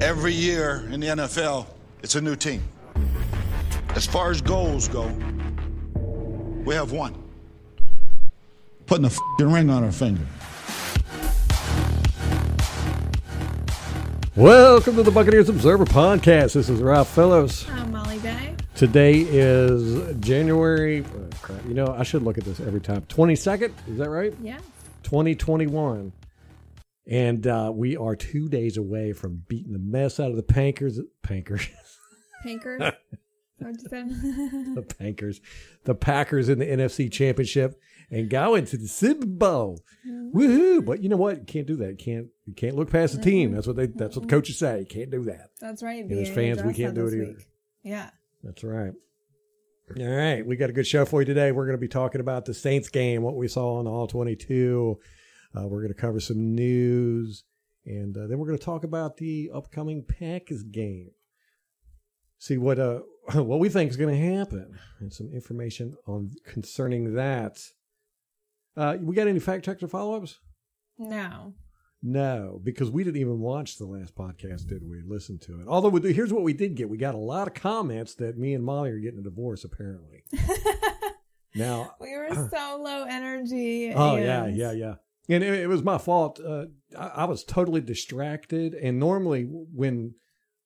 [0.00, 1.66] Every year in the NFL,
[2.04, 2.62] it's a new team.
[3.96, 5.06] As far as goals go,
[6.64, 7.20] we have one.
[8.86, 10.22] Putting a f***ing ring on our finger.
[14.36, 16.52] Welcome to the Buccaneers Observer Podcast.
[16.52, 17.68] This is Ralph Fellows.
[17.68, 18.54] I'm Molly Day.
[18.76, 21.04] Today is January.
[21.04, 23.02] oh, crap, you know, I should look at this every time.
[23.08, 24.32] 22nd, is that right?
[24.40, 24.58] Yeah.
[25.02, 26.12] 2021.
[27.08, 30.98] And uh, we are two days away from beating the mess out of the Pankers.
[31.26, 31.68] Pankers.
[32.44, 32.80] Pankers.
[33.58, 34.02] What'd you say?
[34.74, 35.40] the Pankers.
[35.84, 39.82] The Packers in the NFC Championship and going to the Super Bowl.
[40.06, 40.84] Woohoo!
[40.84, 41.38] But you know what?
[41.38, 41.90] You can't do that.
[41.90, 43.52] You can't you can't look past the team.
[43.52, 44.80] That's what they that's what the coaches say.
[44.80, 45.50] You can't do that.
[45.60, 46.04] That's right.
[46.04, 47.24] And as fans, we can't do it either.
[47.24, 47.48] week.
[47.82, 48.10] Yeah.
[48.44, 48.92] That's right.
[49.98, 51.50] All right, we got a good show for you today.
[51.50, 54.98] We're going to be talking about the Saints game, what we saw on All 22.
[55.56, 57.44] Uh, we're going to cover some news,
[57.86, 61.10] and uh, then we're going to talk about the upcoming Packers game.
[62.38, 63.00] See what uh
[63.34, 67.58] what we think is going to happen, and some information on concerning that.
[68.76, 70.38] Uh, we got any fact checker follow ups?
[70.98, 71.54] No.
[72.00, 75.02] No, because we didn't even watch the last podcast, did we?
[75.04, 75.66] Listen to it.
[75.66, 78.54] Although, we, here's what we did get: we got a lot of comments that me
[78.54, 79.64] and Molly are getting a divorce.
[79.64, 80.22] Apparently,
[81.56, 81.96] now.
[82.00, 83.92] We were so low energy.
[83.92, 84.94] Oh yeah, yeah, yeah.
[85.28, 86.40] And it, it was my fault.
[86.44, 86.66] Uh,
[86.98, 88.74] I, I was totally distracted.
[88.74, 90.14] And normally, when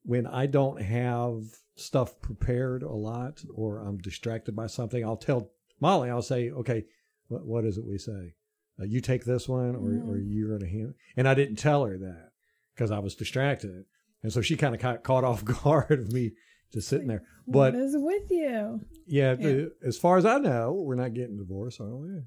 [0.04, 1.42] when I don't have
[1.76, 6.10] stuff prepared a lot, or I'm distracted by something, I'll tell Molly.
[6.10, 6.84] I'll say, "Okay,
[7.28, 8.34] what, what is it we say?
[8.80, 11.84] Uh, you take this one, or or you're going to hand." And I didn't tell
[11.84, 12.30] her that
[12.74, 13.84] because I was distracted,
[14.22, 16.32] and so she kind of caught, caught off guard of me
[16.72, 17.22] just sitting there.
[17.46, 18.80] But what is with you?
[19.06, 19.64] yeah, Yeah.
[19.86, 22.22] as far as I know, we're not getting divorced, are we?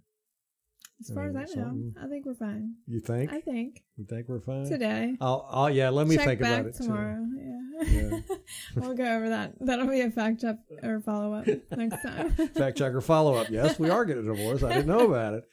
[1.02, 2.76] As far as I know, I think we're fine.
[2.88, 3.32] You think?
[3.32, 4.66] I think You think we're fine?
[4.66, 5.18] today.
[5.20, 5.90] I'll, I'll yeah.
[5.90, 7.26] Let me Check think back about it tomorrow.
[7.38, 7.84] Yeah.
[7.88, 8.20] Yeah.
[8.76, 9.54] we'll go over that.
[9.60, 12.32] That'll be a fact check or follow up next time.
[12.56, 13.50] Fact checker follow up.
[13.50, 14.64] Yes, we are getting a divorce.
[14.64, 15.44] I didn't know about it.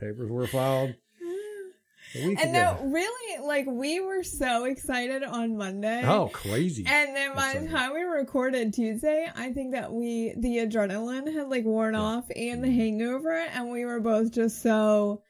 [0.00, 0.94] Papers were filed
[2.14, 2.52] and ago.
[2.52, 6.02] no, really, like we were so excited on Monday.
[6.04, 6.84] oh, crazy!
[6.86, 11.48] And then by the time we recorded Tuesday, I think that we the adrenaline had
[11.48, 15.22] like worn off and the hangover, and we were both just so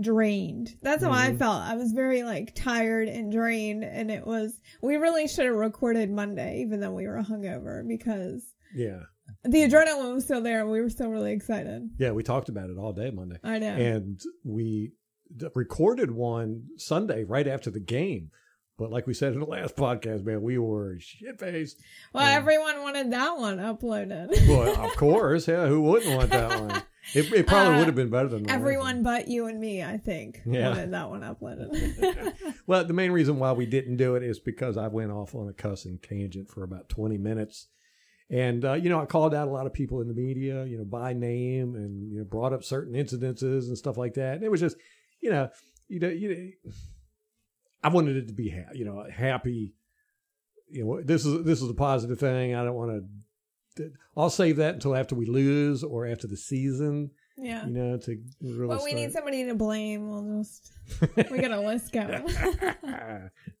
[0.00, 0.74] drained.
[0.82, 1.38] That's how I Mhm.
[1.38, 1.62] felt.
[1.62, 6.10] I was very like tired and drained, and it was we really should have recorded
[6.10, 8.44] Monday, even though we were hungover, because
[8.74, 9.02] yeah,
[9.44, 11.88] the adrenaline was still there, and we were still really excited.
[11.98, 12.10] yeah.
[12.10, 13.68] We talked about it all day Monday, I know.
[13.68, 14.92] and we
[15.54, 18.30] recorded one Sunday right after the game.
[18.76, 21.80] But like we said in the last podcast, man, we were shit faced.
[22.12, 22.36] well, yeah.
[22.36, 24.30] everyone wanted that one uploaded.
[24.48, 25.66] Well, of course, yeah.
[25.68, 26.82] Who wouldn't want that one?
[27.12, 28.48] It, it probably Uh, would have been better than.
[28.48, 30.70] Everyone but you and me, I think, Yeah.
[30.70, 32.32] wanted that one uploaded.
[32.66, 35.46] Well, the main reason why we didn't do it is because I went off on
[35.46, 37.68] a cussing tangent for about 20 minutes.
[38.30, 40.78] And, uh, you know, I called out a lot of people in the media, you
[40.78, 44.36] know, by name and, you know, brought up certain incidences and stuff like that.
[44.36, 44.76] And it was just,
[45.24, 45.48] you know,
[45.88, 46.72] you know, you know
[47.82, 49.74] I wanted it to be, ha- you know, happy.
[50.70, 52.54] You know, this is, this is a positive thing.
[52.54, 53.04] I don't want
[53.76, 57.64] to, I'll save that until after we lose or after the season, yeah.
[57.66, 58.94] you know, to really Well, we start.
[59.02, 60.08] need somebody to blame.
[60.10, 60.72] We'll just
[61.30, 62.26] we got a list going.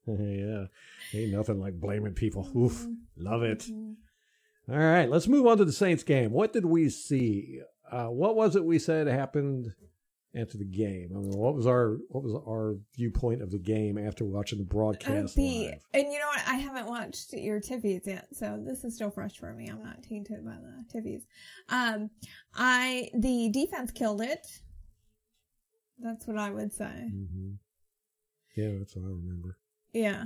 [0.06, 0.64] yeah.
[1.14, 2.50] Ain't nothing like blaming people.
[2.56, 2.86] Oof.
[3.16, 3.60] Love it.
[3.60, 3.94] Mhm.
[4.70, 5.08] All right.
[5.10, 6.30] Let's move on to the Saints game.
[6.30, 7.60] What did we see?
[7.90, 9.74] Uh, what was it we said happened
[10.36, 11.10] after the game?
[11.14, 14.64] I mean, what was our what was our viewpoint of the game after watching the
[14.64, 15.80] broadcast the live?
[15.92, 16.42] and you know what?
[16.46, 19.68] I haven't watched your Tiffies yet, so this is still fresh for me.
[19.68, 21.22] I'm not tainted by the Tiffies.
[21.68, 22.10] Um,
[22.54, 24.46] I the defense killed it.
[25.98, 27.08] That's what I would say.
[27.10, 27.52] hmm
[28.56, 29.56] Yeah, that's what I remember.
[29.92, 30.24] Yeah,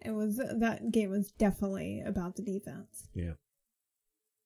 [0.00, 3.08] it was that game was definitely about the defense.
[3.14, 3.32] Yeah.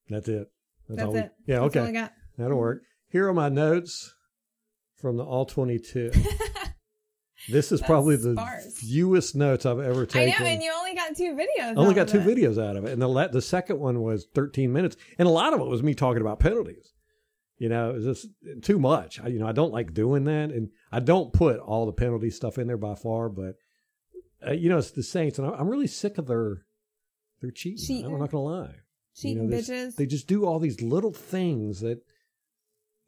[0.09, 0.49] That's it.
[0.89, 1.33] That's, all we- it.
[1.47, 1.81] Yeah, That's okay.
[1.81, 2.13] all I got.
[2.39, 2.83] That'll work.
[3.11, 4.15] Here are my notes
[4.97, 6.11] from the All 22.
[7.49, 8.79] This is That's probably the sparse.
[8.79, 10.35] fewest notes I've ever taken.
[10.35, 11.77] I know, and you only got two videos.
[11.77, 12.27] only got two it.
[12.27, 15.31] videos out of it, and the la- the second one was 13 minutes, and a
[15.31, 16.93] lot of it was me talking about penalties.
[17.59, 18.29] You know, it was just
[18.65, 19.21] too much.
[19.21, 22.31] I, you know, I don't like doing that, and I don't put all the penalty
[22.31, 23.29] stuff in there by far.
[23.29, 23.57] But
[24.45, 26.63] uh, you know, it's the Saints, and I- I'm really sick of their
[27.43, 27.85] their cheating.
[27.87, 28.07] Cheating.
[28.13, 28.75] I'm not gonna lie.
[29.15, 29.95] Cheating you know, bitches.
[29.97, 32.01] They just do all these little things that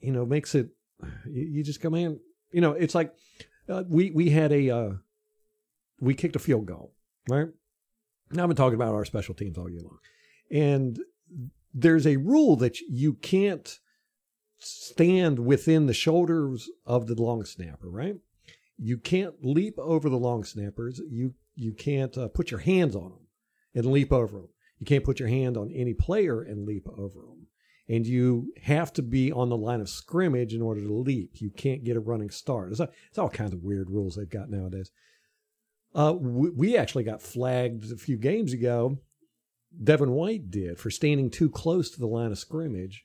[0.01, 0.69] you know makes it.
[1.27, 2.21] You, just come in.
[2.51, 3.13] You know, it's like
[3.69, 4.91] uh, we we had a uh,
[6.01, 6.95] we kicked a field goal,
[7.29, 7.49] right?
[8.31, 9.99] Now I've been talking about our special teams all year long,
[10.51, 10.99] and
[11.75, 13.79] there's a rule that you can't
[14.59, 18.17] stand within the shoulders of the long snapper, right?
[18.77, 21.01] You can't leap over the long snappers.
[21.09, 23.27] You you can't uh, put your hands on them
[23.75, 24.49] and leap over them.
[24.79, 27.48] You can't put your hand on any player and leap over them.
[27.89, 31.41] And you have to be on the line of scrimmage in order to leap.
[31.41, 32.71] You can't get a running start.
[32.71, 34.91] It's, it's all kinds of weird rules they've got nowadays.
[35.95, 38.99] Uh, we, we actually got flagged a few games ago.
[39.83, 43.05] Devin White did for standing too close to the line of scrimmage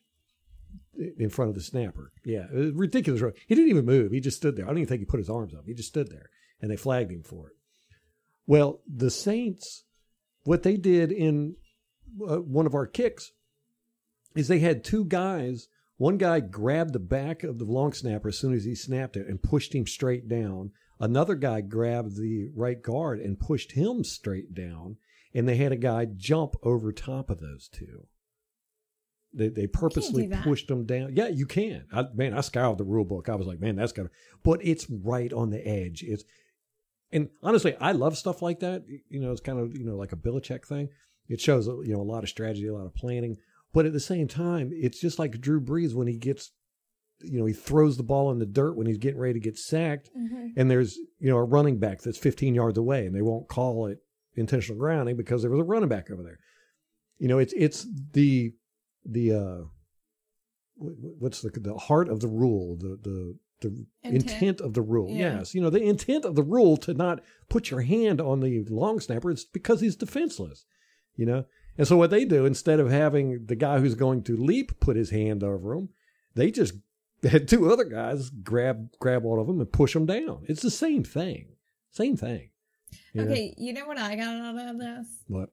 [1.17, 2.11] in front of the snapper.
[2.25, 3.21] Yeah, ridiculous.
[3.47, 4.11] He didn't even move.
[4.11, 4.65] He just stood there.
[4.65, 5.63] I don't even think he put his arms up.
[5.65, 6.29] He just stood there,
[6.61, 7.55] and they flagged him for it.
[8.45, 9.83] Well, the Saints,
[10.43, 11.55] what they did in
[12.21, 13.31] uh, one of our kicks
[14.35, 15.67] is they had two guys.
[15.97, 19.27] One guy grabbed the back of the long snapper as soon as he snapped it
[19.27, 20.71] and pushed him straight down.
[20.99, 24.97] Another guy grabbed the right guard and pushed him straight down.
[25.33, 28.07] And they had a guy jump over top of those two.
[29.33, 31.15] They, they purposely pushed them down.
[31.15, 31.85] Yeah, you can.
[31.91, 33.29] I, man, I scoured the rule book.
[33.29, 34.09] I was like, man, that's got to,
[34.43, 36.03] but it's right on the edge.
[36.03, 36.23] It's,
[37.11, 38.83] and honestly, I love stuff like that.
[39.09, 40.89] You know, it's kind of, you know, like a Belichick thing.
[41.29, 43.37] It shows, you know, a lot of strategy, a lot of planning.
[43.73, 46.51] But at the same time, it's just like Drew Brees when he gets,
[47.21, 49.57] you know, he throws the ball in the dirt when he's getting ready to get
[49.57, 50.09] sacked.
[50.17, 50.49] Mm-hmm.
[50.55, 53.87] And there's, you know, a running back that's 15 yards away and they won't call
[53.87, 53.99] it
[54.35, 56.39] intentional grounding because there was a running back over there.
[57.17, 58.53] You know, it's, it's the,
[59.05, 59.63] the uh,
[60.75, 65.09] what's the the heart of the rule, the the the intent, intent of the rule.
[65.09, 65.37] Yeah.
[65.37, 68.65] Yes, you know the intent of the rule to not put your hand on the
[68.69, 70.65] long snapper is because he's defenseless.
[71.15, 71.45] You know,
[71.77, 74.95] and so what they do instead of having the guy who's going to leap put
[74.95, 75.89] his hand over him,
[76.35, 76.75] they just
[77.23, 80.43] had two other guys grab grab one of them and push them down.
[80.47, 81.55] It's the same thing,
[81.91, 82.49] same thing.
[83.13, 83.53] You okay, know?
[83.57, 85.07] you know what I got out of this?
[85.27, 85.49] What?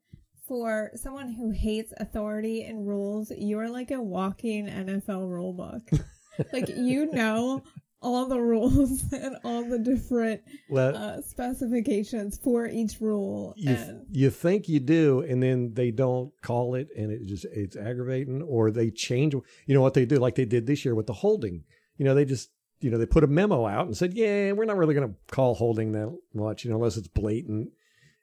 [0.51, 5.89] for someone who hates authority and rules, you're like a walking NFL rule book.
[6.53, 7.63] like you know
[8.02, 13.55] all the rules and all the different well, uh, specifications for each rule.
[13.56, 17.44] You, and, you think you do, and then they don't call it, and it just
[17.52, 19.35] it's aggravating, or they change.
[19.35, 21.64] You know what they do, like they did this year with the holding.
[21.97, 22.50] You know, they just
[22.81, 25.35] you know they put a memo out and said, yeah, we're not really going to
[25.35, 27.70] call holding that much, you know, unless it's blatant.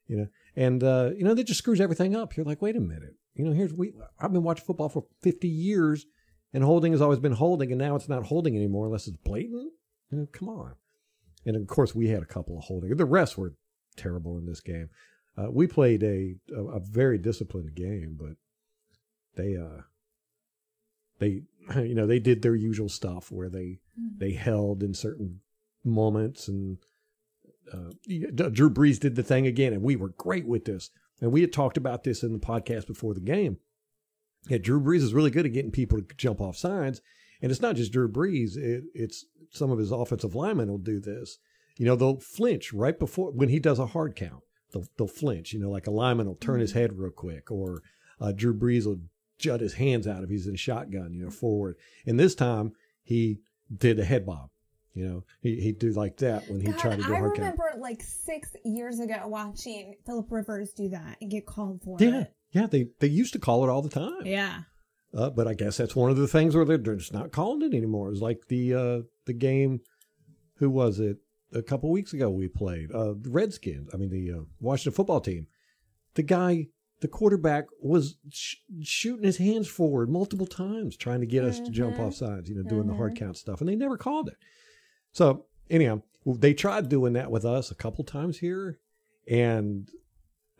[0.08, 2.36] You know, and uh, you know that just screws everything up.
[2.36, 3.94] You're like, wait a minute, you know, here's we.
[4.20, 6.06] I've been watching football for 50 years,
[6.54, 9.72] and holding has always been holding, and now it's not holding anymore unless it's blatant.
[10.12, 10.74] You know, come on.
[11.46, 12.96] And of course, we had a couple of holding.
[12.96, 13.54] The rest were
[13.96, 14.90] terrible in this game.
[15.38, 18.36] Uh, we played a, a, a very disciplined game, but
[19.36, 19.82] they uh
[21.20, 21.44] they
[21.76, 24.18] you know they did their usual stuff where they mm-hmm.
[24.18, 25.42] they held in certain
[25.84, 26.78] moments and
[27.74, 27.92] uh,
[28.50, 30.90] Drew Brees did the thing again, and we were great with this.
[31.20, 33.58] And we had talked about this in the podcast before the game.
[34.50, 37.02] Yeah, Drew Brees is really good at getting people to jump off sides.
[37.42, 41.00] And it's not just Drew Brees, it, it's some of his offensive linemen will do
[41.00, 41.38] this.
[41.78, 44.44] You know, they'll flinch right before when he does a hard count.
[44.74, 45.54] They'll, they'll flinch.
[45.54, 46.80] You know, like a lineman will turn his mm-hmm.
[46.80, 47.84] head real quick, or
[48.20, 49.02] uh, Drew Brees will
[49.38, 51.76] jut his hands out if he's in a shotgun, you know, forward.
[52.06, 52.74] And this time
[53.04, 53.42] he
[53.76, 54.50] did a head bob.
[54.94, 57.36] You know, he, he'd do like that when he God, tried to do a hard
[57.36, 57.40] count.
[57.40, 61.98] I remember like six years ago watching Philip Rivers do that and get called for
[62.00, 62.34] yeah, it.
[62.52, 64.26] Yeah, they, they used to call it all the time.
[64.26, 64.62] Yeah.
[65.14, 67.62] Uh, but I guess that's one of the things where they're, they're just not calling
[67.62, 68.12] it anymore.
[68.12, 69.82] It's like the uh, the game.
[70.58, 71.18] Who was it?
[71.54, 73.90] A couple weeks ago we played uh, the Redskins.
[73.94, 75.48] I mean the uh, Washington football team.
[76.16, 76.68] The guy,
[77.00, 81.66] the quarterback, was sh- shooting his hands forward multiple times, trying to get us mm-hmm.
[81.66, 82.06] to jump mm-hmm.
[82.06, 82.50] off sides.
[82.50, 82.90] You know, doing mm-hmm.
[82.90, 83.26] the hard mm-hmm.
[83.26, 84.38] count stuff, and they never called it.
[85.14, 88.80] So anyhow, they tried doing that with us a couple times here,
[89.30, 89.90] and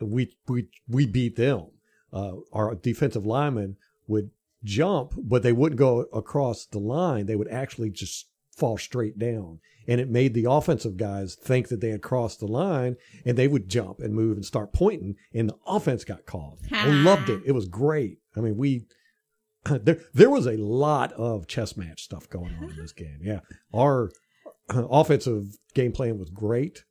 [0.00, 1.66] we we we beat them.
[2.12, 4.30] Uh, our defensive linemen would
[4.64, 7.26] jump, but they wouldn't go across the line.
[7.26, 9.60] They would actually just fall straight down.
[9.86, 13.48] And it made the offensive guys think that they had crossed the line and they
[13.48, 15.16] would jump and move and start pointing.
[15.32, 16.58] And the offense got called.
[16.70, 17.42] I loved it.
[17.46, 18.18] It was great.
[18.36, 18.86] I mean, we,
[19.64, 23.20] there, there was a lot of chess match stuff going on in this game.
[23.22, 23.40] Yeah.
[23.72, 24.10] Our,
[24.68, 26.84] offensive game plan was great.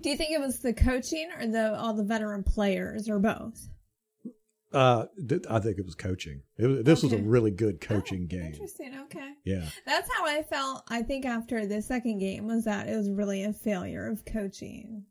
[0.00, 3.68] Do you think it was the coaching or the all the veteran players or both?
[4.72, 6.42] Uh, th- I think it was coaching.
[6.58, 7.16] It was, this okay.
[7.16, 8.52] was a really good oh, coaching oh, game.
[8.52, 8.98] Interesting.
[9.04, 9.32] Okay.
[9.44, 9.68] Yeah.
[9.86, 10.84] That's how I felt.
[10.88, 15.04] I think after the second game was that it was really a failure of coaching.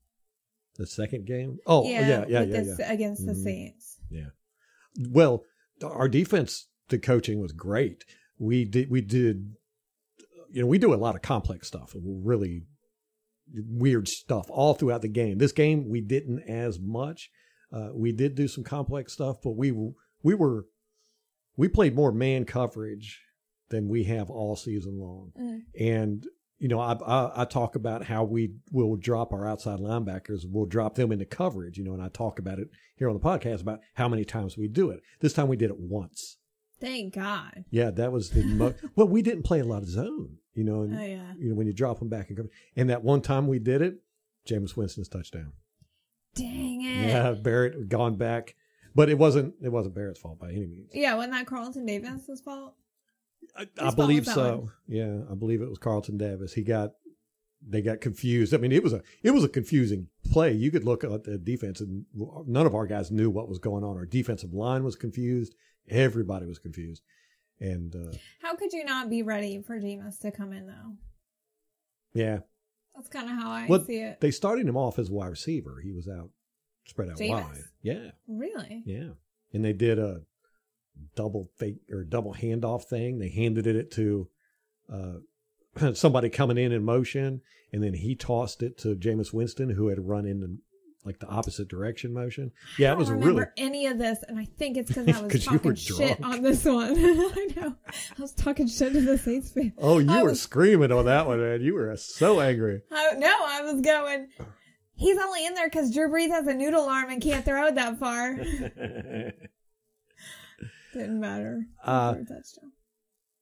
[0.78, 1.60] The second game?
[1.68, 2.92] Oh, yeah, yeah, yeah, yeah, the, yeah.
[2.92, 3.44] Against the mm-hmm.
[3.44, 3.98] Saints.
[4.10, 4.30] Yeah.
[5.10, 5.44] Well,
[5.84, 8.06] our defense, the coaching was great.
[8.40, 9.56] We did, we did
[10.52, 12.64] you know, we do a lot of complex stuff, really
[13.54, 15.38] weird stuff all throughout the game.
[15.38, 17.30] This game we didn't as much.
[17.72, 19.72] Uh, we did do some complex stuff, but we
[20.24, 20.66] we were
[21.58, 23.22] we played more man coverage
[23.70, 25.62] than we have all season long, mm.
[25.80, 26.28] and
[26.62, 30.68] you know, I, I I talk about how we will drop our outside linebackers, we'll
[30.68, 33.62] drop them into coverage, you know, and I talk about it here on the podcast
[33.62, 35.02] about how many times we do it.
[35.22, 36.38] This time we did it once.
[36.80, 37.66] Thank God.
[37.72, 39.08] Yeah, that was the mo- well.
[39.08, 41.34] We didn't play a lot of zone, you know, and Oh yeah.
[41.38, 42.50] you know when you drop them back and cover.
[42.76, 43.96] And that one time we did it,
[44.48, 45.54] Jameis Winston's touchdown.
[46.36, 47.08] Dang it.
[47.10, 48.56] Yeah, Barrett gone back,
[48.96, 50.92] but it wasn't it wasn't Barrett's fault by any means.
[50.94, 52.76] Yeah, wasn't that Carlton Davis's fault?
[53.56, 54.58] I, I believe so.
[54.58, 54.72] one?
[54.88, 56.54] Yeah, I believe it was Carlton Davis.
[56.54, 56.92] He got
[57.68, 58.54] they got confused.
[58.54, 60.54] I mean, it was a it was a confusing play.
[60.54, 62.06] You could look at the defense, and
[62.48, 63.98] none of our guys knew what was going on.
[63.98, 65.54] Our defensive line was confused.
[65.90, 67.04] Everybody was confused,
[67.60, 70.94] and uh, How could you not be ready for Jameis to come in though?
[72.14, 72.40] yeah,
[72.96, 74.20] That's kind of how I Well, see it.
[74.20, 75.80] they started him off as a wide receiver.
[75.84, 76.30] He was out
[76.86, 77.30] spread out Jameis?
[77.30, 77.62] wide.
[77.82, 78.84] Yeah, Really?
[78.86, 79.12] yeah,
[79.54, 80.22] and they did a
[81.16, 83.20] double fake or double handoff thing.
[83.20, 84.30] They handed it to
[84.92, 89.88] uh, somebody coming in in motion, and then he tossed it to Jameis Winston, who
[89.88, 90.58] had run in the,
[91.04, 92.52] like the opposite direction motion.
[92.78, 95.22] Yeah, it was don't really remember any of this, and I think it's because I
[95.24, 96.94] was 'Cause you were talking shit on this one.
[96.98, 97.76] I know.
[98.18, 99.74] I was talking shit to the Saints fan.
[99.78, 101.62] Oh, you I were was- screaming on that one, man.
[101.62, 102.82] You were so angry.
[102.92, 104.28] I, no, I was going.
[104.94, 107.76] He's only in there because Drew Brees has a noodle arm and can't throw it
[107.76, 108.36] that far.
[110.94, 111.64] Didn't matter.
[111.84, 112.16] Uh,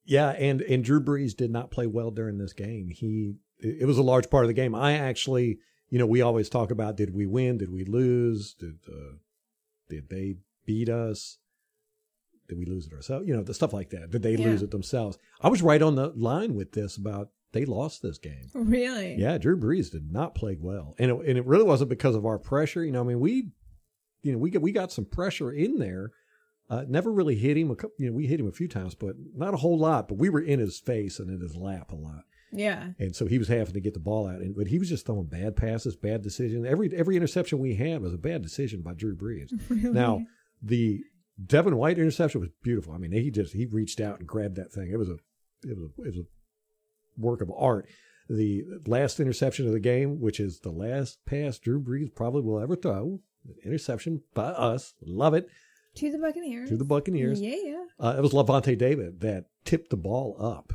[0.06, 2.90] Yeah, and and Drew Brees did not play well during this game.
[2.90, 4.74] He it was a large part of the game.
[4.74, 8.80] I actually, you know, we always talk about did we win, did we lose, did
[8.88, 9.16] uh,
[9.90, 11.38] did they beat us,
[12.48, 13.28] did we lose it ourselves?
[13.28, 14.12] You know, the stuff like that.
[14.12, 14.46] Did they Yeah.
[14.50, 15.18] lose it themselves?
[15.42, 18.50] I was right on the line with this about they lost this game.
[18.54, 19.16] Really?
[19.16, 22.26] Yeah, Drew Brees did not play well, and it, and it really wasn't because of
[22.26, 22.84] our pressure.
[22.86, 23.50] You know, I mean, we,
[24.22, 26.12] you know, we got we got some pressure in there.
[26.70, 27.72] Uh, never really hit him.
[27.72, 30.08] A couple, you know, we hit him a few times, but not a whole lot.
[30.08, 32.90] But we were in his face and in his lap a lot, Yeah.
[32.98, 34.42] and so he was having to get the ball out.
[34.42, 36.66] And but he was just throwing bad passes, bad decisions.
[36.66, 39.52] Every every interception we had was a bad decision by Drew Brees.
[39.70, 39.92] Really?
[39.92, 40.26] Now
[40.62, 41.04] the
[41.46, 42.94] Devin White interception was beautiful.
[42.94, 44.90] I mean, he just he reached out and grabbed that thing.
[44.92, 45.18] It was a
[45.64, 47.88] it was a, it was a work of art.
[48.30, 52.60] The last interception of the game, which is the last pass Drew Brees probably will
[52.60, 53.22] ever throw,
[53.66, 55.48] interception by us, love it
[55.96, 56.70] to the Buccaneers.
[56.70, 57.42] to the Buccaneers.
[57.42, 57.86] Yeah.
[58.00, 60.72] Uh, it was Lavonte David that tipped the ball up.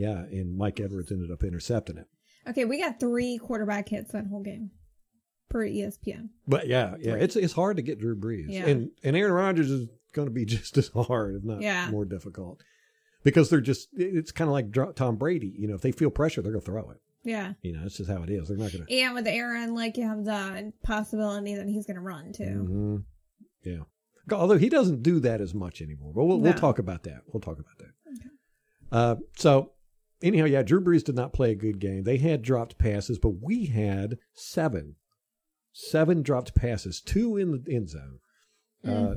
[0.00, 2.06] Yeah, and Mike Edwards ended up intercepting it.
[2.48, 4.70] Okay, we got three quarterback hits that whole game
[5.50, 6.30] per ESPN.
[6.48, 8.66] But yeah, yeah, it's it's hard to get Drew Brees, Yeah.
[8.66, 11.90] and and Aaron Rodgers is going to be just as hard, if not Yeah.
[11.90, 12.62] more difficult,
[13.24, 15.54] because they're just it's kind of like Tom Brady.
[15.58, 16.98] You know, if they feel pressure, they're going to throw it.
[17.22, 17.52] Yeah.
[17.60, 18.48] You know, it's just how it is.
[18.48, 18.92] They're not going to.
[18.94, 22.44] And with Aaron, like you have the possibility that he's going to run too.
[22.44, 22.96] hmm
[23.62, 23.80] Yeah.
[24.32, 27.22] Although he doesn't do that as much anymore, but we'll, we'll talk about that.
[27.26, 27.90] We'll talk about that.
[28.92, 29.72] Uh, so,
[30.22, 32.04] anyhow, yeah, Drew Brees did not play a good game.
[32.04, 34.96] They had dropped passes, but we had seven,
[35.72, 38.18] seven dropped passes, two in the end zone,
[38.86, 39.14] uh,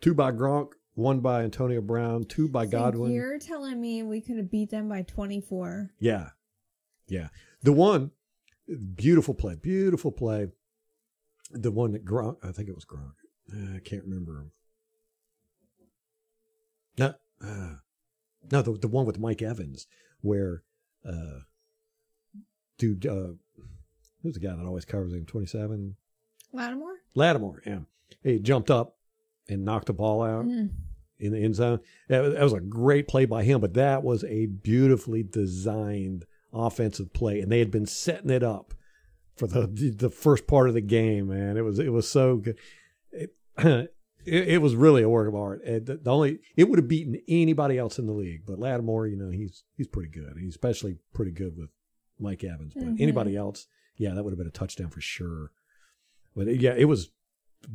[0.00, 3.12] two by Gronk, one by Antonio Brown, two by So Godwin.
[3.12, 5.90] you're telling me we could have beat them by 24.
[5.98, 6.30] Yeah,
[7.08, 7.28] yeah.
[7.62, 8.10] The one
[8.94, 10.48] beautiful play, beautiful play.
[11.50, 13.12] The one that Gronk, I think it was Gronk.
[13.52, 14.46] Uh, I can't remember.
[16.98, 17.74] No, uh,
[18.50, 19.86] no, the the one with Mike Evans,
[20.22, 20.62] where,
[21.06, 21.40] uh,
[22.78, 23.28] dude, uh,
[24.22, 25.24] who's the guy that always covers him?
[25.26, 25.96] Twenty seven,
[26.52, 26.96] Lattimore?
[27.14, 27.62] Lattimore.
[27.66, 27.80] Yeah,
[28.22, 28.96] he jumped up
[29.48, 30.70] and knocked the ball out Mm.
[31.18, 31.80] in the end zone.
[32.08, 36.24] That was, that was a great play by him, but that was a beautifully designed
[36.52, 38.74] offensive play, and they had been setting it up
[39.36, 41.28] for the the first part of the game.
[41.28, 42.58] Man, it was it was so good.
[43.10, 43.34] It,
[44.24, 45.62] it, it was really a work of art.
[45.64, 49.06] And the, the only it would have beaten anybody else in the league, but Lattimore,
[49.06, 50.34] you know, he's he's pretty good.
[50.38, 51.70] He's especially pretty good with
[52.18, 52.72] Mike Evans.
[52.74, 53.00] But Mhm.
[53.00, 55.50] anybody else, yeah, that would have been a touchdown for sure.
[56.36, 57.10] But it- yeah, it was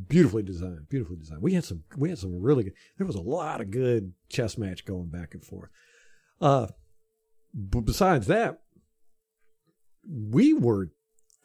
[0.10, 0.90] beautifully designed.
[0.90, 1.42] Beautifully designed.
[1.42, 1.84] We had some.
[1.98, 2.74] We had some really good.
[2.98, 5.70] There was a lot of good chess match going back and forth.
[6.42, 6.68] Uh,
[7.54, 8.62] but besides that,
[10.10, 10.90] we were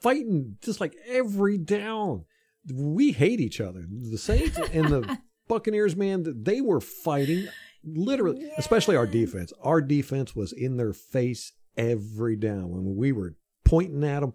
[0.01, 2.25] fighting just like every down.
[2.73, 3.85] We hate each other.
[3.89, 7.49] The Saints and the Buccaneers, man, they were fighting
[7.85, 9.53] literally, especially our defense.
[9.63, 14.33] Our defense was in their face every down when we were pointing at them,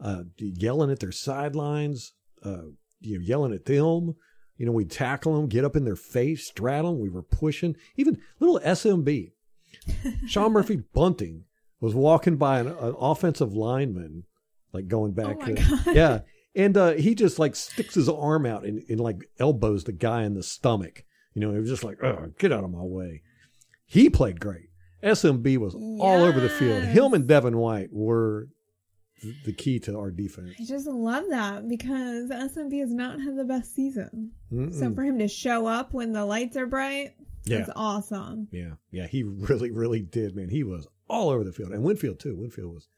[0.00, 2.12] uh, yelling at their sidelines,
[2.44, 2.62] uh,
[3.00, 4.14] you know, yelling at them.
[4.56, 7.00] You know, we tackle them, get up in their face, straddle them.
[7.00, 7.76] We were pushing.
[7.96, 9.30] Even little SMB,
[10.26, 11.44] Sean Murphy Bunting
[11.80, 14.24] was walking by an, an offensive lineman,
[14.72, 15.36] like going back.
[15.36, 15.94] Oh my to- God.
[15.94, 16.20] Yeah,
[16.58, 20.24] and uh, he just like sticks his arm out and, and like elbows the guy
[20.24, 21.04] in the stomach.
[21.34, 23.22] You know, it was just like, oh, get out of my way.
[23.86, 24.68] He played great.
[25.02, 26.82] SMB was all over the field.
[26.82, 26.94] Yes.
[26.96, 28.48] Him and Devin White were
[29.44, 30.50] the key to our defense.
[30.60, 34.32] I just love that because SMB has not had the best season.
[34.50, 34.94] So Mm-mm.
[34.94, 37.62] for him to show up when the lights are bright, Yeah.
[37.62, 38.48] is awesome.
[38.50, 40.48] Yeah, yeah, he really, really did, man.
[40.50, 42.36] He was all over the field, and Winfield too.
[42.36, 42.88] Winfield was,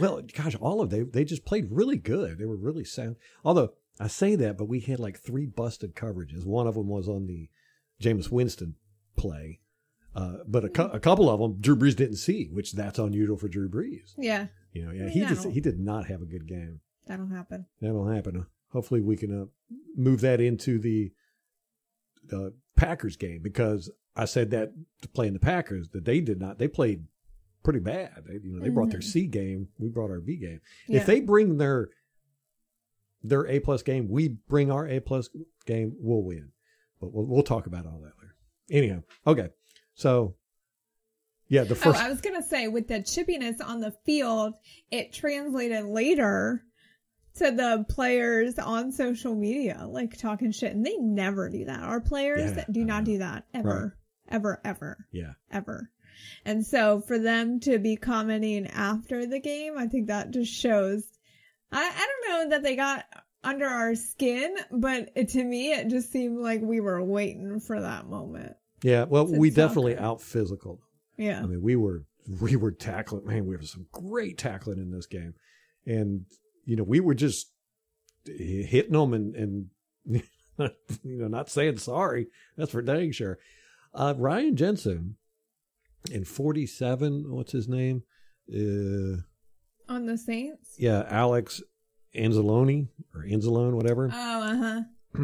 [0.00, 2.38] well, gosh, all of they they just played really good.
[2.38, 3.16] They were really sound.
[3.44, 6.44] Although I say that, but we had like three busted coverages.
[6.44, 7.48] One of them was on the
[8.02, 8.76] Jameis Winston
[9.16, 9.60] play,
[10.14, 13.36] uh, but a, cou- a couple of them Drew Brees didn't see, which that's unusual
[13.36, 14.12] for Drew Brees.
[14.16, 16.80] Yeah, You know, yeah, he just he did not have a good game.
[17.06, 17.66] that'll happen.
[17.80, 18.46] That'll happen.
[18.72, 19.46] Hopefully, we can uh,
[19.96, 21.12] move that into the
[22.24, 26.38] the Packers game because I said that to play in the Packers that they did
[26.38, 26.58] not.
[26.58, 27.06] They played
[27.68, 28.24] pretty bad.
[28.26, 29.04] They, you know, they brought their Mhm.
[29.04, 29.68] C game.
[29.78, 30.62] We brought our B game.
[30.86, 31.00] Yeah.
[31.00, 31.88] If they bring their
[33.22, 35.28] their A plus game, we bring our A plus
[35.66, 35.92] game.
[35.98, 36.52] We'll win.
[36.98, 38.36] But we'll, we'll talk about all that later.
[38.70, 39.50] Anyhow, okay.
[39.94, 40.36] So,
[41.48, 41.86] yeah, the first.
[41.88, 42.04] Oh, first.
[42.04, 44.54] I was gonna say with the chippiness on the field,
[44.90, 46.62] it translated later
[47.34, 51.80] to the players on social media, like talking shit, and they never do that.
[51.82, 53.98] Our players Yeah, do not do that ever,
[54.30, 55.90] ever, ever, yeah, ever.
[56.44, 61.04] And so for them to be commenting after the game, I think that just shows.
[61.72, 63.04] I I don't know that they got
[63.44, 67.80] under our skin, but it, to me, it just seemed like we were waiting for
[67.80, 68.54] that moment.
[68.82, 69.04] yeah.
[69.04, 69.68] Well, we soccer.
[69.68, 70.80] definitely out physical.
[71.16, 71.40] Yeah.
[71.40, 72.04] I mean, we were
[72.40, 73.26] we were tackling.
[73.26, 75.34] Man, we had some great tackling in this game,
[75.86, 76.24] and
[76.64, 77.50] you know, we were just
[78.26, 79.66] hitting them and and
[81.02, 82.28] you know, not saying sorry.
[82.56, 83.38] That's for dang sure.
[83.94, 85.16] Uh, Ryan Jensen
[86.10, 87.24] in forty seven.
[87.34, 88.02] What's his name?
[88.52, 89.22] Uh,
[89.92, 90.74] On the Saints.
[90.78, 91.62] yeah, Alex
[92.16, 94.10] Anzalone or Anzalone, whatever.
[94.12, 94.80] Oh, uh huh.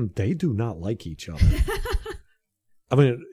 [0.14, 1.45] they do not like each other.
[2.90, 3.25] I mean,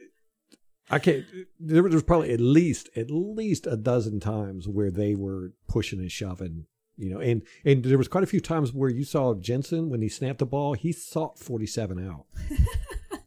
[0.89, 1.25] I can't.
[1.59, 6.11] There was probably at least at least a dozen times where they were pushing and
[6.11, 6.65] shoving,
[6.97, 10.01] you know, and and there was quite a few times where you saw Jensen when
[10.01, 12.25] he snapped the ball, he sought forty seven out.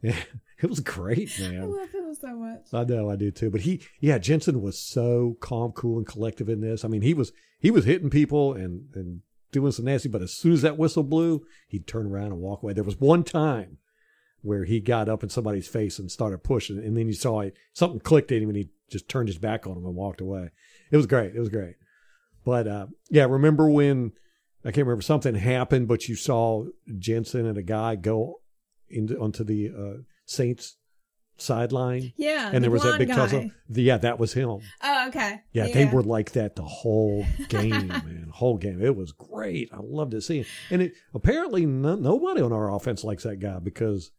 [0.02, 0.16] yeah,
[0.62, 1.70] it was great, I man.
[1.70, 2.66] love him so much.
[2.72, 3.50] I know I do too.
[3.50, 6.84] But he, yeah, Jensen was so calm, cool, and collective in this.
[6.84, 9.20] I mean, he was he was hitting people and and
[9.52, 10.08] doing some nasty.
[10.08, 12.72] But as soon as that whistle blew, he'd turn around and walk away.
[12.72, 13.78] There was one time
[14.42, 17.56] where he got up in somebody's face and started pushing, and then you saw it,
[17.72, 20.50] something clicked in him, and he just turned his back on him and walked away.
[20.90, 21.34] It was great.
[21.34, 21.76] It was great.
[22.44, 24.12] But uh, yeah, remember when
[24.64, 26.66] I can't remember something happened, but you saw
[26.98, 28.40] Jensen and a guy go
[28.88, 30.76] into onto the uh, Saints
[31.36, 32.46] sideline Yeah.
[32.46, 33.16] and the there was that big guy.
[33.16, 33.50] tussle.
[33.68, 34.48] The- yeah, that was him.
[34.82, 35.40] Oh, okay.
[35.52, 38.28] Yeah, they were like that the whole game, man.
[38.32, 38.80] Whole game.
[38.80, 39.68] It was great.
[39.72, 40.46] I loved to see it.
[40.70, 44.12] And it apparently no, nobody on our offense likes that guy because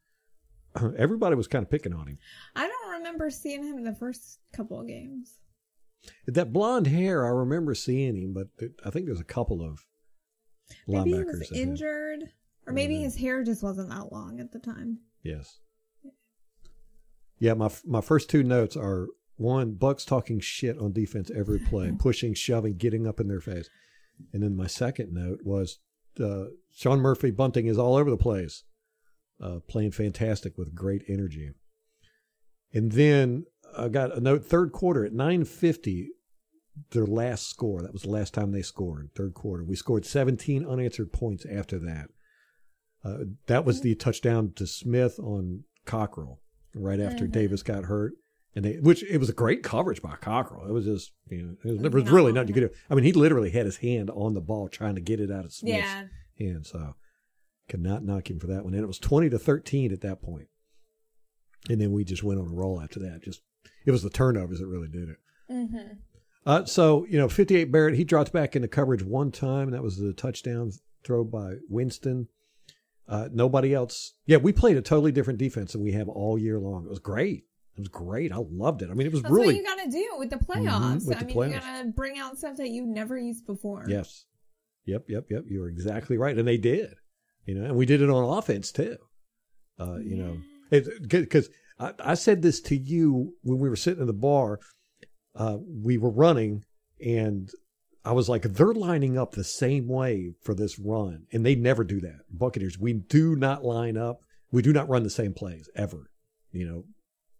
[0.97, 2.17] everybody was kind of picking on him.
[2.55, 5.39] I don't remember seeing him in the first couple of games.
[6.27, 8.47] That blonde hair, I remember seeing him, but
[8.85, 9.79] I think there's a couple of
[10.87, 11.39] Maybe he linebackers.
[11.39, 12.23] was injured,
[12.67, 14.99] or maybe his hair just wasn't that long at the time.
[15.23, 15.59] Yes.
[17.39, 21.91] Yeah, my my first two notes are one, Bucks talking shit on defense every play,
[21.99, 23.69] pushing, shoving, getting up in their face.
[24.31, 25.79] And then my second note was
[26.23, 28.63] uh, Sean Murphy Bunting is all over the place,
[29.41, 31.51] uh, playing fantastic with great energy.
[32.73, 33.45] And then
[33.77, 36.09] I got a note third quarter at 950,
[36.91, 37.81] their last score.
[37.81, 39.65] That was the last time they scored, third quarter.
[39.65, 42.07] We scored 17 unanswered points after that.
[43.03, 46.39] Uh, that was the touchdown to Smith on Cockrell
[46.75, 47.31] right after Mhm.
[47.31, 48.13] Davis got hurt.
[48.55, 50.65] And they, which it was a great coverage by Cockrell.
[50.67, 52.75] It was just, you know, it was, there was really nothing you could do.
[52.89, 55.43] I mean, he literally had his hand on the ball trying to get it out
[55.43, 56.07] of Smith's Yeah.
[56.39, 56.65] hand.
[56.65, 56.95] So
[57.67, 58.73] could not knock him for that one.
[58.73, 60.47] And it was 20 to 13 at that point.
[61.69, 63.23] And then we just went on a roll after that.
[63.23, 63.41] Just,
[63.85, 65.17] it was the turnovers that really did it.
[65.51, 65.93] Mm-hmm.
[66.45, 69.67] Uh, so, you know, 58 Barrett, he dropped back into coverage one time.
[69.67, 70.71] And that was the touchdown
[71.03, 72.27] throw by Winston.
[73.07, 74.13] Uh, nobody else.
[74.25, 76.85] Yeah, we played a totally different defense than we have all year long.
[76.85, 77.43] It was great.
[77.77, 78.31] It was great.
[78.31, 78.89] I loved it.
[78.89, 79.47] I mean, it was That's really.
[79.47, 81.03] what you got to do with the playoffs.
[81.03, 83.45] Mhm, with I the mean, you got to bring out stuff that you've never used
[83.45, 83.85] before.
[83.87, 84.25] Yes.
[84.85, 85.43] Yep, yep, yep.
[85.47, 86.37] You were exactly right.
[86.37, 86.95] And they did.
[87.45, 88.97] You know, and we did it on offense too.
[89.79, 90.37] Uh, you know,
[91.07, 94.59] because I, I said this to you when we were sitting in the bar.
[95.35, 96.63] Uh, we were running,
[97.05, 97.49] and
[98.05, 101.83] I was like, they're lining up the same way for this run, and they never
[101.83, 102.19] do that.
[102.29, 104.21] Buccaneers, we do not line up.
[104.51, 106.11] We do not run the same plays ever.
[106.51, 106.85] You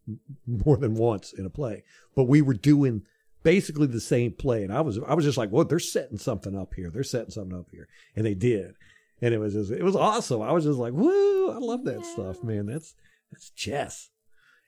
[0.08, 1.84] know, more than once in a play,
[2.16, 3.04] but we were doing
[3.44, 6.58] basically the same play, and I was I was just like, well, they're setting something
[6.58, 6.90] up here.
[6.90, 8.74] They're setting something up here, and they did,
[9.22, 10.42] and it was just, it was awesome.
[10.42, 12.66] I was just like, woo, I love that stuff, man.
[12.66, 12.96] That's
[13.32, 14.10] that's chess.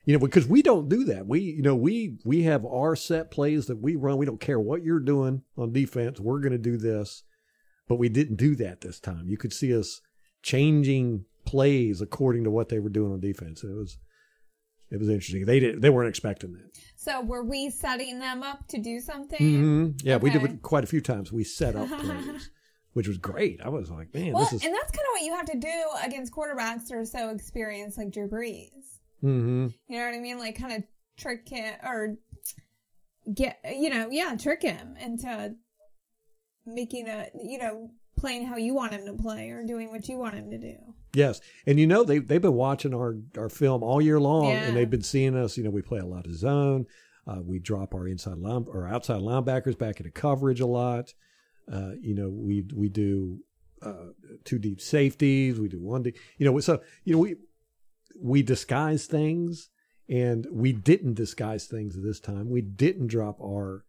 [0.08, 1.26] You know, because we don't do that.
[1.26, 4.16] We, you know, we we have our set plays that we run.
[4.16, 6.18] We don't care what you're doing on defense.
[6.18, 7.24] We're going to do this,
[7.88, 9.28] but we didn't do that this time.
[9.28, 10.00] You could see us
[10.42, 13.62] changing plays according to what they were doing on defense.
[13.62, 13.98] It was
[14.90, 15.44] it was interesting.
[15.44, 16.70] They did they weren't expecting that.
[16.96, 19.38] So were we setting them up to do something?
[19.38, 21.30] hmm Yeah, we did it quite a few times.
[21.30, 22.48] We set up plays,
[22.94, 23.60] which was great.
[23.62, 24.64] I was like, man, Well, this is.
[24.64, 27.98] and that's kind of what you have to do against quarterbacks that are so experienced,
[27.98, 28.97] like Drew Brees.
[29.20, 30.38] Hmm You know what I mean?
[30.38, 30.82] Like kind of
[31.16, 32.16] trick him or
[33.34, 35.54] get, you know, yeah, trick him into
[36.66, 40.18] making a, you know, playing how you want him to play or doing what you
[40.18, 40.74] want him to do.
[41.14, 44.68] Yes, and you know they they've been watching our our film all year long, Yeah.
[44.68, 45.56] and they've been seeing us.
[45.56, 46.84] You know, we play a lot of zone.
[47.26, 51.14] Uh, we drop our inside line or outside linebackers back into coverage a lot.
[51.70, 53.38] Uh, you know, we we do
[53.80, 54.08] uh,
[54.44, 55.58] two deep safeties.
[55.58, 56.18] We do one deep.
[56.36, 57.36] You know, so you know we
[58.20, 59.68] we disguise things,
[60.08, 62.48] and we didn't disguise things this time.
[62.50, 63.84] We didn't drop our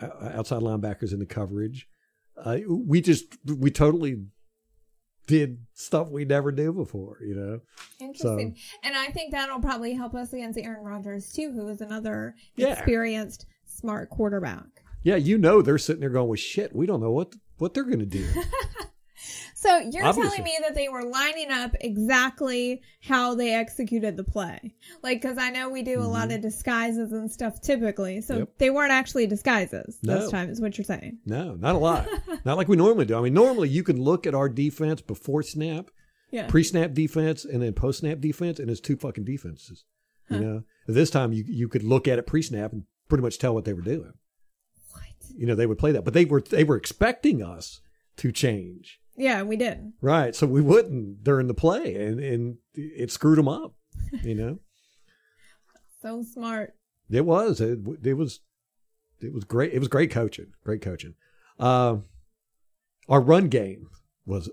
[0.00, 1.86] uh, outside linebackers into coverage.
[2.36, 4.24] Uh, we just we totally
[5.26, 7.18] did stuff we never do before.
[7.24, 7.60] You know.
[8.00, 8.56] Interesting.
[8.82, 12.72] and I think that'll probably help us against Aaron Rodgers too, who is another Yeah.
[12.72, 14.64] experienced, smart quarterback.
[15.04, 17.84] Yeah, you know they're sitting there going, "Well, shit, we don't know what what they're
[17.84, 18.26] going to do."
[19.62, 20.22] So you're Obviously.
[20.38, 25.38] telling me that they were lining up exactly how they executed the play, like because
[25.38, 28.40] I know we do a lot of disguises and stuff typically, so Mm-hmm.
[28.40, 28.58] Yep.
[28.58, 30.18] they weren't actually disguises No.
[30.18, 30.50] this time.
[30.50, 31.18] Is what you're saying?
[31.26, 32.08] no, not a lot.
[32.44, 33.16] not like we normally do.
[33.16, 35.90] I mean, normally you can look at our defense before snap,
[36.32, 36.48] Yeah.
[36.48, 39.84] pre-snap defense, and then post-snap defense, and it's two fucking defenses.
[40.28, 43.54] You know, this time you you could look at it pre-snap and pretty much tell
[43.54, 44.12] what they were doing.
[44.90, 45.02] what?
[45.36, 47.80] You know, they would play that, but they were they were expecting us
[48.16, 48.98] to change.
[49.16, 49.92] Yeah, we did.
[50.00, 53.74] Right, so we wouldn't during the play, and and it screwed them up.
[54.22, 54.58] You know.
[56.00, 56.74] So smart.
[57.10, 57.60] It was.
[57.60, 58.40] It, it was.
[59.20, 59.72] It was great.
[59.72, 60.48] It was great coaching.
[60.64, 61.14] Great coaching.
[61.60, 61.98] Uh,
[63.08, 63.86] our run game
[64.26, 64.50] was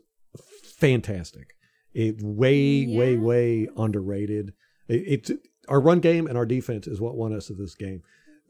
[0.78, 1.56] fantastic.
[1.94, 3.20] It way, way, Yeah.
[3.20, 4.54] way underrated.
[4.88, 8.04] It, it our run game and our defense is what won us to this game.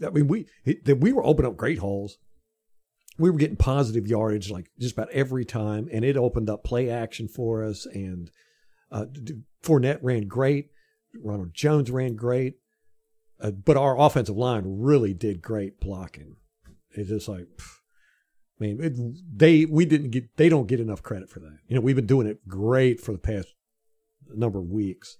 [0.06, 2.18] I mean, we it, that we were opening up great holes.
[3.20, 6.90] We were getting positive yardage like just about every time, and it opened up play
[6.90, 7.86] action for us.
[7.86, 8.32] And
[8.92, 9.06] uh,
[9.62, 10.70] Fournette ran great.
[11.22, 12.56] Ronald Jones ran great.
[13.42, 16.36] Uh, but our offensive line really did great blocking.
[16.92, 17.80] It's just like, pff,
[18.60, 21.60] I mean, it, they we didn't get they don't get enough credit for that.
[21.68, 23.48] You know, we've been doing it great for the past
[24.34, 25.18] number of weeks,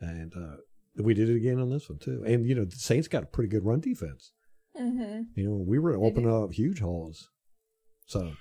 [0.00, 0.56] and uh,
[0.96, 2.24] we did it again on this one too.
[2.26, 4.32] And you know, the Saints got a pretty good run defense.
[4.80, 5.22] Mm-hmm.
[5.34, 7.28] You know, we were opening up huge holes.
[8.08, 8.32] So,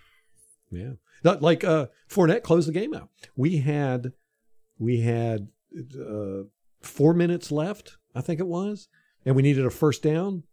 [0.72, 3.10] yeah, Not like uh, Fournette closed the game out.
[3.36, 4.14] We had
[4.80, 5.50] we had
[6.00, 6.44] uh,
[6.82, 8.88] four minutes left, I think it was,
[9.26, 10.44] and we needed a first down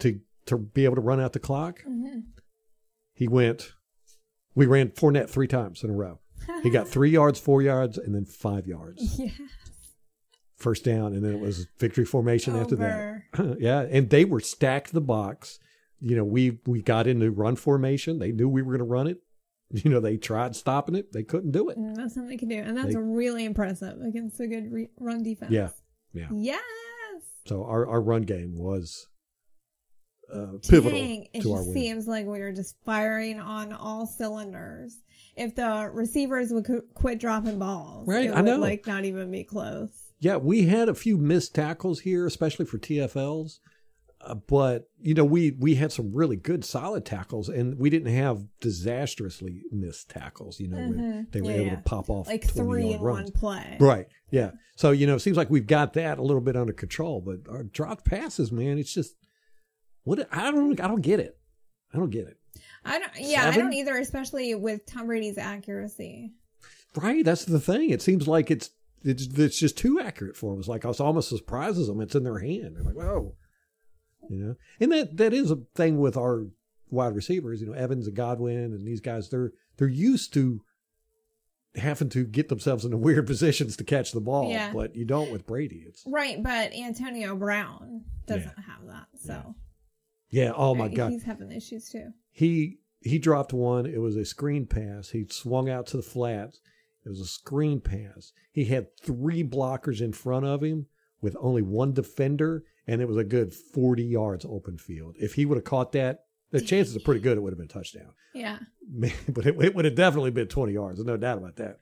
[0.00, 1.80] to to be able to run out the clock.
[1.80, 2.20] Mm-hmm.
[3.14, 3.72] He went.
[4.54, 6.20] We ran Fournette three times in a row.
[6.62, 9.18] He got three yards, four yards, and then five yards.
[9.24, 9.30] Yeah.
[10.56, 13.22] First down, and then it was victory formation after that.
[13.60, 15.60] Yeah, and they were stacked the box.
[16.00, 18.18] You know, we we got into run formation.
[18.18, 19.18] They knew we were going to run it.
[19.70, 21.12] You know, they tried stopping it.
[21.12, 21.76] They couldn't do it.
[21.78, 24.88] Mm, That's something they can do, and that's They- really impressive against a good re-
[24.98, 25.52] run defense.
[25.52, 25.68] Yeah,
[26.14, 26.28] yeah.
[26.32, 26.62] Yes.
[27.46, 29.08] So our, our run game was
[30.34, 34.06] uh, pivotal Dang, it to our just seems like we were just firing on all
[34.06, 34.96] cylinders.
[35.36, 38.56] If the receivers would qu- quit dropping balls, Right, it I would, know.
[38.58, 39.90] like not even be close.
[40.18, 43.58] Yeah, we had a few missed tackles here, especially for TFLs.
[44.20, 48.12] Uh, but you know, we we had some really good, solid tackles, and we didn't
[48.12, 50.58] have disastrously missed tackles.
[50.58, 51.30] You know, Mhm.
[51.32, 51.76] they were Yeah, able yeah.
[51.76, 53.30] to pop off Like three in runs.
[53.30, 53.76] one play.
[53.80, 54.06] Right.
[54.30, 54.52] Yeah.
[54.76, 57.48] So, you know, it seems like we've got that a little bit under control, but
[57.48, 59.14] our dropped passes, man, it's just
[60.04, 61.38] what I don't I don't get it.
[61.94, 62.36] I don't get it.
[62.84, 63.12] I don't.
[63.20, 63.96] Yeah, I don't either.
[63.98, 66.32] Especially with Tom Brady's accuracy.
[66.96, 67.24] Right.
[67.24, 67.90] That's the thing.
[67.90, 68.70] It seems like it's
[69.04, 70.58] it's it's just too accurate for them.
[70.58, 72.00] It's like it almost surprises them.
[72.00, 72.74] It's in their hand.
[72.76, 73.36] They're like, whoa.
[74.28, 74.54] You know?
[74.80, 76.46] And that that is a thing with our
[76.90, 80.62] wide receivers, you know, Evans and Godwin and these guys, they're they're used to
[81.74, 84.50] having to get themselves into weird positions to catch the ball.
[84.50, 84.72] Yeah.
[84.72, 85.84] But you don't with Brady.
[85.86, 89.06] It's Right, but Antonio Brown doesn't have that.
[89.20, 89.54] So,
[90.30, 91.12] yeah, oh my Right, God.
[91.12, 92.12] he's having issues too.
[92.30, 93.86] he he dropped one.
[93.86, 95.10] It was a screen pass.
[95.10, 96.60] He swung out to the flats.
[97.06, 98.32] It was a screen pass.
[98.52, 100.86] He had three blockers in front of him
[101.20, 105.16] with only one defender, and it was a good forty yards open field.
[105.18, 107.66] If he would have caught that, the chances are pretty good it would have been
[107.66, 108.12] a touchdown.
[108.34, 108.58] Yeah.
[109.28, 110.96] But it, it would have definitely been twenty yards.
[110.98, 111.76] There's no doubt about that.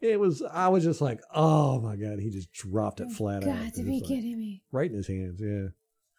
[0.00, 0.42] it was.
[0.42, 3.56] I was just like, oh my god, he just dropped it oh flat out.
[3.64, 4.62] Got to be like- kidding me.
[4.70, 5.40] right in his hands.
[5.40, 5.68] Yeah,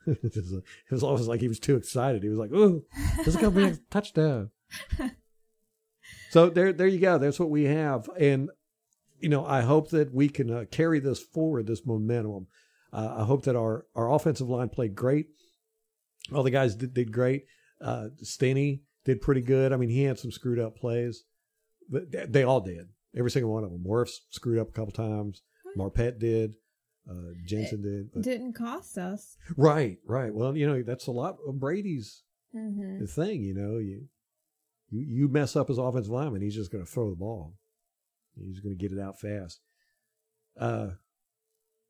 [0.23, 2.23] it was almost like he was too excited.
[2.23, 2.83] He was like, "Oh,
[3.17, 4.49] this is gonna be a touchdown."
[6.31, 7.17] so there, there you go.
[7.17, 8.49] That's what we have, and
[9.23, 12.47] you know, I hope that we can uh, carry this forward, this momentum.
[12.91, 15.27] Uh, I hope that our our offensive line played great.
[16.33, 17.45] All the guys did, did great.
[17.81, 19.73] Uh, Stinnie did pretty good.
[19.73, 21.23] I mean, he had some screwed up plays,
[21.89, 22.87] but they- they all did.
[23.15, 23.83] Every single one of them.
[23.83, 25.41] Morris screwed up a couple times.
[25.77, 26.55] Marpet did.
[27.09, 28.11] Uh, Jensen did.
[28.13, 29.35] but- Didn't cost us.
[29.57, 30.33] Right, right.
[30.33, 32.23] Well, you know, that's a lot of Brady's
[32.55, 33.05] Mm-hmm.
[33.05, 33.41] thing.
[33.43, 34.07] You know, you
[34.91, 37.55] you you mess up his offensive lineman, he's just going to throw the ball.
[38.37, 39.59] He's going to get it out fast.
[40.59, 40.87] Uh,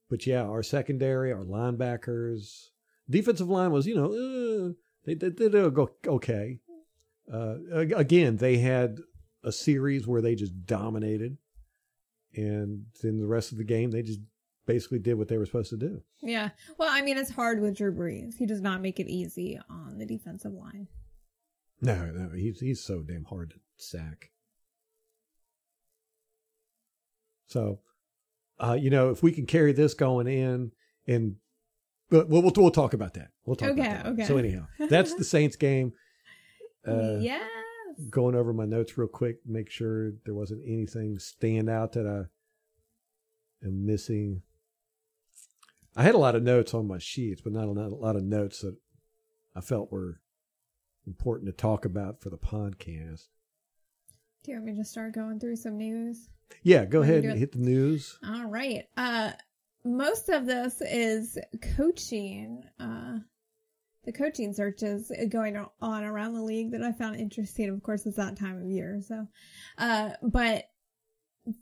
[0.09, 2.69] but yeah, our secondary, our linebackers,
[3.09, 4.73] defensive line was, you know, uh,
[5.05, 6.59] they they, they did go okay.
[7.31, 7.55] Uh,
[7.95, 8.99] again, they had
[9.43, 11.37] a series where they just dominated,
[12.35, 14.19] and then the rest of the game they just
[14.65, 16.01] basically did what they were supposed to do.
[16.21, 16.49] Yeah.
[16.77, 18.35] Well, I mean, it's hard with Drew Brees.
[18.37, 20.87] He does not make it easy on the defensive line.
[21.81, 24.29] No, no, he's he's so damn hard to sack.
[27.47, 27.79] So,
[28.59, 30.71] uh, you know, if we can carry this going in,
[31.07, 31.35] and
[32.09, 33.29] but we'll we'll, we'll talk about that.
[33.45, 34.05] We'll talk Okay, about that.
[34.13, 34.23] okay.
[34.25, 35.93] So anyhow, that's the Saints game.
[36.85, 37.49] Uh, yes.
[38.09, 42.25] Going over my notes real quick, make sure there wasn't anything stand out that I
[43.65, 44.41] am missing.
[45.95, 48.59] I had a lot of notes on my sheets, but not a lot of notes
[48.59, 48.75] that
[49.55, 50.19] I felt were
[51.07, 53.27] important to talk about for the podcast.
[54.43, 56.27] Do you want me to start going through some news?
[56.61, 58.17] Yeah, go ahead and hit the news.
[58.25, 58.85] All right.
[58.97, 59.31] Uh
[59.85, 61.37] most of this is
[61.75, 62.63] coaching.
[62.79, 63.19] Uh
[64.05, 67.69] the coaching searches going on around the league that I found interesting.
[67.69, 68.99] Of course, it's that time of year.
[69.01, 69.27] So,
[69.77, 70.65] uh, but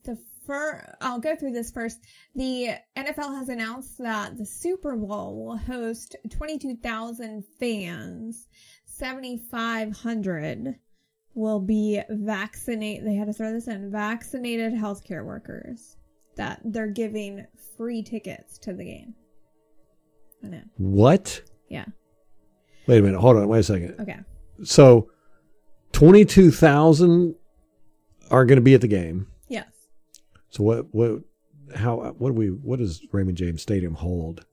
[0.03, 1.99] the fir- I'll go through this first.
[2.35, 8.47] The NFL has announced that the Super Bowl will host 22,000 fans.
[8.85, 10.75] 7,500
[11.33, 13.05] will be vaccinated.
[13.05, 15.95] They had to throw this in vaccinated healthcare workers
[16.35, 17.45] that they're giving
[17.77, 19.15] free tickets to the game.
[20.43, 20.61] I know.
[20.77, 21.41] What?
[21.69, 21.85] Yeah.
[22.87, 23.19] Wait a minute.
[23.19, 23.47] Hold on.
[23.47, 23.95] Wait a second.
[23.99, 24.19] Okay.
[24.63, 25.09] So,
[25.91, 27.35] twenty-two thousand
[28.29, 29.27] are going to be at the game.
[29.47, 29.69] Yes.
[30.49, 30.93] So what?
[30.93, 31.21] What?
[31.75, 32.13] How?
[32.17, 32.47] What do we?
[32.47, 34.45] What does Raymond James Stadium hold?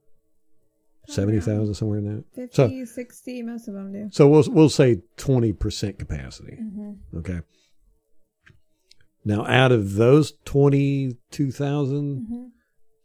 [1.08, 2.24] Seventy thousand somewhere in that.
[2.34, 4.08] 50, So, 60, most of them do.
[4.12, 6.56] so we'll we'll say twenty percent capacity.
[6.56, 7.40] hmm Okay.
[9.24, 12.44] Now, out of those twenty-two thousand, hmm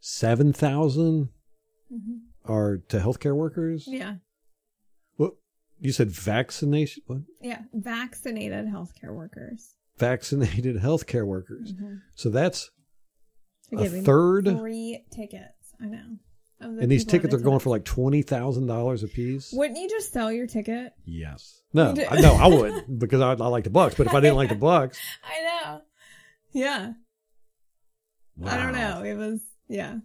[0.00, 1.30] seven thousand
[1.90, 3.84] hmm are to healthcare workers.
[3.86, 4.16] Yeah.
[5.16, 5.32] What
[5.80, 6.10] you said?
[6.10, 7.02] Vaccination?
[7.06, 7.20] What?
[7.40, 7.62] Yeah.
[7.72, 9.76] Vaccinated healthcare workers.
[9.98, 11.72] Vaccinated healthcare workers.
[11.72, 12.00] Mhm.
[12.14, 12.70] So that's
[13.76, 14.46] a third.
[14.58, 15.72] Three tickets.
[15.80, 16.18] I know.
[16.60, 19.52] The And these tickets are going for like twenty thousand dollars a piece.
[19.52, 20.92] Wouldn't you just sell your ticket?
[21.04, 21.62] Yes.
[21.72, 23.94] No, I- no, I would because I, I like the Bucks.
[23.96, 25.80] But if I didn't like the Bucks, I know.
[26.52, 26.92] Yeah.
[28.44, 29.02] I don't know.
[29.04, 29.96] It was yeah.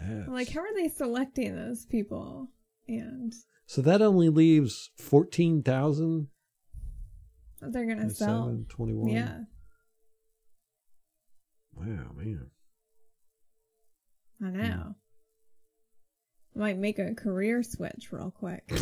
[0.00, 2.48] that's- like, how are they selecting those people?
[2.88, 3.32] And
[3.66, 6.28] so that only leaves fourteen thousand.
[7.60, 8.56] they're gonna sell.
[8.68, 9.08] Twenty-one.
[9.10, 9.38] Yeah.
[11.74, 12.50] Wow, man.
[14.42, 14.94] I know.
[16.56, 18.64] Might make a career switch real quick.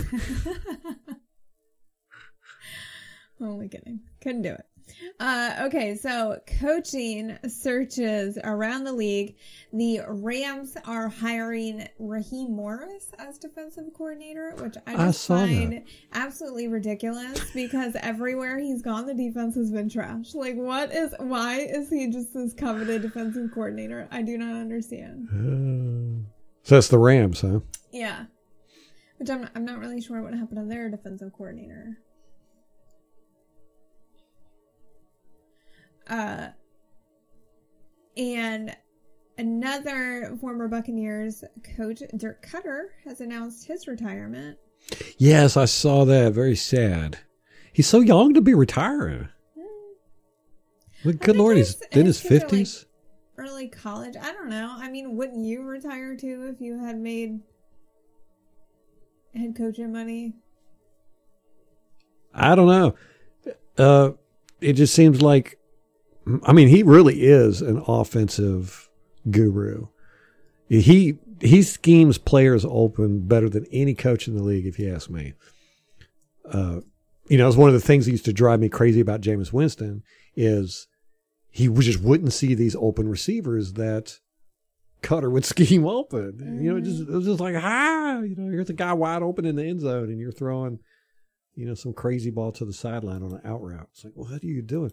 [3.40, 4.00] Only kidding.
[4.22, 4.64] Couldn't do it.
[5.18, 9.34] Uh, okay, so coaching searches around the league.
[9.72, 15.72] The Rams are hiring Raheem Morris as defensive coordinator, which I I just saw find
[15.72, 15.84] that.
[16.12, 20.34] absolutely ridiculous because everywhere he's gone, the defense has been trash.
[20.34, 24.06] Like, what is, why is he just this coveted defensive coordinator?
[24.12, 26.26] I do not understand.
[26.64, 27.61] So that's the Rams, huh?
[27.92, 28.24] Yeah.
[29.18, 31.98] Which I'm I'm not really sure what happened to their defensive coordinator.
[36.09, 36.48] Uh
[38.16, 38.77] and
[39.38, 41.44] another former Buccaneers
[41.77, 44.59] coach, Dirk Koetter, has announced his retirement.
[45.18, 46.33] Yes, I saw that.
[46.33, 47.18] Very sad.
[47.72, 49.29] He's so young to be retiring.
[51.05, 52.87] Well, good lord, he's in his his kids are, like, fifties.
[53.36, 54.14] Early college.
[54.16, 54.74] I don't know.
[54.78, 57.40] I mean, wouldn't you retire too if you had made
[59.34, 60.34] head coaching money?
[62.32, 62.94] I don't know.
[63.76, 64.12] Uh,
[64.60, 65.58] it just seems like,
[66.44, 68.88] I mean, he really is an offensive
[69.30, 69.88] guru.
[70.68, 75.10] He he schemes players open better than any coach in the league, if you ask
[75.10, 75.34] me.
[76.50, 76.80] Uh,
[77.28, 79.52] you know, it's one of the things that used to drive me crazy about Jameis
[79.52, 80.02] Winston
[80.36, 80.86] is
[81.54, 84.18] he just wouldn't see these open receivers that
[85.04, 86.58] Koetter would scheme open.
[86.60, 89.22] You know, it, just, it was just like, ah, you know, here's a guy wide
[89.22, 90.80] open in the end zone and you're throwing,
[91.54, 93.86] you know, some crazy ball to the sideline on an out route.
[93.92, 94.90] It's like, well, what are you doing?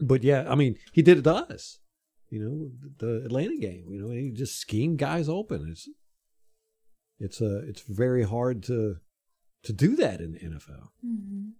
[0.00, 1.80] But yeah, I mean, he did it to us.
[2.30, 3.88] You know, the Atlanta game.
[3.90, 5.68] You know, he just schemed guys open.
[5.70, 5.86] It's
[7.20, 8.96] it's a it's very hard to
[9.64, 10.88] to do that in the NFL.
[11.04, 11.50] Mm-hmm.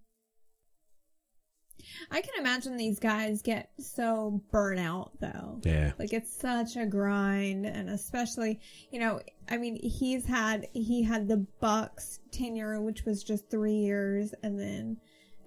[2.10, 5.60] I can imagine these guys get so burnt out though.
[5.64, 5.92] Yeah.
[5.98, 11.28] Like it's such a grind and especially, you know, I mean, he's had he had
[11.28, 14.98] the Bucks tenure which was just 3 years and then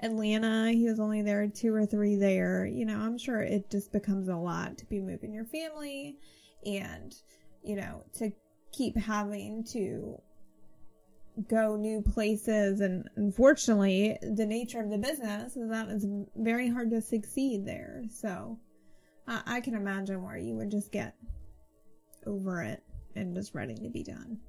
[0.02, 2.66] Atlanta, he was only there 2 or 3 there.
[2.66, 6.18] You know, I'm sure it just becomes a lot to be moving your family
[6.66, 7.14] and
[7.64, 8.32] you know, to
[8.72, 10.22] keep having to
[11.48, 16.90] go new places and unfortunately the nature of the business is that it's very hard
[16.92, 18.04] to succeed there.
[18.10, 18.58] So
[19.28, 21.16] I, I can imagine where you would just get
[22.26, 22.84] over it
[23.16, 24.40] and just ready to be done.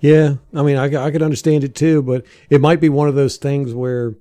[0.00, 3.14] Yeah, I mean, I, I could understand it too, but it might be one of
[3.14, 4.14] those things where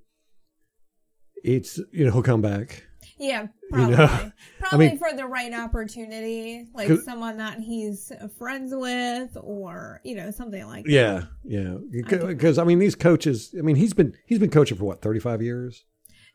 [1.44, 2.84] it's you know he'll come back.
[3.18, 8.74] yeah probably You know, probably mean- for the right opportunity like someone that he's friends
[8.76, 10.92] with or you know something like that.
[10.92, 13.54] Yeah, yeah, because I mean these coaches.
[13.58, 15.86] I mean he's been he's been coaching for what thirty five years.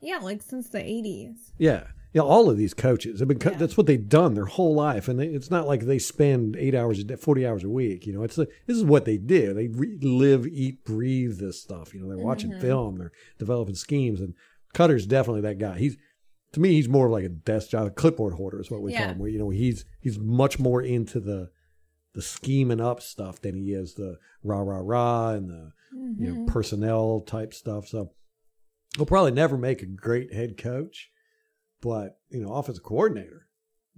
[0.01, 2.23] yeah like since the 80s Yeah, yeah.
[2.23, 3.39] All of these coaches have been.
[3.39, 3.59] Co- Yeah.
[3.59, 6.75] That's what they've done their whole life, and they, it's not like they spend eight
[6.75, 8.07] hours a day, forty hours a week.
[8.07, 9.55] You know, it's this is what they do.
[9.55, 11.95] They re- live, eat, breathe this stuff.
[11.95, 12.61] You know, they're watching Mhm.
[12.61, 14.35] film, they're developing schemes, and
[14.75, 15.79] Koetter's definitely that guy.
[15.79, 15.97] He's
[16.53, 18.99] to me, he's more like a desk job, a clipboard hoarder is what we Yeah.
[19.05, 19.19] call him.
[19.19, 21.51] Where you know he's he's much more into the
[22.15, 25.73] the scheming up stuff than he is the rah rah rah and the
[26.19, 26.47] you know Mhm.
[26.47, 27.89] personnel type stuff.
[27.89, 28.13] So
[28.97, 31.11] he'll probably never make a great head coach,
[31.81, 33.49] but you know, offensive coordinator,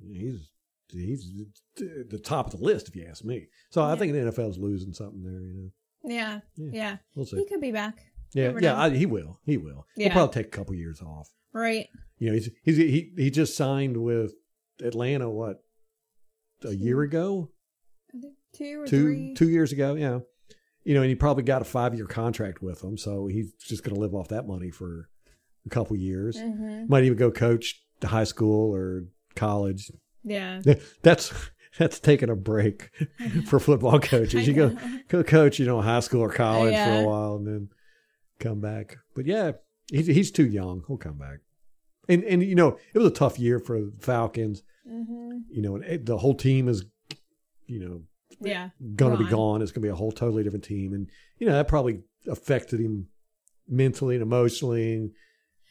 [0.01, 0.51] he's
[0.93, 1.33] he's
[1.77, 3.49] the top of the list if you ask me.
[3.71, 5.41] So I think the NFL's losing something there.
[5.41, 5.71] You know,
[6.05, 6.71] yeah Yeah.
[6.73, 7.39] yeah we'll see.
[7.39, 7.99] he could be back
[8.33, 8.81] Yeah, yeah.
[8.81, 9.41] I, he will.
[9.45, 9.87] He will.
[9.97, 11.31] He'll probably take a couple years off.
[11.53, 14.33] right You know, he's he's he he just signed with
[14.83, 15.29] Atlanta.
[15.31, 15.63] What
[16.65, 17.51] a year ago,
[18.53, 19.95] two or two three two years ago.
[19.95, 20.21] Yeah,
[20.85, 23.83] you know, and he probably got a five year contract with them, so he's just
[23.85, 25.09] going to live off that money for
[25.67, 26.37] a couple years.
[26.37, 26.89] Mhm.
[26.89, 29.91] Might even go coach to high school or college.
[30.23, 30.63] Yeah.
[31.03, 31.33] That's
[31.77, 32.91] that's taking a break
[33.47, 34.47] for football coaches.
[34.47, 34.77] You go
[35.09, 37.69] go coach, you know, high school or college for a while and then
[38.39, 38.99] come back.
[39.17, 39.53] But yeah,
[39.91, 40.85] he's he's too young.
[40.87, 41.39] He'll come back.
[42.09, 44.63] And and you know, it was a tough year for the Falcons.
[44.87, 46.85] hmm You know, and it- the whole team is,
[47.67, 48.03] you know,
[48.41, 48.71] Yeah.
[48.97, 49.31] gonna be Gone.
[49.33, 49.63] gone.
[49.63, 53.09] It's gonna be a whole totally different team, and you know that probably affected him
[53.69, 54.95] mentally and emotionally.
[54.95, 55.13] And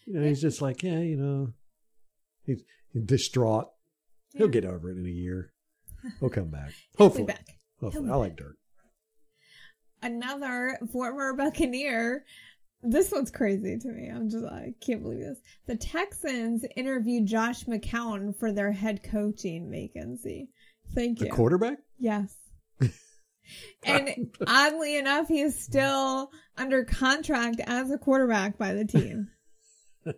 [0.06, 1.54] you know, he's just like, yeah, you know,
[2.46, 2.64] he's
[3.06, 3.70] distraught.
[4.34, 5.54] He'll get over it in a year.
[6.20, 6.74] He'll come back.
[6.98, 7.48] Hopefully, back.
[7.80, 8.10] hopefully.
[8.10, 8.58] I like Dirk.
[10.02, 12.26] Another former Buccaneer.
[12.84, 14.10] This one's crazy to me.
[14.10, 15.40] I'm just, I can't believe this.
[15.68, 20.50] The Texans interviewed Josh McCown for their head coaching vacancy.
[20.94, 21.28] Thank you.
[21.28, 21.78] The quarterback.
[21.98, 22.36] Yes.
[23.86, 29.30] and oddly enough, he is still under contract as a quarterback by the team.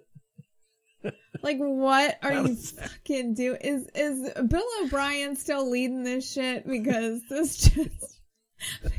[1.43, 3.55] like, what are you fucking do?
[3.61, 6.67] Is is Bill O'Brien still leading this shit?
[6.67, 8.21] Because this just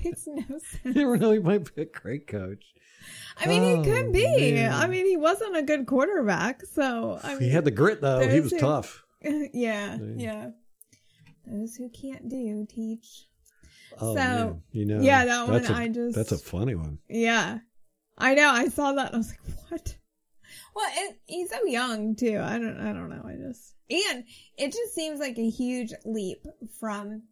[0.05, 0.97] makes no sense.
[0.97, 1.13] You.
[1.15, 2.65] He might be a great coach.
[3.38, 4.53] I mean, Oh, he could oh, be.
[4.53, 4.72] man.
[4.72, 8.20] I mean, he wasn't a good quarterback, so I mean, he had the grit though.
[8.27, 9.05] He was who- tough.
[9.22, 9.99] yeah, Yeah.
[10.16, 10.51] yeah.
[11.46, 13.27] Those who can't do teach.
[14.01, 14.62] Oh, So, man.
[14.72, 16.99] you know, yeah, that one a, I just- that's a funny one.
[17.09, 17.59] Yeah.
[18.18, 18.51] I know.
[18.51, 19.96] I saw that and I was like, what?
[20.75, 22.40] Well, it, he's so young too.
[22.42, 23.22] I don't, I don't know.
[23.27, 24.25] I just, and
[24.59, 26.44] it just seems like a huge leap
[26.81, 27.22] from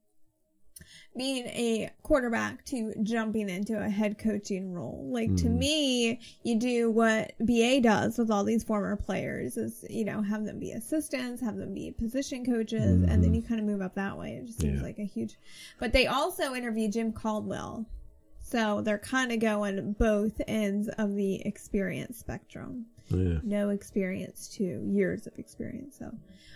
[1.17, 5.09] being a quarterback to jumping into a head coaching role.
[5.13, 5.59] Like to Mhm.
[5.59, 10.45] me, you do what BA does with all these former players is, you know, have
[10.45, 13.37] them be assistants, have them be position coaches, and then Mhm.
[13.37, 14.37] you kind of move up that way.
[14.37, 14.83] It just seems Yeah.
[14.87, 15.37] like a huge,
[15.79, 17.87] but they also interviewed Jim Caldwell.
[18.43, 22.87] So they're kind of going both ends of the experience spectrum.
[23.09, 23.39] Yeah.
[23.43, 25.97] No experience to years of experience.
[25.99, 26.11] So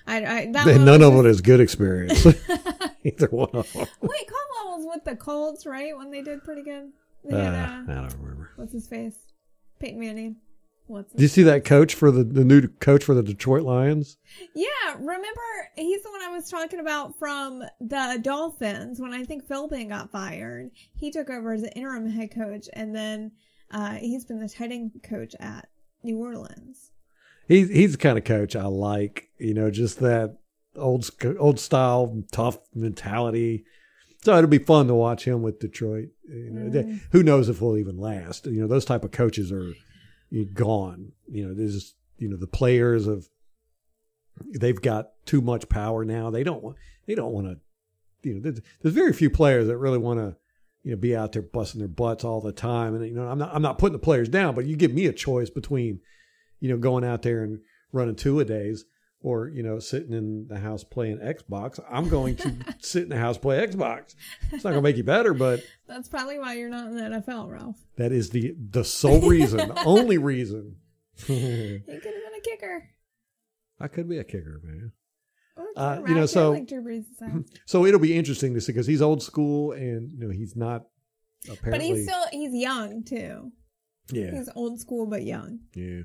[0.06, 2.26] I, I that none of it is good experience.
[3.12, 3.86] Either one of them.
[4.00, 5.96] Wait, Caldwell was with the Colts, right?
[5.96, 6.90] When they did pretty good.
[7.24, 7.54] They Uh, had,
[7.88, 8.50] I uh, don't remember.
[8.56, 9.16] what's his face?
[9.80, 10.36] Peyton Manning.
[10.86, 14.16] What's Do you see that coach for the, the new coach for the Detroit Lions?
[14.54, 14.66] Yeah,
[14.98, 15.40] remember
[15.76, 20.10] he's the one I was talking about from the Dolphins when I think Philbin got
[20.10, 20.70] fired.
[20.96, 23.32] He took over as the interim head coach, and then
[23.70, 25.68] uh, he's been the tight end coach at
[26.02, 26.90] New Orleans.
[27.46, 29.28] he's he's the kind of coach I like.
[29.38, 30.38] You know, just that
[30.78, 31.08] old
[31.38, 33.64] old style tough mentality.
[34.22, 36.08] So it'll be fun to watch him with Detroit.
[36.28, 37.00] You know, they- mm.
[37.12, 38.46] who knows if we'll even last?
[38.46, 39.72] You know, those type of coaches are
[40.54, 41.12] gone.
[41.30, 43.28] You know, there's you know the players of
[44.44, 46.30] they've got too much power now.
[46.30, 46.76] They don't want
[47.06, 47.58] they don't want to.
[48.28, 50.36] You know, there's, there's very few players that really want to
[50.82, 52.94] you know be out there busting their butts all the time.
[52.94, 55.06] And you know, I'm not I'm not putting the players down, but you give me
[55.06, 56.00] a choice between
[56.60, 57.60] you know going out there and
[57.92, 58.84] running two a days
[59.20, 61.80] or you know sitting in the house playing Xbox.
[61.90, 64.14] I'm going to sit in the house play Xbox.
[64.52, 67.02] It's not going to make you better, but That's probably why you're not in the
[67.20, 67.76] NFL, Ralph.
[67.96, 70.76] that is the the sole reason, only reason.
[71.28, 72.90] You could have been a kicker.
[73.80, 74.92] I could be a kicker, man.
[75.76, 77.44] Uh, you know, so- like Drew Brees is saying.
[77.66, 80.82] So it'll be interesting to see because he's old school and you know he's not
[81.50, 83.50] apparently, But he's still he's young too.
[84.12, 85.58] yeah, He's old school but young.
[85.74, 86.02] yeah.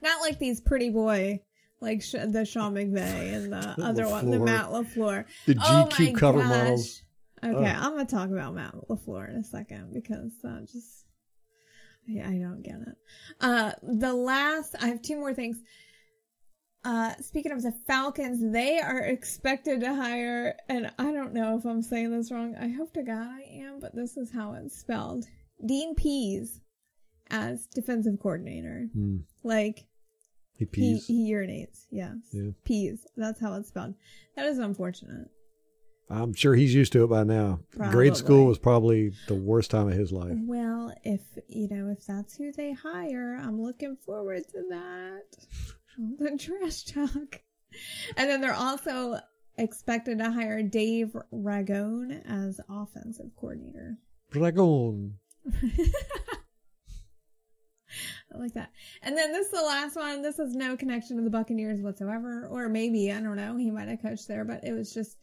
[0.00, 1.40] Not like these pretty boy
[1.80, 4.44] like Sh- the Sean McVay and the other one, the LaFleur.
[4.44, 5.24] Matt Lafleur.
[5.46, 6.48] The oh GQ my cover gosh.
[6.48, 7.02] models.
[7.44, 7.64] Okay, Oh.
[7.64, 11.04] I'm gonna talk about Matt Lafleur in a second because that just
[12.08, 12.96] I, I don't get it.
[13.40, 15.58] Uh, the last I have two more things.
[16.84, 21.64] Uh, speaking of the Falcons, they are expected to hire, and I don't know if
[21.64, 22.54] I'm saying this wrong.
[22.60, 25.24] I hope to God I am, but this is how it's spelled.
[25.66, 26.60] Dean Pease
[27.28, 28.86] as defensive coordinator.
[28.94, 29.16] Hmm.
[29.42, 29.84] Like
[30.58, 31.06] He he, pees.
[31.06, 31.86] he urinates.
[31.90, 32.50] Yes, Yeah.
[32.64, 33.06] Pease.
[33.16, 33.94] That's how it's spelled.
[34.36, 35.28] That is unfortunate.
[36.08, 37.60] I'm sure he's used to it by now.
[37.72, 37.92] Probably.
[37.92, 40.36] Grade school was probably the worst time of his life.
[40.36, 45.24] Well, if you know, if that's who they hire, I'm looking forward to that.
[46.18, 47.40] The trash talk.
[48.16, 49.18] And then they're also
[49.58, 53.98] expected to hire Dave Ragone as offensive coordinator.
[54.30, 55.14] Dragon.
[58.34, 58.70] I like that.
[59.02, 60.22] And then this is the last one.
[60.22, 62.48] This has no connection to the Buccaneers whatsoever.
[62.50, 65.16] Or maybe, I don't know, he might have coached there, but it was just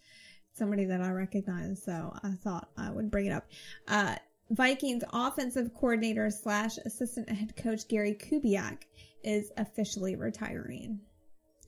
[0.53, 3.45] somebody that I recognized, So I thought I would bring it up.
[3.87, 4.15] Uh,
[4.49, 8.79] Vikings offensive coordinator slash assistant head coach Gary Kubiak
[9.23, 10.99] is officially retiring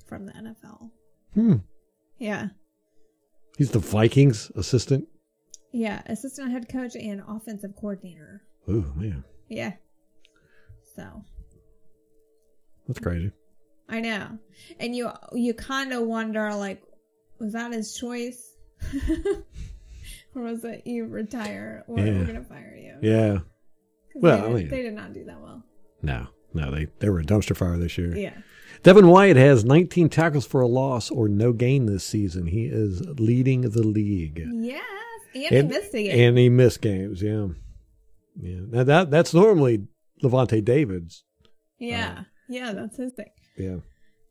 [0.05, 0.91] from the NFL.
[1.33, 1.55] Hmm.
[2.19, 2.49] Yeah.
[3.57, 5.07] He's the Vikings assistant.
[5.71, 6.01] Yeah.
[6.05, 8.43] Assistant head coach and offensive coordinator.
[8.69, 9.23] Ooh, man.
[9.49, 9.73] Yeah.
[10.95, 11.23] So
[12.87, 13.31] That's crazy.
[13.89, 14.39] I know.
[14.79, 16.81] And you you kind of wonder like
[17.39, 18.55] was that his choice?
[20.35, 22.05] or was it you retire or Yeah.
[22.17, 22.95] we're going to fire you?
[23.01, 23.39] Yeah.
[24.15, 25.63] Well, they, I did, mean- they did not do that well.
[26.01, 28.15] No, no, they, they were a dumpster fire this year.
[28.15, 28.33] Yeah.
[28.83, 32.45] Devin White has 19 tackles for a loss or no gain this season.
[32.45, 34.41] He is leading the league.
[34.53, 34.83] Yes.
[35.33, 36.19] And, he missed a game.
[36.29, 37.47] And he missed games, yeah.
[38.39, 38.59] Yeah.
[38.69, 39.87] Now that that's normally
[40.24, 41.24] Lavonte David's.
[41.78, 42.24] yeah.
[42.47, 43.32] yeah, that's his thing.
[43.57, 43.78] Yeah.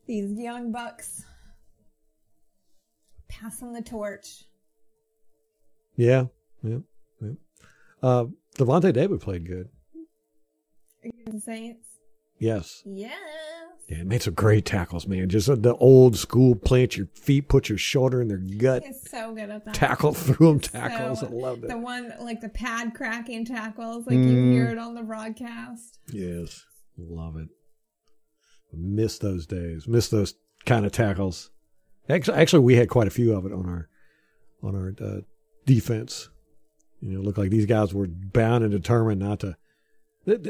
[0.07, 1.23] These young bucks
[3.27, 4.43] passing the torch.
[5.95, 6.25] Yeah.
[6.63, 6.79] Yeah.
[7.21, 7.29] yeah.
[8.01, 8.25] Uh
[8.57, 9.69] Lavonte David played good.
[11.27, 11.94] The Saints.
[12.37, 12.83] Yes.
[12.85, 13.13] Yes.
[13.87, 15.29] Yeah, made some great tackles, man.
[15.29, 19.33] Just the old school plant your feet, put your shoulder in their gut, He's so
[19.35, 19.73] good at that.
[19.75, 21.19] tackle through them tackles.
[21.19, 21.69] So, I loved it.
[21.69, 24.25] The one like the pad cracking tackles, like Mm.
[24.27, 25.99] you hear it on the broadcast.
[26.11, 26.65] Yes.
[26.97, 27.49] Love it.
[28.73, 29.87] Miss those days.
[29.87, 30.33] Miss those
[30.65, 31.51] kind of tackles.
[32.09, 33.87] Actually, actually, we had quite a few of it on our
[34.63, 35.21] on our uh,
[35.65, 36.29] defense.
[37.01, 39.57] You know, it looked like these guys were bound and determined not to.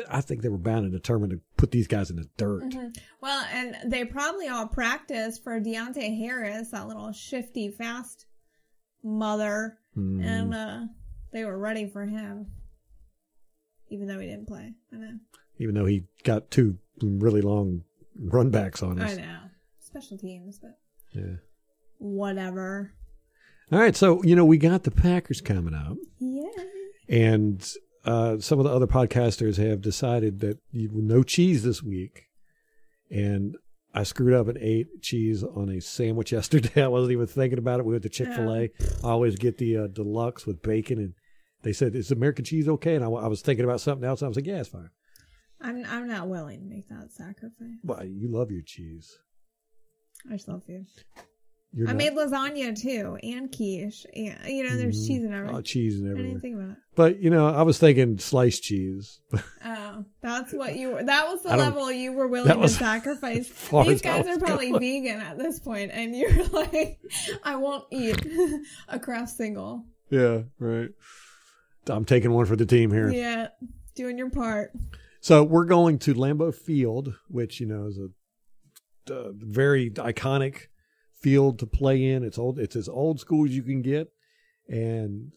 [0.10, 2.64] I think they were bound and determined to put these guys in the dirt.
[2.64, 2.98] Mhm.
[3.22, 8.26] Well, and they probably all practiced for Deonte Harris, that little shifty, fast
[9.04, 10.24] mother, Mm.
[10.24, 10.86] and uh,
[11.32, 12.48] they were ready for him,
[13.90, 14.74] even though he didn't play.
[14.92, 15.20] I know.
[15.60, 17.84] Even though he got two really long
[18.18, 19.12] run backs on us.
[19.18, 19.40] I know.
[19.80, 20.80] Special teams, but
[21.12, 21.36] Yeah.
[21.98, 22.94] whatever.
[23.72, 25.98] All right, so you know we got the Packers coming up.
[26.20, 26.50] Yeah.
[27.08, 27.72] and
[28.06, 32.24] uh, some of the other podcasters have decided that you, no cheese this week.
[33.10, 33.56] And
[33.94, 36.84] I screwed up and ate cheese on a sandwich yesterday.
[36.84, 37.86] I wasn't even thinking about it.
[37.86, 38.70] We went to Chick Fil A.
[39.04, 41.14] I always get the uh, deluxe with bacon, and
[41.64, 44.22] they said, "Is American cheese okay?" And I, I was thinking about something else.
[44.22, 44.90] I was like, "Yeah, it's fine."
[45.62, 47.80] I'm I'm not willing to make that sacrifice.
[47.84, 49.18] Well, you love your cheese.
[50.30, 50.88] I just love food.
[51.78, 55.08] You're I not- made lasagna too, and quiche, and you know, there's Mhm.
[55.08, 55.56] cheese in everything.
[55.58, 56.26] oh, cheese and everything.
[56.26, 56.78] I didn't think about it.
[56.96, 59.20] But you know, I was thinking sliced cheese.
[59.68, 61.04] Oh, that's what you were.
[61.04, 63.48] That was the level you were willing that was to sacrifice.
[63.50, 64.82] These guys are probably going.
[64.82, 67.00] vegan at this point, and you're like,
[67.44, 68.26] I won't eat
[68.90, 69.86] a Kraft single.
[70.10, 70.90] yeah, right.
[71.88, 73.10] I'm taking one for the team here.
[73.10, 73.48] Yeah,
[73.96, 74.72] doing your part.
[75.22, 80.68] So we're going to Lambeau Field, which you know is a uh, very iconic
[81.26, 82.24] field to play in.
[82.24, 82.60] It's old.
[82.60, 84.12] It's as old school as you can get,
[84.70, 85.32] and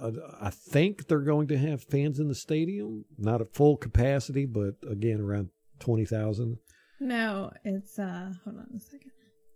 [0.00, 4.46] uh, I think they're going to have fans in the stadium, not at full capacity,
[4.46, 5.48] but again around
[5.80, 6.58] twenty thousand.
[7.00, 9.10] No, it's uh hold on a second.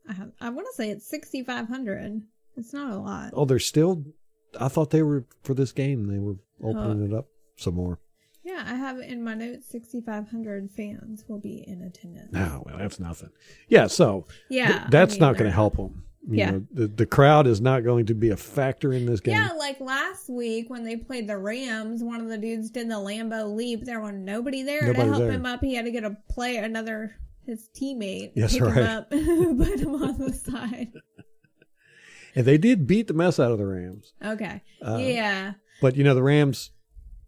[0.08, 2.22] I have I want to say it's 6500.
[2.56, 3.30] It's not a lot.
[3.32, 4.04] Oh, they're still.
[4.58, 6.08] I thought they were for this game.
[6.08, 8.00] They were opening it up some more.
[8.42, 12.32] Yeah, I have in my notes 6500 fans will be in attendance.
[12.32, 13.30] No, well, that's nothing.
[13.68, 14.68] Yeah, so Yeah.
[14.68, 16.04] th- I that's mean, not going to help them.
[16.28, 16.50] You Yeah.
[16.52, 19.34] know, the the crowd is not going to be a factor in this game.
[19.34, 22.94] Yeah, like last week when they played the Rams, one of the dudes did the
[22.96, 23.84] Lambeau leap.
[23.84, 25.30] There was nobody there Nobody to help there.
[25.32, 25.60] him up.
[25.62, 27.14] He had to get a play another
[27.46, 28.74] his teammate Yes, pick right.
[28.76, 30.92] him up, put him on the side.
[32.36, 34.12] And they did beat the mess out of the Rams.
[34.24, 35.54] Okay, Uh, yeah.
[35.80, 36.70] But you know, the Rams,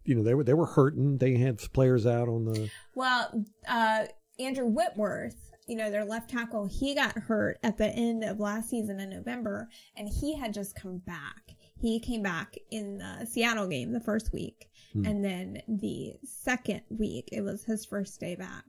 [0.05, 1.17] you know, they were they were hurting.
[1.17, 4.05] They had players out on the Well, uh,
[4.39, 8.69] Andrew Whitworth, you know, their left tackle, he got hurt at the end of last
[8.69, 11.51] season in November, and he had just come back.
[11.79, 15.05] He came back in the Seattle game the first week, Hmm.
[15.05, 18.63] and then the second week, it was his first day back,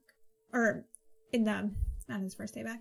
[0.52, 0.86] or
[1.32, 1.70] in the
[2.08, 2.80] not his first day back.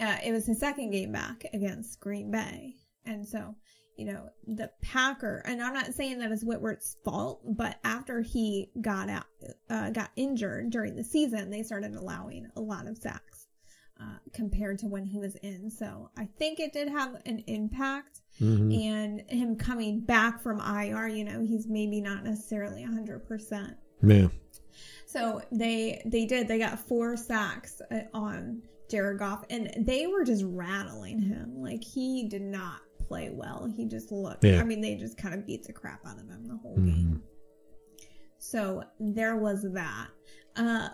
[0.00, 2.74] Uh, it was his second game back against Green Bay,
[3.04, 3.54] and so
[3.96, 8.70] you know, the Packer, and I'm not saying that is Whitworth's fault, but after he
[8.80, 9.24] got out,
[9.70, 13.46] uh, got injured during the season, they started allowing a lot of sacks
[14.00, 15.70] uh, compared to when he was in.
[15.70, 18.20] So I think it did have an impact.
[18.40, 18.84] Mhm.
[18.84, 23.76] And him coming back from IR, you know, he's maybe not necessarily 100%.
[24.02, 24.26] yeah.
[25.06, 26.48] So they they did.
[26.48, 31.62] They got four sacks uh, on Jared Goff, and they were just rattling him.
[31.62, 33.72] Like he did not play well.
[33.76, 34.44] He just looked.
[34.44, 34.60] Yeah.
[34.60, 36.86] I mean, they just kind of beat the crap out of him the whole Mhm.
[36.86, 37.22] game.
[38.38, 40.08] So there was that.
[40.56, 40.88] Uh,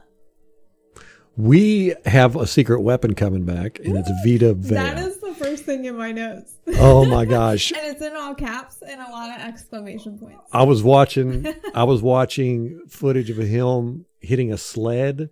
[1.36, 4.74] We have a secret weapon coming back, and it's Vita Vea.
[4.74, 6.54] that is the first thing in my notes.
[6.78, 7.70] oh my gosh!
[7.72, 10.42] and it's in all caps and a lot of exclamation points.
[10.52, 11.46] I was watching.
[11.74, 15.30] I was watching footage of a him hitting a sled.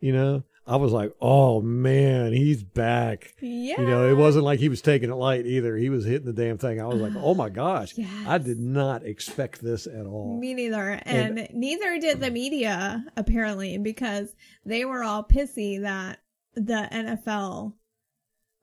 [0.00, 3.80] You know, I was like, "Oh man, he's back." Yeah.
[3.80, 5.76] You know, it wasn't like he was taking it light either.
[5.76, 6.80] He was hitting the damn thing.
[6.80, 7.94] I was like, "Oh my gosh!"
[8.26, 10.38] I did not expect this at all.
[10.40, 11.00] Me neither.
[11.04, 14.34] And, neither did the media, apparently, because
[14.64, 16.20] they were all pissy that
[16.54, 17.74] the NFL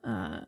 [0.03, 0.41] uh,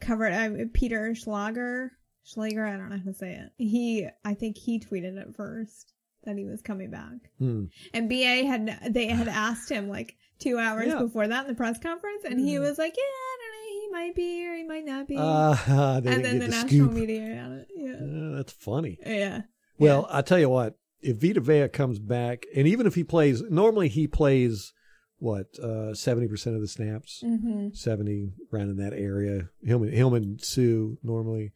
[0.00, 1.92] covered uh, Peter Schlager.
[2.24, 3.52] Schlager, I don't know how to say it.
[3.56, 5.92] He, I think he tweeted it first
[6.24, 7.30] that he was coming back.
[7.38, 7.66] Hmm.
[7.94, 10.98] And BA had, they had asked him like two hours Yeah.
[11.00, 13.88] Before that in the press conference, and he was like, yeah, I don't know, he
[14.06, 15.16] might be or he might not be.
[15.18, 15.56] Uh,
[16.04, 17.68] and then the the national media had it.
[17.74, 17.92] Yeah.
[17.94, 18.98] Uh, that's funny.
[19.04, 19.42] Yeah.
[19.78, 23.42] Well, I tell you what, if Vita Vea comes back, and even if he plays,
[23.42, 24.72] normally he plays
[25.18, 27.68] what uh, seventy percent of the snaps, Mm-hmm.
[27.72, 29.48] seventy around in that area.
[29.64, 31.52] Hillman, and Suh normally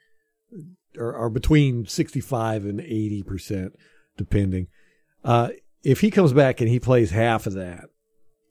[0.98, 3.74] are, are between sixty-five and eighty percent,
[4.16, 4.68] depending.
[5.24, 5.50] Uh,
[5.82, 7.84] if he comes back and he plays half of that,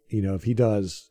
[0.09, 1.09] you know, if he does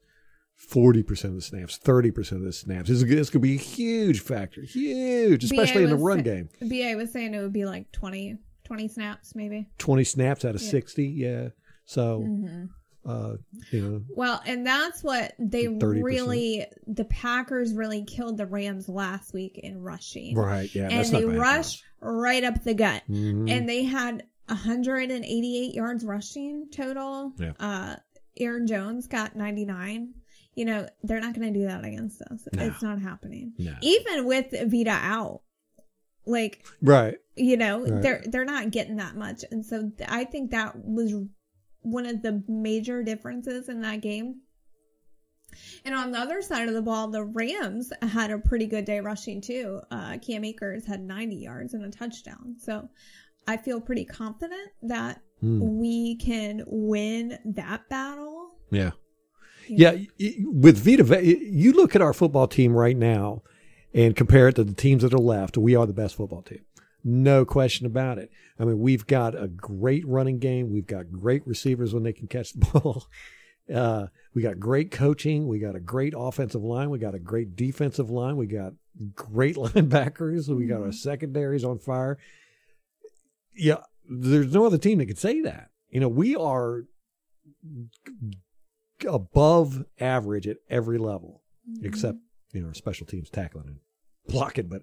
[0.55, 3.55] forty percent of the snaps, thirty percent of the snaps, this is, this could be
[3.55, 6.49] a huge factor, huge, especially in the run game.
[6.61, 9.69] BA was saying it would be like 20, 20 snaps, maybe.
[9.79, 10.71] 20 snaps out of Yeah.
[10.71, 11.49] 60 yeah
[11.85, 12.65] so Mm-hmm.
[13.11, 13.35] uh
[13.71, 16.03] you know Well, and that's what they 30%.
[16.03, 20.37] really, the Packers really killed the Rams last week in rushing.
[20.37, 23.03] right yeah and they rushed right up the gut.
[23.09, 23.51] Mhm.
[23.51, 27.33] And they had 188 yards rushing total.
[27.39, 27.53] Yeah.
[27.59, 27.97] Uh,
[28.39, 30.15] Aaron Jones got 99.
[30.55, 32.47] You know, they're not going to do that against us.
[32.53, 32.65] No.
[32.65, 33.53] It's not happening.
[33.59, 33.75] no.
[33.83, 35.43] Even with Vita out.
[36.27, 38.03] Like, right you know Right.
[38.03, 41.15] they're they're not getting that much and so th- i think that was
[41.83, 44.41] one of the major differences in that game
[45.85, 49.01] and on the other side of the ball the rams had a pretty good day
[49.01, 52.89] rushing too uh cam akers had 90 yards and a touchdown so
[53.47, 55.79] i feel pretty confident that Hmm.
[55.79, 58.57] we can win that battle.
[58.71, 58.91] Yeah.
[59.69, 63.43] Yeah y- y- with vita you look at our football team right now
[63.95, 66.61] and compare it to the teams that are left we are the best football team.
[67.05, 68.31] No question about it.
[68.59, 70.73] I mean we've got a great running game.
[70.73, 73.07] We've got great receivers when they can catch the ball.
[73.73, 75.47] Uh, we got great coaching.
[75.47, 76.89] We got a great offensive line.
[76.91, 78.37] We got a great defensive line.
[78.37, 78.73] We got
[79.15, 80.49] great linebackers.
[80.49, 82.19] We got our secondaries on fire.
[83.55, 86.85] Yeah there's no other team that could say that you know we are
[89.09, 91.43] above average at every level
[91.83, 92.19] except
[92.53, 93.79] you know our special teams tackling and
[94.27, 94.83] blocking but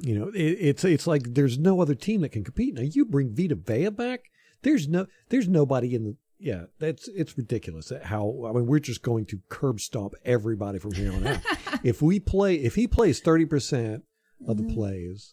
[0.00, 3.04] you know it, it's it's like there's no other team that can compete now you
[3.04, 4.20] bring Vita Vea back
[4.62, 9.02] there's no there's nobody in the yeah, that's it's ridiculous how I mean we're just
[9.02, 11.40] going to curb stomp everybody from here on out.
[11.82, 14.02] if we play, if he plays thirty percent
[14.46, 14.74] of the Mhm.
[14.74, 15.32] plays,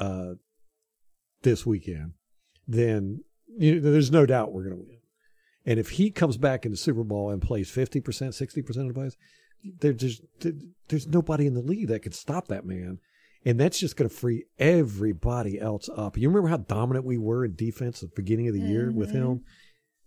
[0.00, 0.32] uh,
[1.42, 2.12] this weekend,
[2.66, 3.24] then
[3.58, 4.96] you know, there's no doubt we're going to win.
[5.66, 8.88] And if he comes back in the Super Bowl and plays fifty percent, sixty percent
[8.88, 9.16] of the plays,
[9.80, 10.22] there, there's
[10.88, 12.98] there's nobody in the league that can stop that man.
[13.44, 16.18] And that's just going to free everybody else up.
[16.18, 19.10] You remember how dominant we were in defense at the beginning of the year with
[19.10, 19.14] Mhm.
[19.14, 19.44] him?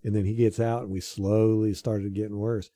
[0.04, 2.70] And then he gets out and we slowly started getting worse.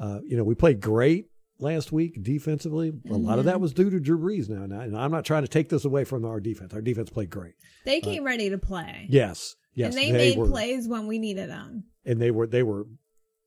[0.00, 1.26] Uh, you know, we played great
[1.62, 2.92] last week defensively.
[3.10, 4.62] A lot of that was due to Drew Brees now.
[4.62, 6.74] And I'm not trying to take this away from our defense.
[6.74, 7.54] Our defense played great.
[7.84, 9.06] They came ready to play.
[9.08, 9.54] Yes.
[9.74, 9.94] Yes.
[9.94, 11.84] and they, made were, plays when we needed them.
[12.04, 12.86] And they were, they were,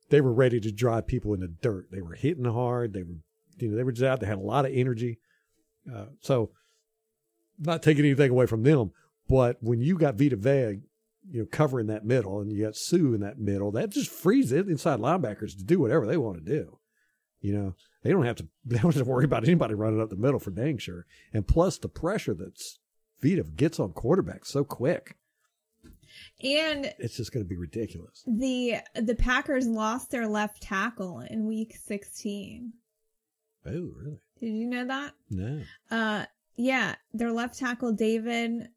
[0.09, 1.87] they were ready to drive people in the dirt.
[1.91, 2.93] They were hitting hard.
[2.93, 3.17] They were,
[3.57, 4.19] you know, they were just out.
[4.19, 5.19] They had a lot of energy.
[5.93, 6.51] Uh, so,
[7.59, 8.91] not taking anything away from them,
[9.29, 10.81] but when you got Vita Vea,
[11.31, 14.51] you know, covering that middle, and you got Suh in that middle, that just frees
[14.51, 16.79] it inside linebackers to do whatever they want to do.
[17.41, 17.75] You know,
[18.05, 18.47] they don't have to.
[18.65, 21.05] They don't have to worry about anybody running up the middle for dang sure.
[21.33, 22.61] And plus, the pressure that
[23.21, 25.17] Vita gets on quarterbacks so quick,
[26.43, 28.23] And it's just going to be ridiculous.
[28.27, 32.73] the the Packers lost their left tackle in week 16.
[33.65, 34.19] Oh, really?
[34.39, 35.13] Did you know that?
[35.29, 35.61] No.
[35.89, 36.25] Uh
[36.57, 38.69] yeah, their left tackle David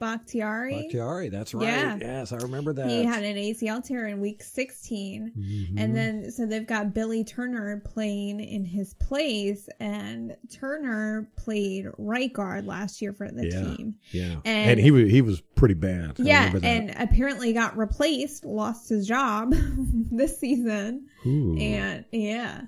[0.00, 0.74] Bakhtiari.
[0.82, 1.66] Bakhtiari, that's right.
[1.68, 1.96] Yeah.
[2.00, 2.88] Yes, I remember that.
[2.88, 5.32] He had an ACL tear in week 16.
[5.38, 5.74] Mhm.
[5.80, 12.32] And then, so they've got Billy Turner playing in his place, and Turner played right
[12.32, 13.74] guard last year for the Yeah.
[13.76, 13.94] team.
[14.10, 16.18] yeah, and- and, he was he was pretty bad.
[16.18, 19.52] Yeah, and apparently got replaced, lost his job
[20.10, 22.62] this season, Ooh, and yeah,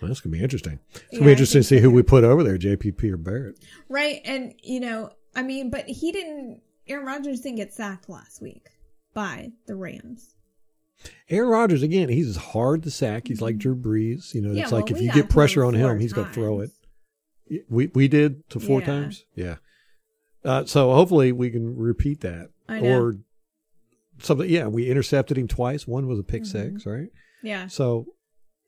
[0.00, 0.78] well, that's gonna be interesting.
[0.94, 3.58] It's gonna be interesting to see who we put over there, JPP or Barrett.
[3.88, 4.20] right.
[4.24, 6.60] And you know, I mean, but he didn't.
[6.86, 8.68] Aaron Rodgers didn't get sacked last week
[9.14, 10.34] by the Rams.
[11.28, 13.28] Aaron Rodgers again, he's as hard to sack.
[13.28, 14.34] He's like Drew Brees.
[14.34, 16.70] You know, Yeah, it's like if you get pressure on him he's gonna throw it.
[17.68, 18.86] We we did to four Yeah.
[18.86, 19.24] times.
[19.34, 19.56] Yeah.
[20.44, 22.50] Uh, so hopefully we can repeat that.
[22.68, 23.00] I know.
[23.00, 23.14] Or
[24.20, 24.48] something.
[24.48, 25.86] Yeah, we intercepted him twice.
[25.86, 26.46] One was a pick Mhm.
[26.46, 27.08] six, right?
[27.42, 28.06] Yeah, So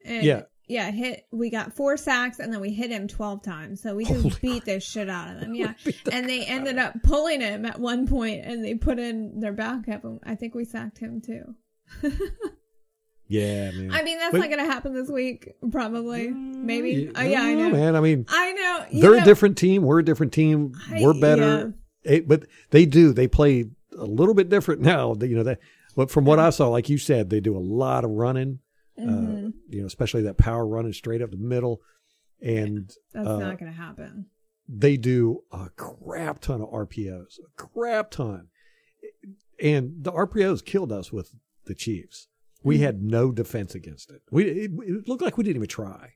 [0.04, 0.42] and Yeah.
[0.66, 0.90] Yeah.
[0.90, 1.26] Hit.
[1.32, 3.80] We got four sacks, and then we hit him twelve times.
[3.82, 5.54] So we just Holy beat the shit out of them.
[5.54, 5.74] Yeah.
[5.84, 9.52] the and they ended up pulling him at one point, and they put in their
[9.52, 10.04] backup.
[10.04, 11.54] and I think we sacked him too.
[13.28, 13.90] yeah, man.
[13.92, 15.52] I mean, that's But- not going to happen this week.
[15.72, 17.10] Probably, maybe.
[17.14, 17.70] Uh, yeah, I know.
[17.70, 17.96] man.
[17.96, 19.00] I mean, I know.
[19.00, 19.82] They're know, a different team.
[19.82, 20.72] We're a different team.
[20.90, 21.74] I- We're better.
[22.04, 23.12] Eh, but they do.
[23.12, 23.66] They play
[23.98, 25.14] a little bit different now.
[25.20, 25.58] You know that.
[25.96, 28.60] But from what I saw, like you said, they do a lot of running.
[28.98, 29.48] Mhm.
[29.48, 31.80] Uh, you know, especially that power running straight up the middle,
[32.40, 34.26] and that's uh, not going to happen.
[34.68, 38.48] they do a crap ton of RPOs, a crap ton.
[39.60, 41.32] And the RPOs killed us with
[41.66, 42.28] the Chiefs.
[42.62, 42.80] We Mhm.
[42.80, 44.22] had no defense against it.
[44.30, 46.14] We it, it looked like we didn't even try.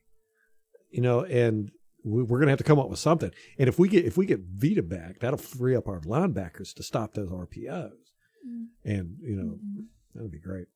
[0.89, 1.71] You know, and
[2.03, 3.31] we, we're going to have to come up with something.
[3.57, 6.83] And if we get if we get Vita back, that'll free up our linebackers to
[6.83, 7.91] stop those RPOs.
[8.45, 8.65] Mm.
[8.83, 9.85] And you know, Mhm.
[10.15, 10.67] that would be great.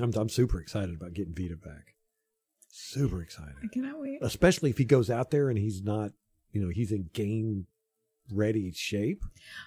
[0.00, 1.94] I'm I'm super excited about getting Vita back.
[2.70, 4.18] Super excited I cannot wait.
[4.22, 6.12] especially if he goes out there and he's not,
[6.52, 7.66] you know, he's in game
[8.30, 9.22] ready shape.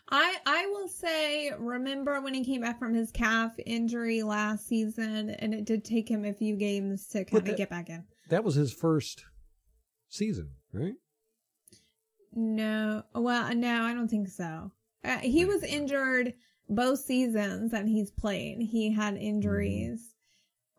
[0.09, 5.30] I I will say, remember when he came back from his calf injury last season,
[5.30, 8.03] and it did take him a few games to kind of get back in.
[8.30, 9.26] That was his first
[10.09, 10.95] season, right?
[12.34, 14.71] No, well, no, I don't think so.
[15.03, 16.34] Uh, he was injured
[16.67, 18.61] both seasons that he's played.
[18.61, 20.14] He had injuries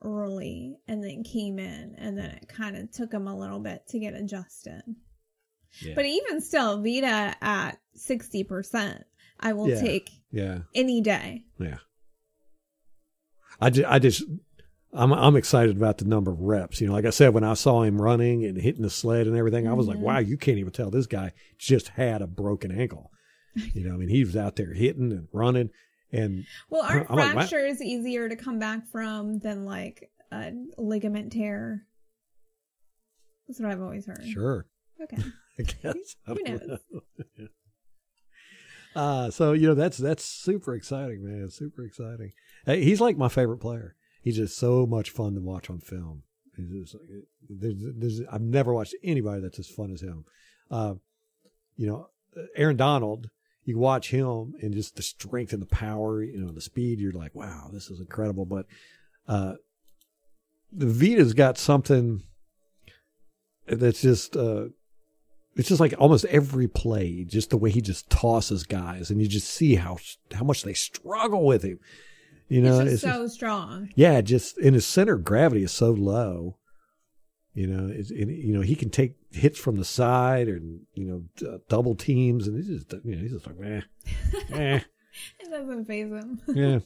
[0.03, 3.87] early and then came in, and then it kind of took him a little bit
[3.89, 4.83] to get adjusted.
[5.83, 5.95] Yeah.
[5.95, 9.03] But even still, Vita at 60%,
[9.41, 9.81] I will Yeah.
[9.81, 11.45] take yeah, any day.
[11.59, 11.79] yeah.
[13.61, 14.23] I just, I just,
[14.93, 16.81] I'm, I'm excited about the number of reps.
[16.81, 19.37] You know, like I said, when I saw him running and hitting the sled and
[19.37, 20.03] everything, I was like, Mhm.
[20.03, 23.11] wow, you can't even tell this guy just had a broken ankle.
[23.55, 25.71] You know, I mean, he was out there hitting and running,
[26.13, 31.33] and Well, aren't I'm like, fractures easier to come back from than like a ligament
[31.33, 31.87] tear?
[33.49, 34.25] That's what I've always heard.
[34.27, 34.67] sure,
[35.03, 35.23] Okay.
[35.59, 36.17] I guess.
[36.27, 36.79] Who knows?
[38.97, 41.49] uh, so you know that's that's super exciting, man.
[41.51, 42.33] Super exciting.
[42.67, 43.97] Hey, he's like my favorite player.
[44.21, 46.25] He's just so much fun to watch on film.
[46.57, 46.97] He's just
[47.49, 50.25] there's, there's, I've never watched anybody that's as fun as him.
[50.71, 50.95] Uh,
[51.77, 52.09] you know,
[52.57, 53.31] Aaron Donald.
[53.67, 57.01] You watch him and just the strength and the power, you know, the speed.
[57.01, 58.47] You're like, wow, this is incredible.
[58.47, 58.65] But
[59.29, 59.55] uh,
[60.73, 62.23] the Vita's got something
[63.67, 64.67] that's just uh,
[65.57, 69.27] it's just like almost every play, just the way he just tosses guys, and you
[69.29, 69.99] just see how
[70.33, 71.81] how much they struggle with him.
[72.49, 73.91] You know, it's it's just just- so strong.
[73.97, 76.57] yeah, just in his center of gravity is so low.
[77.57, 80.61] You know, it's, and, you know he can take hits from the side or
[80.93, 83.81] you know d- double teams, and he's just you know he's just like eh,
[84.53, 84.81] eh,
[85.41, 86.39] It doesn't phase him.
[86.49, 86.81] yeah.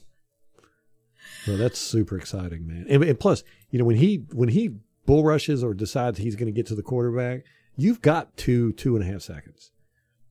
[1.45, 2.85] So that's super exciting, man.
[2.89, 6.47] And, and plus, you know, when he when he bull rushes or decides he's going
[6.47, 7.43] to get to the quarterback,
[7.75, 9.71] you've got two two and a half seconds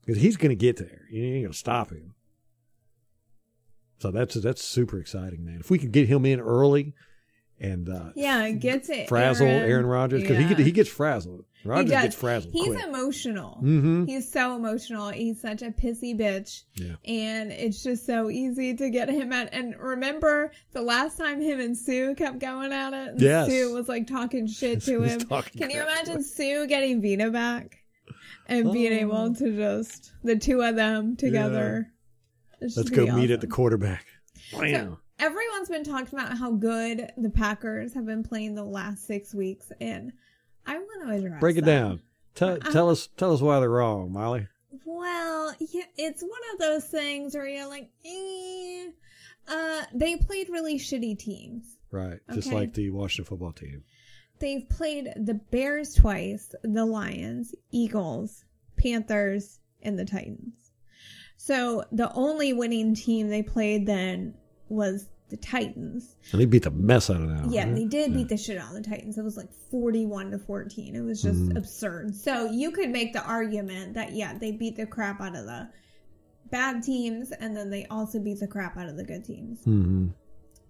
[0.06, 1.02] because he's going to get there.
[1.10, 2.14] You ain't going to stop him.
[3.98, 5.58] So that's that's super exciting, man.
[5.60, 6.94] If we could get him in early
[7.60, 9.08] and uh, yeah, it gets it.
[9.08, 10.48] frazzle Aaron, Rodgers because he Yeah.
[10.54, 11.44] get, he gets frazzled.
[11.62, 12.54] Rodgers gets frazzled.
[12.54, 12.82] He's quick.
[12.86, 13.56] emotional.
[13.60, 15.10] hmm He's so emotional.
[15.10, 16.62] He's such a pissy bitch.
[16.74, 16.94] Yeah.
[17.04, 19.52] And it's just so easy to get him at.
[19.52, 23.08] And remember the last time him and Suh kept going at it?
[23.10, 23.48] And Yes.
[23.50, 25.20] Suh was like talking shit to him.
[25.20, 27.76] Can you imagine Suh getting Vita back
[28.46, 29.00] and being Oh.
[29.00, 31.92] able to just, the two of them together?
[32.62, 33.54] It's Let's go gonna meet at the awesome.
[33.56, 34.06] quarterback.
[34.50, 34.98] So, Wow.
[35.20, 39.70] Everyone's been talking about how good the Packers have been playing the last six weeks.
[39.80, 40.12] And
[40.66, 41.80] I want to address Break it that.
[41.80, 42.00] down.
[42.34, 44.46] Tell, Uh, tell us tell us why they're wrong, Molly.
[44.84, 48.88] Well, yeah, it's one of those things where you're like, eh.
[49.48, 51.76] Uh, they played really shitty teams.
[51.90, 52.20] Right.
[52.32, 53.82] Just like the Washington football team.
[54.38, 58.44] They've played the Bears twice, the Lions, Eagles,
[58.76, 60.54] Panthers, and the Titans.
[61.36, 64.34] So the only winning team they played then
[64.70, 66.16] was the Titans.
[66.32, 67.50] And they beat the mess out of them.
[67.50, 67.74] Yeah, right?
[67.74, 68.16] they did Yeah.
[68.16, 69.16] beat the shit out of the Titans.
[69.16, 70.96] It was like 41 to 14.
[70.96, 71.56] It was just Mhm.
[71.56, 72.14] absurd.
[72.16, 75.68] So you could make the argument that, yeah, they beat the crap out of the
[76.50, 79.60] bad teams and then they also beat the crap out of the good teams.
[79.64, 80.12] Mhm.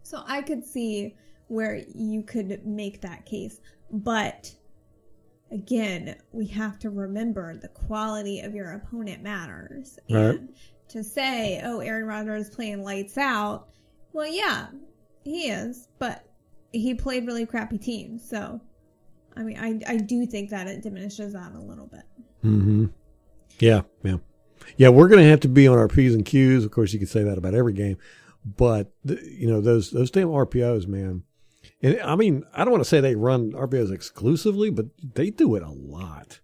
[0.02, 1.16] So I could see
[1.48, 3.60] where you could make that case.
[3.90, 4.54] But
[5.50, 9.98] again, we have to remember the quality of your opponent matters.
[10.10, 10.38] Right.
[10.38, 10.54] And
[10.88, 13.68] to say, oh, Aaron Rodgers is playing lights out,
[14.12, 14.68] well, yeah,
[15.24, 16.24] he is, but
[16.72, 18.28] he played really crappy teams.
[18.28, 18.60] So,
[19.36, 22.02] I mean, I, I do think that it diminishes that a little bit.
[22.44, 22.86] Mm-hmm.
[23.58, 24.16] Yeah, yeah,
[24.76, 24.88] yeah.
[24.88, 26.64] We're going to have to be on our p's and q's.
[26.64, 27.98] Of course, you can say that about every game,
[28.44, 31.24] but the, you know those those damn RPOs, man.
[31.82, 35.54] And I mean, I don't want to say they run RPOs exclusively, but they do
[35.54, 36.40] it a lot.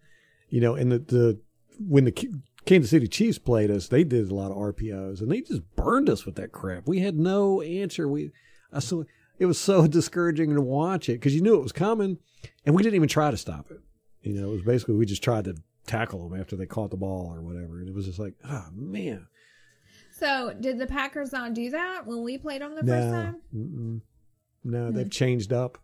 [0.48, 1.40] You know, and the, the
[1.78, 2.30] when the
[2.66, 6.10] Kansas City Chiefs played us, they did a lot of RPOs, and they just burned
[6.10, 6.86] us with that crap.
[6.86, 8.08] We had no answer.
[8.08, 8.32] We,
[8.72, 9.04] I saw
[9.38, 12.18] it was so discouraging to watch it because you knew it was coming,
[12.64, 13.80] and we didn't even try to stop it.
[14.22, 15.54] You know, it was basically we just tried to
[15.86, 18.66] tackle them after they caught the ball or whatever, and it was just like, oh
[18.74, 19.28] man,
[20.12, 23.36] So, did the Packers not do that when we played them the first no, time?
[23.54, 24.00] mm-mm.
[24.64, 24.96] no, Hmm.
[24.96, 25.78] they've changed up.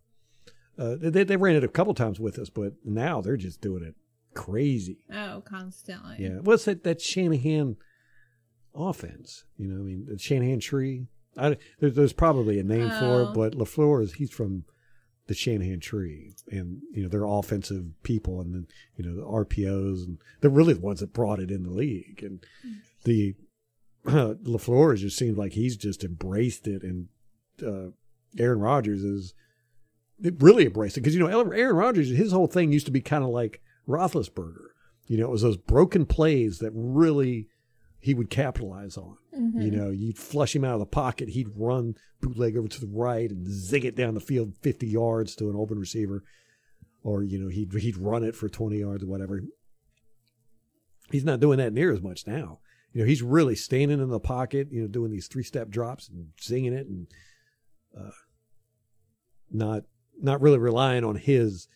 [0.76, 3.84] Uh, they they ran it a couple times with us, but now they're just doing
[3.84, 3.94] it
[4.34, 4.98] crazy.
[5.12, 6.16] Oh, constantly.
[6.18, 7.76] Yeah, what's that that Shanahan
[8.74, 9.44] offense?
[9.56, 11.06] You know, I mean, the Shanahan tree.
[11.36, 13.30] I, there's, there's probably a name for Oh.
[13.30, 14.64] it, but Lafleur is he's from
[15.28, 18.66] the Shanahan tree, and you know they're offensive people, and then
[18.96, 22.22] you know the RPOs, and they're really the ones that brought it in the league,
[22.22, 22.44] and
[23.04, 23.34] the
[24.06, 27.08] uh, Lafleur just seems like he's just embraced it, and
[27.66, 27.92] uh,
[28.38, 29.32] Aaron Rodgers is
[30.22, 33.00] it really embraced it because you know Aaron Rodgers, his whole thing used to be
[33.00, 34.68] kind of like Roethlisberger.
[35.06, 37.48] You know, it was those broken plays that really
[37.98, 39.16] he would capitalize on.
[39.36, 39.64] Mhm.
[39.64, 42.86] You know, you'd flush him out of the pocket, he'd run bootleg over to the
[42.86, 46.24] right and zig it down the field 50 yards to an open receiver.
[47.04, 49.42] Or, you know, he'd he'd run it for 20 yards or whatever.
[51.10, 52.60] He's not doing that near as much now.
[52.92, 56.08] You know, he's really standing in the pocket, you know, doing these three step drops
[56.08, 57.06] and singing it and
[57.98, 58.10] uh,
[59.50, 59.84] not
[60.20, 61.68] not really relying on his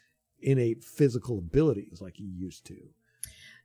[0.46, 2.76] innate physical abilities like he used to.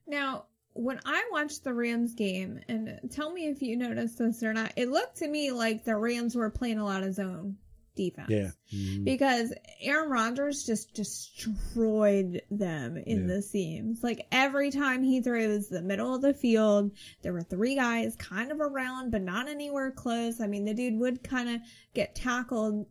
[0.07, 4.53] Now, when I watched the Rams game, and tell me if you noticed this or
[4.53, 7.57] not, it looked to me like the Rams were playing a lot of zone
[7.93, 8.29] defense.
[8.29, 8.51] Yeah.
[8.73, 9.03] Mhm.
[9.03, 13.35] Because Aaron Rodgers just destroyed them in Yeah.
[13.35, 14.01] the seams.
[14.01, 18.49] Like every time he throws the middle of the field, there were three guys kind
[18.51, 20.39] of around, but not anywhere close.
[20.39, 21.61] I mean, the dude would kind of
[21.93, 22.85] get tackled,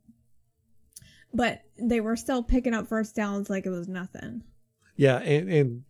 [1.32, 4.42] but they were still picking up first downs like it was nothing.
[4.96, 5.82] Yeah, and, and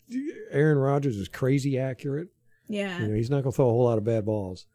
[0.51, 2.29] Aaron Rodgers is crazy accurate.
[2.69, 3.01] Yeah.
[3.01, 4.67] You know, he's not going to throw a whole lot of bad balls,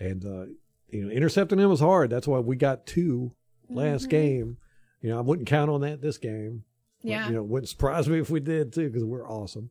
[0.00, 0.46] and uh,
[0.88, 2.08] you know, intercepting him was hard.
[2.10, 3.32] That's why we got two
[3.68, 4.10] last Mhm.
[4.10, 4.56] game.
[5.02, 6.64] You know, I wouldn't count on that this game.
[7.02, 7.28] But, Yeah.
[7.28, 9.70] you know, wouldn't surprise me if we did too, because we're awesome.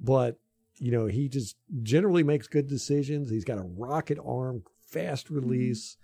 [0.00, 0.38] But
[0.78, 3.30] you know, he just generally makes good decisions.
[3.30, 5.34] He's got a rocket arm, fast Mm-hmm.
[5.36, 5.96] release.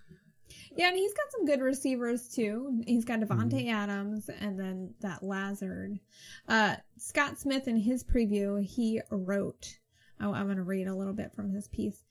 [0.79, 2.83] Yeah, and he's got some good receivers too.
[2.87, 3.69] He's got Davante Mm-hmm.
[3.75, 5.99] Adams and then that Lazard.
[6.47, 9.77] Uh, Scott Smith in his preview, he wrote,
[10.21, 12.05] oh, I'm going to read a little bit from his piece.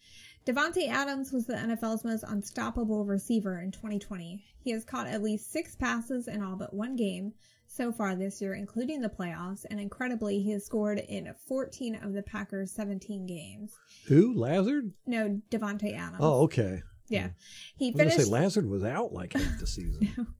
[0.45, 4.43] Davante Adams was the NFL's most unstoppable receiver in 2020.
[4.59, 7.33] He has caught at least six passes in all but one game
[7.67, 12.11] so far this year, including the playoffs, and incredibly, he has scored in 14 of
[12.11, 13.73] the Packers' 17 games.
[14.07, 14.33] Who?
[14.37, 14.91] Lazard?
[15.05, 16.19] No, Davante Adams.
[16.19, 16.81] Oh, okay.
[17.09, 17.29] Yeah.
[17.77, 18.27] He I was gonna finished.
[18.27, 20.27] say Lazard was out like half the season.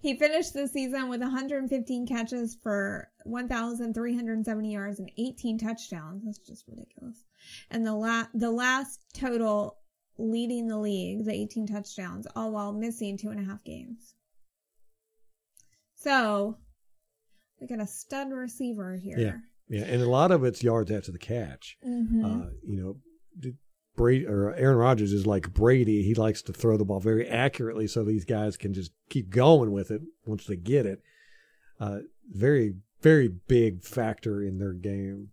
[0.00, 6.22] He finished the season with 115 catches for 1,370 yards and 18 touchdowns.
[6.24, 7.24] That's just ridiculous.
[7.72, 9.78] And the la- the last total
[10.16, 14.14] leading the league, the 18 touchdowns, all while missing two and a half games.
[15.96, 16.58] So
[17.60, 19.18] we got a stud receiver here.
[19.18, 19.36] Yeah.
[19.68, 21.76] yeah, and a lot of it's yards after the catch.
[21.82, 22.80] hmm Uh, you
[23.42, 23.50] know,
[23.98, 26.02] Brady or Aaron Rodgers is like Brady.
[26.02, 29.72] He likes to throw the ball very accurately, so these guys can just keep going
[29.72, 31.02] with it once they get it.
[31.78, 31.98] Uh,
[32.30, 35.28] very, very big factor in their game.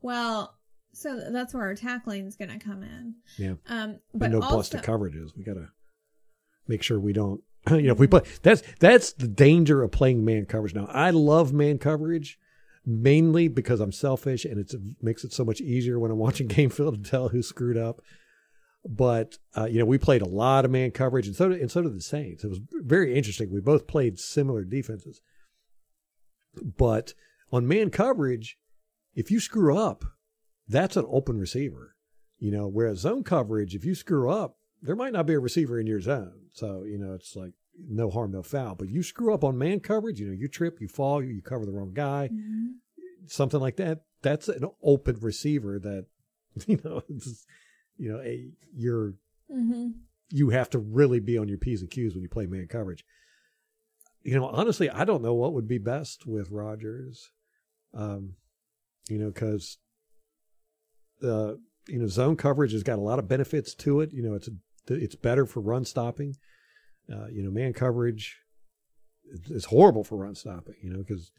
[0.00, 0.54] well,
[0.92, 3.14] so that's where our tackling is going to come in.
[3.36, 3.54] Yeah.
[3.68, 5.36] Um, But but no also, busted coverages.
[5.36, 5.68] We got to
[6.66, 7.42] make sure we don't.
[7.70, 10.74] You know, if we play, that's that's the danger of playing man coverage.
[10.74, 12.38] Now, I love man coverage
[12.88, 14.72] mainly because I'm selfish and it
[15.02, 18.00] makes it so much easier when I'm watching game film to tell who screwed up.
[18.88, 21.70] But uh, you know, we played a lot of man coverage, and so did, and
[21.70, 22.44] so did the Saints.
[22.44, 23.52] It was very interesting.
[23.52, 25.20] We both played similar defenses,
[26.62, 27.12] but
[27.52, 28.56] on man coverage,
[29.14, 30.04] if you screw up,
[30.66, 31.96] that's an open receiver.
[32.38, 35.78] You know, whereas zone coverage, if you screw up, there might not be a receiver
[35.80, 36.46] in your zone.
[36.52, 38.74] So, you know, it's like no harm, no foul.
[38.74, 41.64] But you screw up on man coverage, you know, you trip, you fall, you cover
[41.66, 42.74] the wrong guy, Mhm.
[43.26, 44.04] something like that.
[44.22, 46.06] That's an open receiver that,
[46.66, 47.46] you know, it's,
[47.96, 49.14] you know, a, you're,
[49.50, 49.94] Mhm.
[50.30, 53.04] you have to really be on your P's and Q's when you play man coverage.
[54.22, 57.30] You know, honestly, I don't know what would be best with Rodgers.
[57.94, 58.34] Um,
[59.08, 59.78] you know, because
[61.22, 61.54] uh,
[61.88, 64.12] you know, zone coverage has got a lot of benefits to it.
[64.12, 64.48] You know, it's
[64.88, 66.36] it's better for run stopping.
[67.12, 68.36] Uh, you know, man coverage
[69.50, 70.74] is- horrible for run stopping.
[70.82, 71.30] You know, because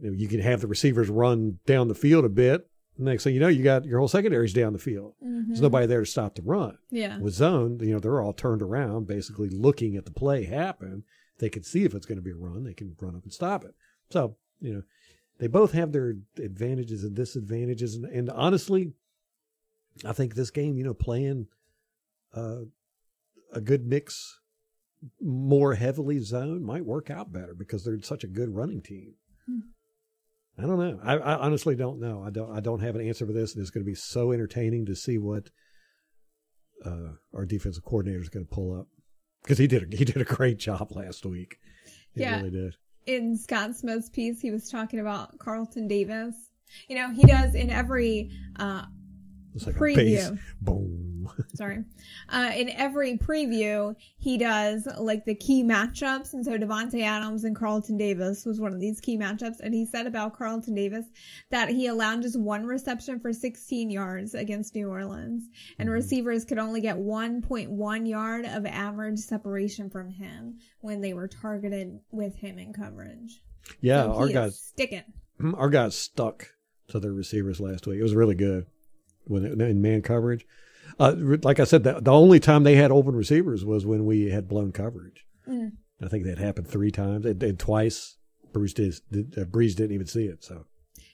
[0.00, 2.68] you know you can have the receivers run down the field a bit.
[2.96, 5.14] And next thing you know, you got your whole secondary's down the field.
[5.24, 5.46] Mhm.
[5.48, 6.76] There's nobody there to stop the run.
[6.90, 7.18] Yeah.
[7.18, 11.04] With zone, you know, they're all turned around, basically looking at the play happen.
[11.38, 12.64] They can see if it's going to be a run.
[12.64, 13.74] They can run up and stop it.
[14.10, 14.82] So, you know,
[15.38, 17.94] they both have their advantages and disadvantages.
[17.96, 18.92] And, and honestly,
[20.04, 21.48] I think this game, you know, playing
[22.34, 22.60] uh,
[23.52, 24.38] a good mix,
[25.20, 29.14] more heavily zoned might work out better because they're such a good running team.
[29.46, 29.58] Hmm.
[30.58, 31.00] I don't know.
[31.02, 32.22] I, I honestly don't know.
[32.22, 32.54] I don't.
[32.54, 34.94] I don't have an answer for this, and it's going to be so entertaining to
[34.94, 35.48] see what
[36.84, 38.86] uh, our defensive coordinator is going to pull up
[39.42, 39.92] because he did.
[39.92, 41.56] A, he did a great job last week.
[42.14, 42.36] He Yeah.
[42.38, 42.74] really did.
[43.06, 46.34] in Scott Smith's piece, he was talking about Carlton Davis.
[46.88, 48.84] You know, he does in every uh
[49.54, 49.96] It's like a Preview.
[49.96, 51.11] bass boom.
[51.54, 51.84] sorry.
[52.28, 56.32] Uh in every preview, he does like the key matchups.
[56.34, 59.60] And so Davante Adams and Carlton Davis was one of these key matchups.
[59.60, 61.06] And he said about Carlton Davis
[61.50, 65.48] that he allowed just one reception for 16 yards against New Orleans.
[65.78, 65.92] And Mhm.
[65.92, 72.00] receivers could only get 1.1 yard of average separation from him when they were targeted
[72.10, 73.42] with him in coverage.
[73.80, 75.02] Yeah, So our guys, sticking.
[75.54, 76.48] our guys stuck
[76.88, 77.98] to their receivers last week.
[77.98, 78.66] It was really good
[79.24, 80.46] when it, in man coverage.
[80.98, 84.30] Uh, like I said, the, the only time they had open receivers was when we
[84.30, 85.24] had blown coverage.
[85.48, 85.72] Mm.
[86.02, 88.16] I think that happened three times, and, and twice
[88.52, 88.94] Bruce did,
[89.36, 90.44] uh, Brees didn't even see it.
[90.44, 90.66] So,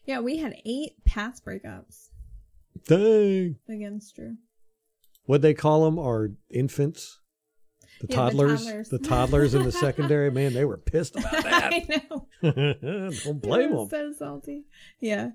[0.05, 2.09] Yeah, we had eight pass breakups
[2.87, 4.37] dang, against Drew.
[5.27, 7.21] what they call them are infants,
[8.01, 8.89] the Yeah, the toddlers, toddlers.
[8.89, 10.31] the toddlers in the secondary.
[10.31, 11.73] Man, they were pissed about that.
[11.73, 12.29] I know.
[13.25, 13.89] Don't blame them.
[13.91, 14.65] So salty.
[15.01, 15.31] Yeah.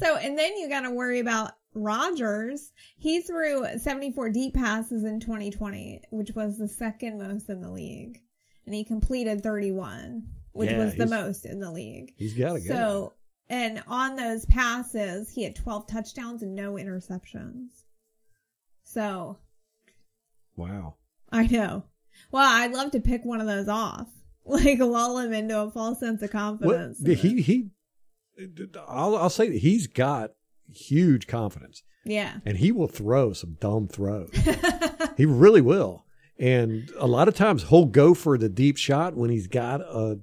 [0.00, 2.72] So, and then you got to worry about Rodgers.
[2.98, 8.20] He threw 74 deep passes in 2020, which was the second most in the league.
[8.66, 10.22] And he completed 31,
[10.52, 12.14] which Yeah, was the most in the league.
[12.16, 12.66] He's got to go.
[12.74, 13.12] So,
[13.48, 17.82] and on those passes, he had 12 touchdowns and no interceptions.
[18.84, 19.38] So,
[20.56, 20.94] wow.
[21.30, 21.84] I know.
[22.30, 24.08] Well, I'd love to pick one of those off.
[24.46, 27.00] Like lull him into a false sense of Well, confidence.
[27.02, 27.70] he he,
[28.86, 30.32] I'll I'll say that he's got
[30.72, 32.38] huge confidence, yeah.
[32.44, 34.30] and he will throw some dumb throws.
[35.16, 36.04] he really will,
[36.38, 40.18] and a lot of times he'll go for the deep shot when he's got a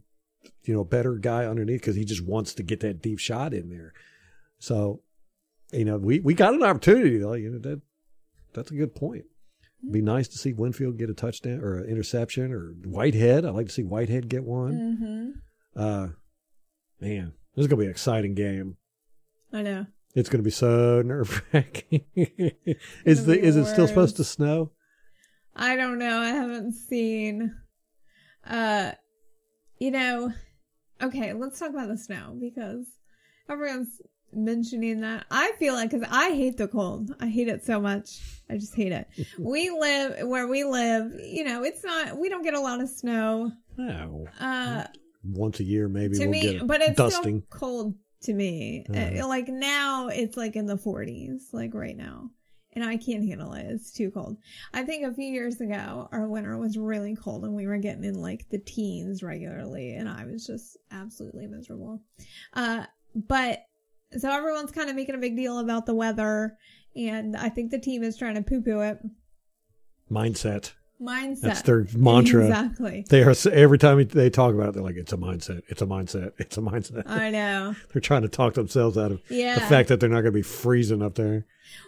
[0.63, 3.69] you know better guy underneath because he just wants to get that deep shot in
[3.69, 3.93] there.
[4.59, 5.01] So,
[5.71, 7.33] you know, we we got an opportunity though.
[7.33, 7.81] You know that
[8.53, 9.25] that's a good point.
[9.81, 13.45] It'd be nice to see Winfield get a touchdown or an interception or Whitehead.
[13.45, 15.33] I'd like to see Whitehead get one.
[15.75, 16.09] hmm Uh,
[16.99, 18.77] man, this is gonna be an exciting game.
[19.51, 19.85] I know.
[20.15, 22.03] It's going to be so nerve wracking.
[23.05, 24.71] is the is it still supposed to snow?
[25.55, 26.19] I don't know.
[26.19, 27.55] I haven't seen.
[28.45, 28.91] Uh,
[29.79, 30.31] you know,
[31.01, 31.33] okay.
[31.33, 32.85] Let's talk about the snow because
[33.49, 34.01] everyone's
[34.33, 35.25] mentioning that.
[35.29, 37.11] I feel like because I hate the cold.
[37.19, 38.19] I hate it so much.
[38.49, 39.07] I just hate it.
[39.39, 41.11] we live where we live.
[41.21, 42.17] You know, it's not.
[42.17, 43.51] We don't get a lot of snow.
[43.77, 44.85] No, Uh,
[45.23, 47.43] once a year maybe to we'll me, but it's dusting.
[47.49, 48.85] still cold to me.
[48.93, 52.29] Uh, like now, it's like in the 40s, like right now,
[52.73, 53.65] and I can't handle it.
[53.67, 54.37] It's too cold.
[54.73, 58.03] I think a few years ago, our winter was really cold, and we were getting
[58.03, 62.01] in like the teens regularly, and I was just absolutely miserable.
[62.53, 63.59] Uh, but
[64.17, 66.57] so everyone's kind of making a big deal about the weather,
[66.95, 68.99] and I think the team is trying to poo-poo it.
[70.09, 70.73] mindset.
[71.01, 71.41] Mindset.
[71.41, 72.45] That's their mantra.
[72.45, 73.05] Exactly.
[73.09, 75.61] They are every time they talk about it, they're like, "It's a mindset.
[75.67, 76.33] It's a mindset.
[76.37, 77.75] It's a mindset." I know.
[77.93, 79.55] they're trying to talk themselves out of Yeah.
[79.55, 81.45] the fact that they're not going to be freezing up there.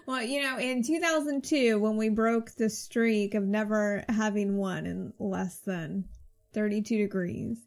[0.07, 5.13] Well, you know, in 2002, when we broke the streak of never having one in
[5.19, 6.05] less than
[6.53, 7.57] 32 degrees,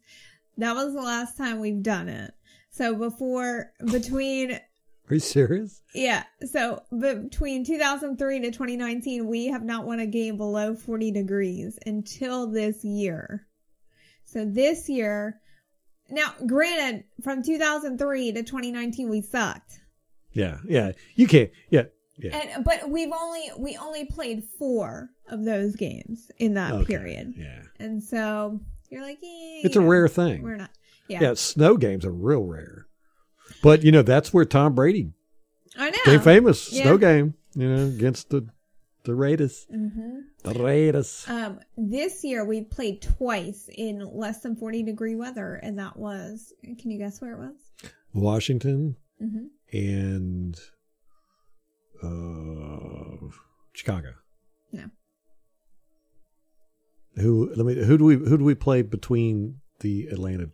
[0.57, 2.33] that was the last time we've done it.
[2.71, 4.59] So before, between,
[5.09, 5.81] Are you serious?
[5.93, 11.79] yeah, so between 2003 to 2019, we have not won a game below 40 degrees
[11.85, 13.47] until this year.
[14.25, 15.39] So this year,
[16.09, 19.79] now granted, from 2003 to 2019, we sucked.
[20.33, 20.91] Yeah, yeah.
[21.15, 21.51] You can't.
[21.69, 21.83] Yeah,
[22.17, 22.35] yeah.
[22.37, 27.33] And but we've only we only played four of those games in that Okay, period,
[27.37, 30.41] Yeah, and so you're like, eh, it's you a know, rare thing.
[30.43, 30.71] We're not.
[31.07, 32.86] Yeah, Yeah, snow games are real rare.
[33.61, 35.11] But you know that's where Tom Brady
[35.77, 35.97] I know.
[36.05, 36.71] became famous.
[36.71, 36.83] Yeah.
[36.83, 38.47] Snow game, you know, against the
[39.03, 39.65] the Raiders.
[39.69, 41.25] hmm The Raiders.
[41.27, 46.53] Um, this year we played twice in less than 40 degree weather, and that was.
[46.63, 47.91] Can you guess where it was?
[48.13, 50.55] Washington hmm and
[52.03, 53.27] uh,
[53.73, 54.13] Chicago.
[54.71, 54.85] No.
[57.15, 57.51] Who?
[57.55, 57.83] Let me.
[57.83, 58.15] Who do we?
[58.15, 60.49] Who do we play between the Atlanta?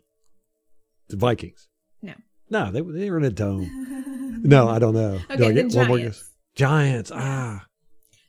[1.08, 1.68] The Vikings.
[2.54, 2.70] No.
[2.70, 3.68] They they were in a dome.
[4.46, 5.16] No, I don't know.
[5.28, 6.18] Do Okay, I the get one more Giants.
[6.20, 6.30] guess?
[6.54, 7.10] Giants.
[7.14, 7.64] Ah,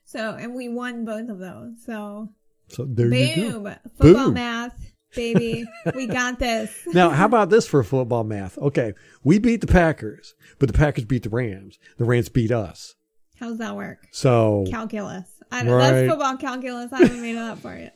[0.06, 1.84] So, and we won both of those.
[1.86, 2.30] So,
[2.70, 3.60] so there you go.
[3.60, 4.34] boom, football Boom.
[4.36, 4.80] math,
[5.14, 6.72] baby, we got this.
[6.94, 8.58] Now, how about this for football math?
[8.58, 8.94] Okay,
[9.26, 11.78] we beat the Packers, but the Packers beat the Rams.
[11.98, 12.96] The Rams beat us.
[13.38, 14.08] How does that work?
[14.12, 15.28] So calculus.
[15.52, 15.92] I don't, Right.
[15.92, 16.94] That's football calculus.
[16.94, 17.90] I haven't made it up for you.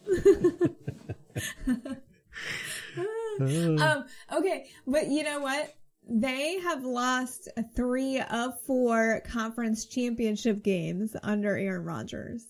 [3.81, 5.73] um, okay, but you know what?
[6.07, 12.45] They have lost three of four conference championship games under Aaron Rodgers.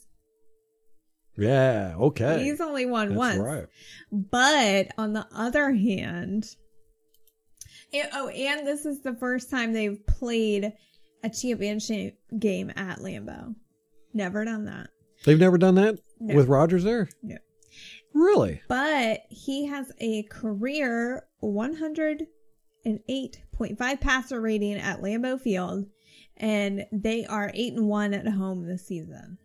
[1.38, 2.44] yeah, okay.
[2.44, 3.40] He's only won That's once.
[3.40, 3.66] right.
[4.12, 6.46] But on the other hand,
[7.94, 10.74] and- oh, and this is the first time they've played
[11.24, 13.56] a championship game at Lambeau.
[14.14, 14.90] Never done that.
[15.26, 16.36] They've never done that No.
[16.36, 17.10] with Rodgers there.
[17.24, 17.38] No.
[18.14, 18.62] Really?
[18.68, 21.28] but he has a career
[22.86, 25.86] 108.5 passer rating at Lambeau Field,
[26.38, 29.38] and they are eight and one at home this season.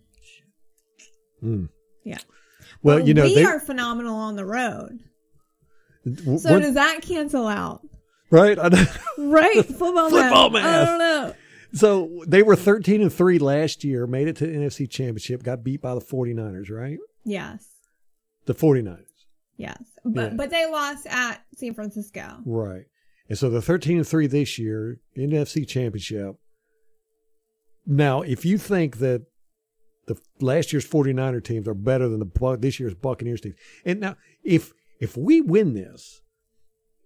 [1.42, 1.68] Mm.
[2.04, 2.18] Yeah.
[2.82, 4.98] Well, But you know we they are phenomenal on the road.
[6.04, 7.82] w- So does that cancel out?
[8.30, 8.58] right.
[9.18, 10.64] Right, football, Football math.
[10.64, 11.34] I don't know.
[11.72, 14.06] so they were thirteen and three last year.
[14.06, 15.42] Made it to the NFC Championship.
[15.42, 16.98] Got beat by the 49ers, Right.
[17.24, 17.66] Yes,
[18.46, 19.04] The 49ers.
[19.56, 20.36] yes, but Yeah.
[20.36, 22.38] but they lost at San Francisco.
[22.44, 22.84] Right.
[23.28, 26.36] And so they're 13 and 3 this year, NFC Championship.
[27.86, 29.26] Now, if you think that
[30.06, 33.56] the last year's 49er teams are better than the this year's Buccaneers teams.
[33.84, 36.20] And now if if we win this,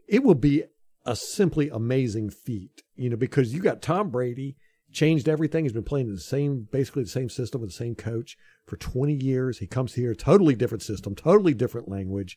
[0.09, 0.65] it will be
[1.07, 4.57] a simply amazing feat, you know, because you got Tom Brady
[4.93, 5.65] changed everything.
[5.65, 8.77] He's been playing in the same, basically the same system with the same coach for
[8.77, 9.59] 20 years.
[9.59, 12.37] He comes here, totally different system, totally different language.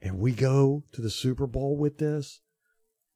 [0.00, 2.40] And we go to the Super Bowl with this.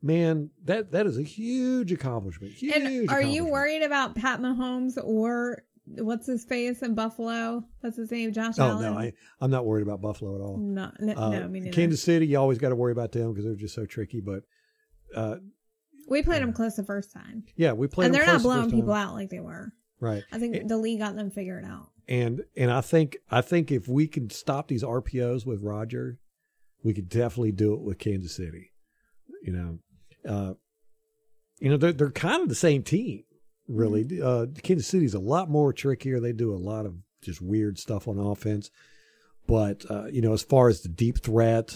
[0.07, 2.53] Man, that that is a huge accomplishment.
[2.53, 7.65] Huge And are you worried about Pat Mahomes or what's his face in Buffalo?
[7.81, 8.33] What's his name?
[8.33, 8.93] Josh Oh Allen.
[8.95, 10.59] no, I, I'm not worried about Buffalo at all.
[10.59, 11.75] No, no, Uh, no, me neither.
[11.75, 14.21] Kansas City, you always got to worry about them because they're just so tricky.
[14.21, 14.43] But
[15.15, 15.37] uh,
[16.09, 18.07] we played them close the first time, yeah, we played.
[18.07, 18.15] Them.
[18.15, 19.73] And they're not blowing people out like they were.
[20.01, 20.23] right?
[20.33, 21.91] I think And- the league got them figured out.
[22.09, 26.21] And and I think I think if we can stop these RPOs with Roger,
[26.85, 28.71] we could definitely do it with Kansas City.
[29.43, 29.79] You know,
[30.27, 30.55] uh,
[31.59, 33.25] you know they're they're kind of the same team,
[33.69, 34.05] really.
[34.05, 34.27] Mm-hmm.
[34.27, 36.21] Uh, Kansas City's a lot more trickier.
[36.21, 38.71] They do a lot of just weird stuff on offense,
[39.47, 41.75] but uh, you know, as far as the deep threat,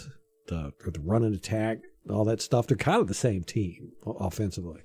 [0.48, 1.78] the the run and attack,
[2.08, 4.82] all that stuff, they're kind of the same team offensively.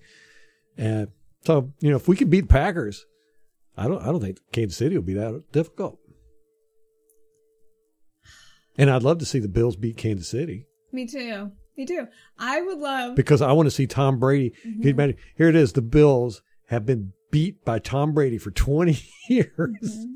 [0.77, 1.09] And
[1.45, 3.05] So you know, if we can beat the Packers,
[3.77, 5.99] I don't I don't think Kansas City will be that difficult.
[8.77, 11.51] And I'd love to see the Bills beat Kansas City Me too.
[11.77, 12.07] Me too.
[12.37, 13.15] I would love.
[13.15, 14.53] because I want to see Tom Brady.
[14.65, 15.17] Mm-hmm.
[15.35, 15.73] Here it is.
[15.73, 18.97] The Bills have been beat by Tom Brady for 20
[19.29, 19.51] years.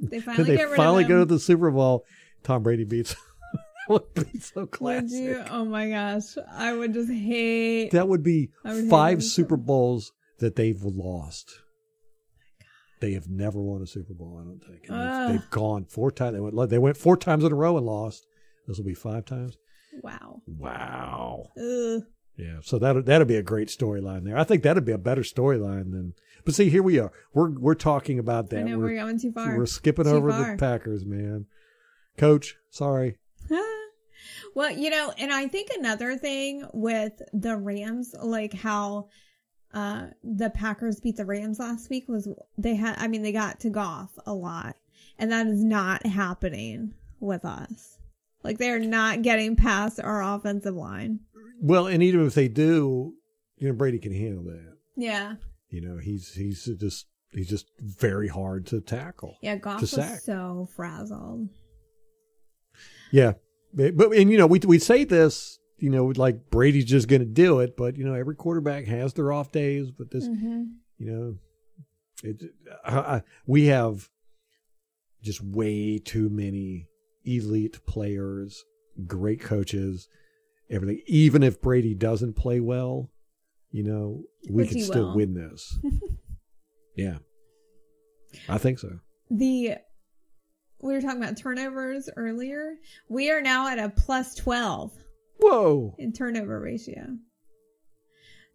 [0.03, 2.05] They finally they get rid finally go to the Super Bowl.
[2.43, 3.13] Tom Brady beats.
[3.13, 5.11] that would be so Would classic.
[5.11, 5.43] you?
[5.49, 7.91] Oh my gosh, I would just hate.
[7.91, 9.57] That would be would five Super.
[9.57, 11.51] Bowls that they've lost.
[13.01, 14.87] They have never won a Super Bowl, I don't think.
[14.87, 16.33] They've, they've gone four times.
[16.35, 16.69] They went.
[16.69, 18.25] They went four times in a row and lost.
[18.67, 19.57] This will be five times.
[20.01, 20.41] Wow.
[20.47, 21.51] Wow.
[21.57, 22.03] Ugh.
[22.37, 22.59] Yeah.
[22.61, 24.37] So that that'd be a great storyline there.
[24.37, 26.13] I think that'd be a better storyline than.
[26.45, 27.11] But see, here we are.
[27.33, 28.59] We're we're talking about that.
[28.59, 29.57] I know we're, going too far.
[29.57, 30.51] we're skipping Too over far.
[30.51, 31.45] the Packers, man.
[32.17, 33.17] Coach, sorry.
[34.55, 39.09] well, you know, and I think another thing with the Rams, like how
[39.73, 42.27] uh the Packers beat the Rams last week was
[42.57, 44.75] they had I mean they got to Goff a lot.
[45.17, 47.98] And that is not happening with us.
[48.43, 51.19] Like they're not getting past our offensive line.
[51.61, 53.13] Well, and even if they do,
[53.57, 54.77] you know, Brady can handle that.
[54.95, 55.35] Yeah.
[55.69, 59.35] You know, he's he's just he's just very hard to tackle.
[59.41, 60.21] Yeah, Goff was sack.
[60.21, 61.49] so frazzled.
[63.11, 63.33] Yeah,
[63.73, 67.21] but but- and you know we we say this, you know, like Brady's just going
[67.21, 69.91] to do it, but you know every quarterback has their off days.
[69.91, 70.63] But this, Mm-hmm.
[70.97, 71.35] you know,
[72.23, 72.43] it
[72.85, 74.09] I, I, we have
[75.21, 76.87] just way too many
[77.37, 78.63] elite players,
[79.05, 80.07] great coaches,
[80.69, 81.01] everything.
[81.07, 83.09] Even if Brady doesn't play well,
[83.71, 85.15] you know, we can still will.
[85.15, 85.77] win this.
[86.95, 87.17] yeah,
[88.47, 88.99] I think so.
[89.29, 89.75] the
[90.81, 92.75] we were talking about turnovers earlier.
[93.09, 94.93] We are now at a plus 12
[95.39, 95.95] Whoa.
[95.97, 97.17] in turnover ratio.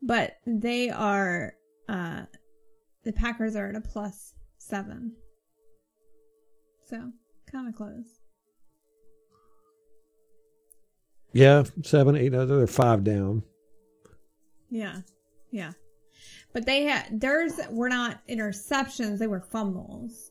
[0.02, 1.54] But they are
[1.88, 2.22] uh
[3.04, 5.12] the Packers are at a plus 7.
[6.86, 7.12] So,
[7.50, 8.20] kind of close.
[11.34, 13.42] Yeah, seven, eight, they're five down.
[14.70, 15.00] Yeah.
[15.50, 15.72] Yeah.
[16.52, 20.30] But they had theirs were not interceptions, they were fumbles.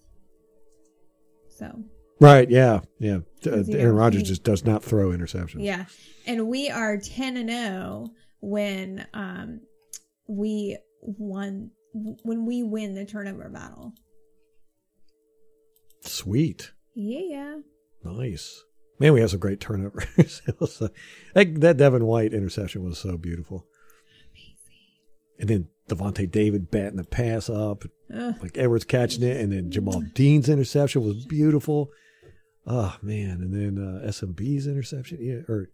[1.49, 1.83] So,
[2.19, 2.49] Right.
[2.49, 2.79] Yeah.
[2.99, 3.19] Yeah.
[3.45, 5.63] Uh, Aaron Rodgers just does not throw interceptions.
[5.65, 5.85] Yeah.
[6.25, 9.59] And we are 10 and 0 when um
[10.27, 13.93] we won when we win the turnover battle.
[16.01, 16.71] Sweet.
[16.95, 17.57] Yeah.
[18.03, 18.63] Nice.
[19.03, 20.41] Man, we have some great turnovers.
[20.47, 20.87] Uh,
[21.35, 23.65] that, that Devin White interception was so beautiful.
[25.39, 27.83] And then Lavonte David batting the pass up,
[28.15, 28.35] Ugh.
[28.41, 31.89] Mike Edwards catching it, and then Jamel Dean's interception was beautiful.
[32.65, 33.41] Oh man!
[33.41, 35.69] And then uh, SMB's interception, yeah, or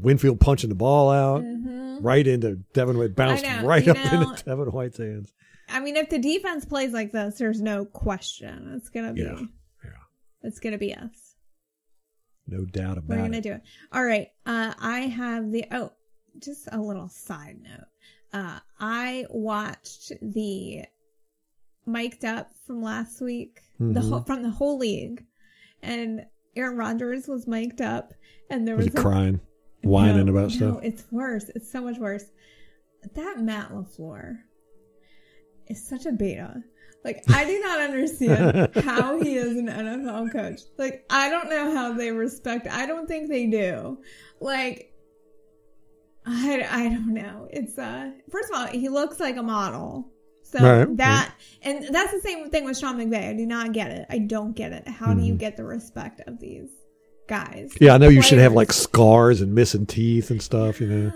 [0.00, 1.98] Winfield punching the ball out Mhm.
[2.02, 5.32] right into Devin White, bounced know, right up know- into Devin White's hands.
[5.68, 8.74] I mean if the defense plays like this, there's no question.
[8.76, 9.40] It's going to be Yeah,
[9.82, 9.90] yeah.
[10.42, 11.23] It's going to be us.
[12.46, 13.08] No doubt about it.
[13.08, 13.42] We're going to it.
[13.42, 13.62] do it.
[13.92, 14.28] All right.
[14.46, 15.92] Uh I have the oh,
[16.38, 17.86] just a little side note.
[18.32, 20.82] Uh I watched the
[21.86, 24.08] mic'd up from last week, the Mhm.
[24.08, 25.24] whole, from the whole league,
[25.82, 26.26] and
[26.56, 28.12] Aaron Rodgers was mic'd up,
[28.50, 29.40] and there Was was, a- crying,
[29.82, 30.80] whining No, about no, stuff?
[30.82, 31.50] It's worse.
[31.54, 32.24] It's so much worse.
[33.14, 34.38] That Matt LaFleur
[35.68, 36.62] is such a beta.
[37.04, 40.60] Like I do not understand how he is an NFL coach.
[40.78, 42.66] Like I don't know how they respect.
[42.66, 43.98] I don't think they do.
[44.40, 44.90] Like
[46.26, 47.48] I I don't know.
[47.50, 50.10] It's uh first of all he looks like a model.
[50.42, 53.30] So Right, that and that's the same thing with Sean McVay.
[53.30, 54.06] I do not get it.
[54.08, 54.86] I don't get it.
[54.88, 55.20] How do Mm-hmm.
[55.26, 56.70] you get the respect of these
[57.28, 57.74] guys?
[57.80, 61.12] Yeah, I know you should have like scars and missing teeth and stuff, you know.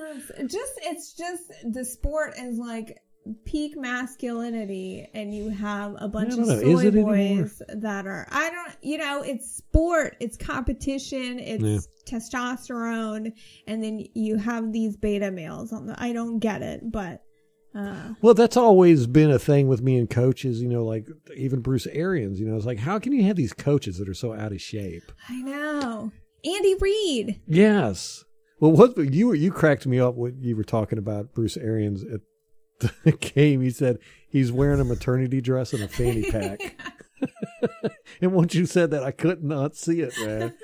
[0.47, 2.99] Just it's just the sport is like
[3.45, 6.61] peak masculinity and you have a bunch of know.
[6.61, 7.15] Soy anymore?
[7.15, 13.33] boys that are I don't you know it's sport it's competition it's testosterone
[13.67, 17.23] and then you have these beta males on the I don't get it but
[17.75, 21.07] uh Well, that's always been a thing with me and coaches, you know, like
[21.37, 24.15] even Bruce Arians, you know, it's like, how can you have these coaches that are
[24.15, 25.13] so out of shape?
[25.29, 26.11] I know
[26.45, 28.25] Andy Reid Yes.
[28.61, 32.03] Well, what you were, you cracked me up when you were talking about Bruce Arians
[32.03, 32.21] at
[32.81, 33.61] the game.
[33.61, 33.99] He said
[34.29, 36.81] he's wearing a maternity dress and a fanny pack.
[38.21, 40.55] and once you said that, I could not see it, man.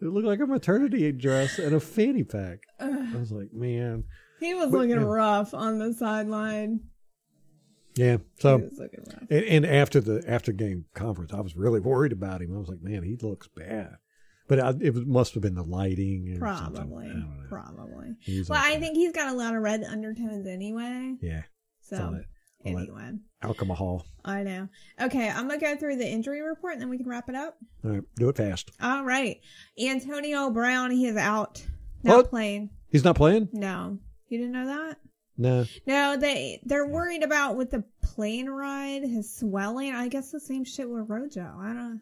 [0.00, 2.60] It looked like a maternity dress and a fanny pack.
[2.78, 4.04] I was like, man.
[4.38, 5.02] he was But, looking yeah.
[5.06, 6.80] rough on the sideline
[7.96, 8.18] Yeah.
[8.38, 12.12] So was looking rough And, and after the after game conference, I was really worried
[12.12, 12.54] about him.
[12.54, 13.96] I was like, man, he looks bad.
[14.48, 16.34] But I, it must have been the lighting.
[16.36, 17.46] Or probably I don't know.
[17.48, 21.42] probably well like I think he's got a lot of red undertones anyway Yeah.
[21.82, 22.00] So it.
[22.00, 22.24] on that
[22.64, 23.12] anyway,
[23.42, 24.06] alcohol.
[24.24, 24.68] I know.
[25.00, 27.56] Okay, I'm gonna go through the injury report and then we can wrap it up.
[27.84, 28.70] All right, do it fast.
[28.80, 29.40] All right,
[29.80, 31.64] Antonio Brown, he is out,
[32.02, 32.30] not What?
[32.30, 32.70] playing.
[32.90, 33.48] He's not playing.
[33.52, 33.98] No,
[34.28, 34.98] you didn't know that.
[35.36, 35.64] No.
[35.86, 39.94] No, they they're worried about with the plane ride, his swelling.
[39.94, 41.54] I guess the same shit with Rojo.
[41.60, 42.00] I don't.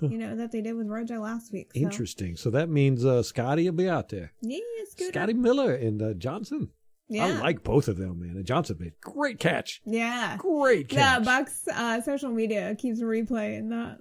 [0.00, 1.70] You know, that they did with Rojo last week.
[1.74, 1.80] So.
[1.80, 2.36] Interesting.
[2.36, 4.32] So that means uh, Scotty will be out there.
[4.42, 4.58] Yeah,
[4.90, 5.12] Scooter.
[5.12, 6.70] Scotty Miller and uh, Johnson.
[7.08, 8.30] Yeah, I like both of them, man.
[8.36, 9.80] And Johnson made great catch.
[9.84, 10.36] yeah.
[10.38, 11.20] Great Yeah.
[11.20, 13.98] Bucks uh, social media keeps replaying that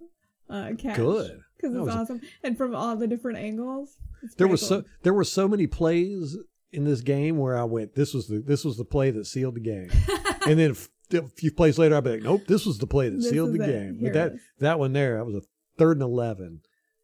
[0.49, 0.95] uh, catch.
[0.95, 1.39] Good.
[1.55, 3.95] because it's was a- awesome, and from all the different angles.
[4.37, 4.69] There was cool.
[4.81, 6.35] so there were so many plays
[6.71, 9.53] in this game where I went, this was the this was the play that sealed
[9.55, 9.89] the game.
[10.47, 10.75] and then
[11.13, 13.53] a few plays later, I'd be like, nope, this was the play that This sealed
[13.53, 13.67] the it.
[13.67, 13.97] game.
[13.99, 14.31] Here But that
[14.61, 15.41] that one there, that was a
[15.77, 16.61] third and eleven,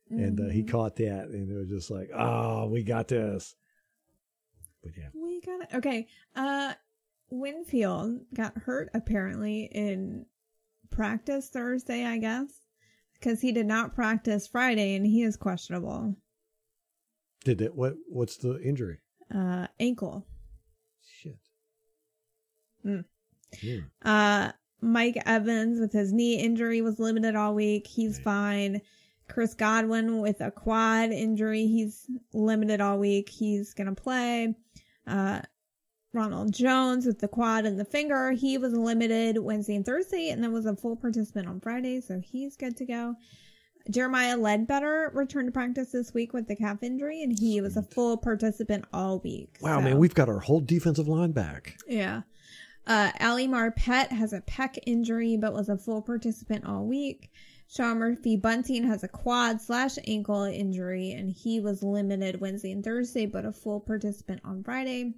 [0.09, 0.69] and uh, he Mhm.
[0.69, 3.55] caught that, and it was just like, oh, we got this.
[4.83, 5.69] But yeah, We got it.
[5.75, 6.07] Okay.
[6.35, 6.73] Uh
[7.29, 10.25] Winfield got hurt apparently in
[10.89, 12.49] practice Thursday, I guess.
[13.13, 16.15] Because he did not practice Friday and he is questionable.
[17.45, 17.75] did it?
[17.75, 18.99] What what's the injury?
[19.33, 20.25] Uh ankle.
[21.03, 21.37] Shit.
[22.85, 23.05] Mm.
[23.61, 23.81] Yeah.
[24.01, 24.51] Uh
[24.81, 27.87] Mike Evans with his knee injury was limited all week.
[27.87, 28.23] He's Right.
[28.23, 28.81] fine.
[29.29, 33.29] Chris Godwin with a quad injury, he's limited all week.
[33.29, 34.55] He's gonna play.
[35.07, 35.41] Uh
[36.13, 40.43] Ronald Jones with the quad and the finger, he was limited Wednesday and Thursday, and
[40.43, 43.15] then was a full participant on Friday, so he's good to go.
[43.89, 47.81] Jeremiah Ledbetter returned to practice this week with the calf injury, and he was a
[47.81, 49.57] full participant all week.
[49.61, 51.77] Wow, so- man, we've got our whole defensive line back.
[51.87, 52.23] yeah.
[52.91, 57.31] Uh, Ali Marpet has a pec injury, but was a full participant all week.
[57.69, 62.83] Sean Murphy Bunting has a quad slash ankle injury, and he was limited Wednesday and
[62.83, 65.13] Thursday, but a full participant on Friday.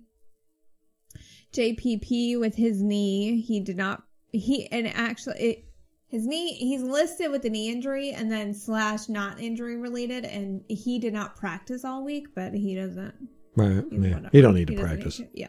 [1.51, 5.65] JPP with his knee, he did not, he, and actually, it,
[6.05, 10.63] his knee, he's listed with a knee injury and then slash not injury related, and
[10.69, 13.15] he did not practice all week, but he doesn't
[13.55, 13.83] Right.
[13.91, 14.29] He's Yeah.
[14.31, 15.17] You don't need to practice.
[15.17, 15.47] to- yeah.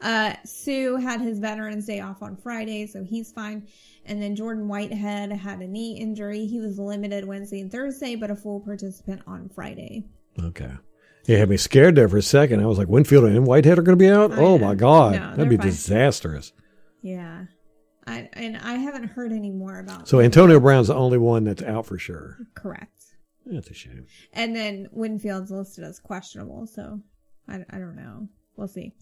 [0.00, 3.66] Uh, Suh had his Veterans Day off on Friday, so he's fine.
[4.06, 6.46] And then Jordan Whitehead had a knee injury.
[6.46, 10.04] He was limited Wednesday and Thursday, but a full participant on Friday.
[10.42, 10.70] Okay.
[11.26, 12.60] You had me scared there for a second.
[12.60, 14.32] I was like, Winfield and Whitehead are going to be out?
[14.32, 14.66] I oh, know.
[14.66, 15.12] my God.
[15.12, 15.66] No, That'd be fine.
[15.66, 16.52] disastrous.
[17.00, 17.44] Yeah.
[18.06, 21.62] I, and I haven't heard any more about So Antonio Brown's the only one that's
[21.62, 22.36] out for sure.
[22.54, 22.90] Correct.
[23.46, 24.06] That's a shame.
[24.34, 27.00] And then Winfield's listed as questionable, so
[27.48, 28.28] I, I don't know.
[28.56, 28.92] We'll see.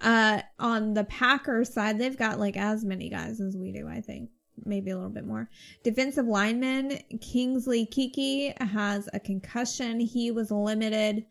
[0.00, 4.00] Uh, on the Packers side, they've got like as many guys as we do, I
[4.00, 4.30] think.
[4.64, 5.48] Maybe a little bit more.
[5.82, 9.98] Defensive lineman Kingsley Keke has a concussion.
[10.00, 11.24] He was limited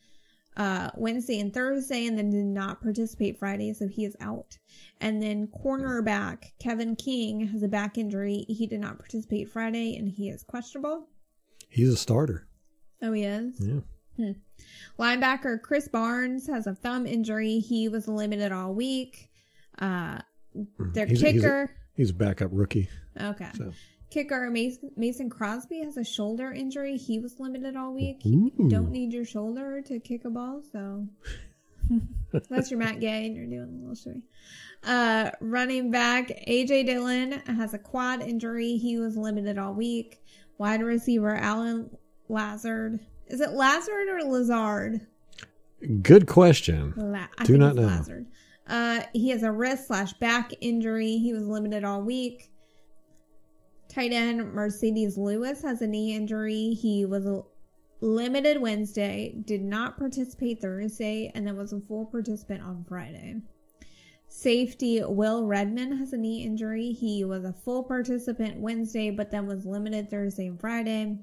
[0.58, 4.58] uh, Wednesday and Thursday and then did not participate Friday, so he is out.
[5.00, 8.46] And then cornerback Kevin King has a back injury.
[8.48, 11.08] He did not participate Friday and he is questionable.
[11.70, 12.48] He's a starter.
[13.02, 13.56] Oh, he is?
[13.60, 13.80] Yeah.
[15.00, 17.60] Linebacker Krys Barnes has a thumb injury.
[17.60, 19.30] He was limited all week.
[19.80, 20.20] Uh,
[20.94, 21.72] their He's a- he's a- kicker.
[21.96, 22.90] He's a backup rookie.
[23.20, 23.50] okay.
[23.56, 23.72] So.
[24.10, 26.98] Kicker Mason, Mason Crosby has a shoulder injury.
[26.98, 28.22] He was limited all week.
[28.26, 28.52] Ooh.
[28.70, 31.08] Don't need your shoulder to kick a ball, so
[32.50, 34.22] unless you're Matt Gay and you're doing a little showy.
[34.84, 38.76] Uh, running back AJ Dillon has a quad injury.
[38.78, 40.22] He was limited all week.
[40.58, 41.90] Wide receiver Allen
[42.28, 43.00] Lazard.
[43.32, 45.08] Is it Lazard or Lazard?
[46.02, 46.94] Good question.
[46.98, 47.84] La- I Do not know.
[47.84, 48.28] Lazard.
[48.68, 51.18] Uh, he has a wrist slash back injury.
[51.18, 52.52] He was limited all week.
[53.88, 56.74] Tight end Marcedes Lewis has a knee injury.
[56.74, 57.26] He was
[58.02, 63.38] limited Wednesday, did not participate Thursday, and then was a full participant on Friday.
[64.28, 66.92] Safety Will Redmond has a knee injury.
[66.92, 71.18] He was a full participant Wednesday, but then was limited Thursday and Friday.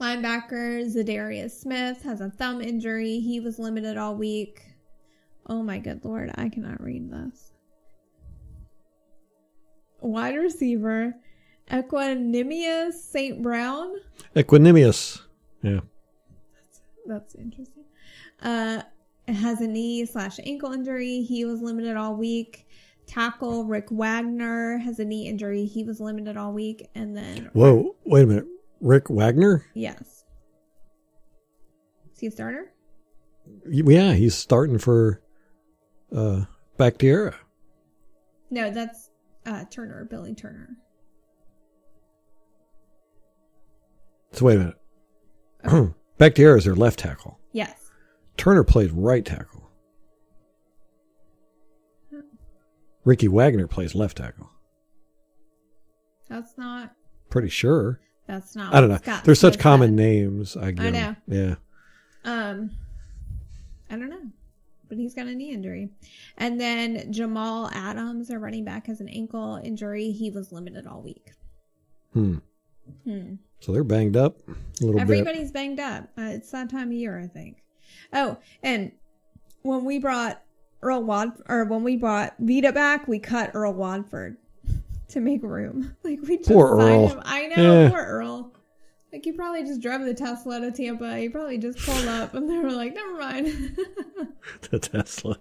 [0.00, 3.18] Linebacker Za'Darius Smith has a thumb injury.
[3.20, 4.62] He was limited all week.
[5.46, 7.52] Oh my good lord, I cannot read this.
[10.00, 11.14] Wide receiver
[11.70, 13.42] Equanimous St.
[13.42, 13.94] Brown.
[14.34, 15.20] Equanimous.
[15.62, 15.80] Yeah.
[17.06, 17.84] That's interesting.
[18.42, 18.82] Uh,
[19.26, 21.22] has a knee slash ankle injury.
[21.22, 22.66] He was limited all week.
[23.06, 25.64] Tackle Rick Wagner has a knee injury.
[25.64, 26.88] He was limited all week.
[26.94, 27.96] And then, Whoa.
[28.04, 28.46] Wait a minute.
[28.80, 29.64] Rick Wagner?
[29.74, 30.24] yes.
[32.12, 32.72] Is he a starter?
[33.68, 35.22] Yeah, he's starting for
[36.14, 36.44] uh
[36.76, 37.32] Bakhtiari.
[38.50, 39.10] No, that's
[39.46, 40.68] uh, Turner, Billy Turner.
[44.32, 44.74] So wait a
[45.64, 45.94] minute.
[46.18, 47.38] Bakhtiari is their left tackle.
[47.52, 47.90] Yes.
[48.36, 49.70] Turner plays right tackle.
[53.04, 54.50] Ricky Wagner plays left tackle.
[56.28, 56.92] That's not.
[57.30, 58.00] Pretty sure.
[58.28, 58.72] That's not.
[58.74, 59.20] I don't know.
[59.24, 60.56] There's such common names.
[60.56, 60.74] I, 'em.
[60.92, 61.16] know.
[61.26, 61.54] Yeah.
[62.24, 62.70] Um,
[63.90, 64.20] I don't know,
[64.88, 65.88] but he's got a knee injury,
[66.36, 70.10] and then Jamal Adams, our running back, has an ankle injury.
[70.10, 71.32] He was limited all week.
[72.12, 72.36] Hmm.
[73.04, 73.34] Hmm.
[73.60, 74.52] So they're banged up a
[74.84, 75.00] little bit.
[75.00, 76.04] Everybody's banged up.
[76.18, 77.62] Uh, it's that time of year, I think.
[78.12, 78.92] Oh, and
[79.62, 80.42] when we brought
[80.82, 84.36] Earl Wad or when we brought Vita back, we cut Earl Watford
[85.08, 85.96] to make room.
[86.04, 87.08] Like we just Poor Earl.
[87.08, 87.22] him.
[87.24, 87.90] I know, Yeah.
[87.90, 88.52] poor Earl.
[89.12, 91.16] Like he probably just drove the Tesla to Tampa.
[91.16, 93.78] He probably just pulled up, and they were like, "Never mind."
[94.70, 95.38] the Tesla.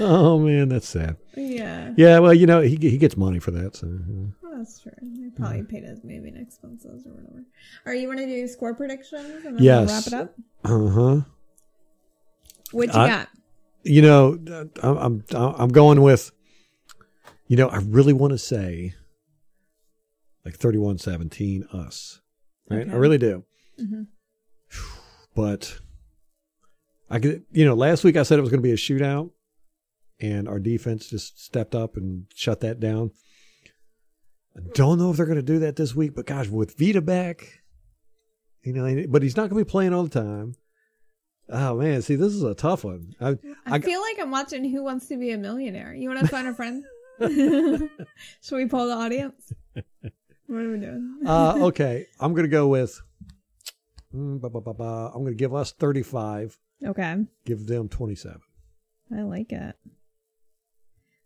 [0.00, 1.16] oh man, that's sad.
[1.36, 3.74] yeah, Yeah, well, you know, he he gets money for that.
[3.76, 3.88] So
[4.42, 4.92] well, that's true.
[5.02, 7.44] They probably paid his moving expenses or whatever.
[7.86, 9.86] Are you want to do score predictions and then Yes.
[9.88, 10.34] we'll wrap it up?
[10.64, 11.20] uh huh.
[12.72, 13.28] What you I- got?
[13.86, 14.38] You know,
[14.82, 16.30] I'm I'm I'm going with.
[17.46, 18.94] You know, I really want to say.
[20.44, 22.20] Like 31-17 us,
[22.68, 22.86] right?
[22.86, 23.44] I really do.
[23.80, 24.08] Mhm.
[25.34, 25.78] But
[27.08, 29.30] I could, you know, last week I said it was going to be a shootout,
[30.20, 33.12] and our defense just stepped up and shut that down.
[34.56, 37.00] I don't know if they're going to do that this week, but gosh, with Vita
[37.00, 37.62] back,
[38.62, 40.54] you know, but he's not going to be playing all the time.
[41.48, 43.14] Oh man, see, this is a tough one.
[43.20, 45.94] I, I, I, feel like I'm watching Who Wants to Be a Millionaire.
[45.94, 46.84] You want to find a friend?
[48.42, 49.52] Should we poll the audience?
[50.46, 51.20] What are we doing?
[51.26, 53.00] uh, okay, I'm going to go with.
[54.14, 55.10] mm, ba, ba, ba, ba.
[55.14, 57.16] I'm going to give us 35, okay,
[57.46, 58.40] give them 27.
[59.16, 59.76] I like it.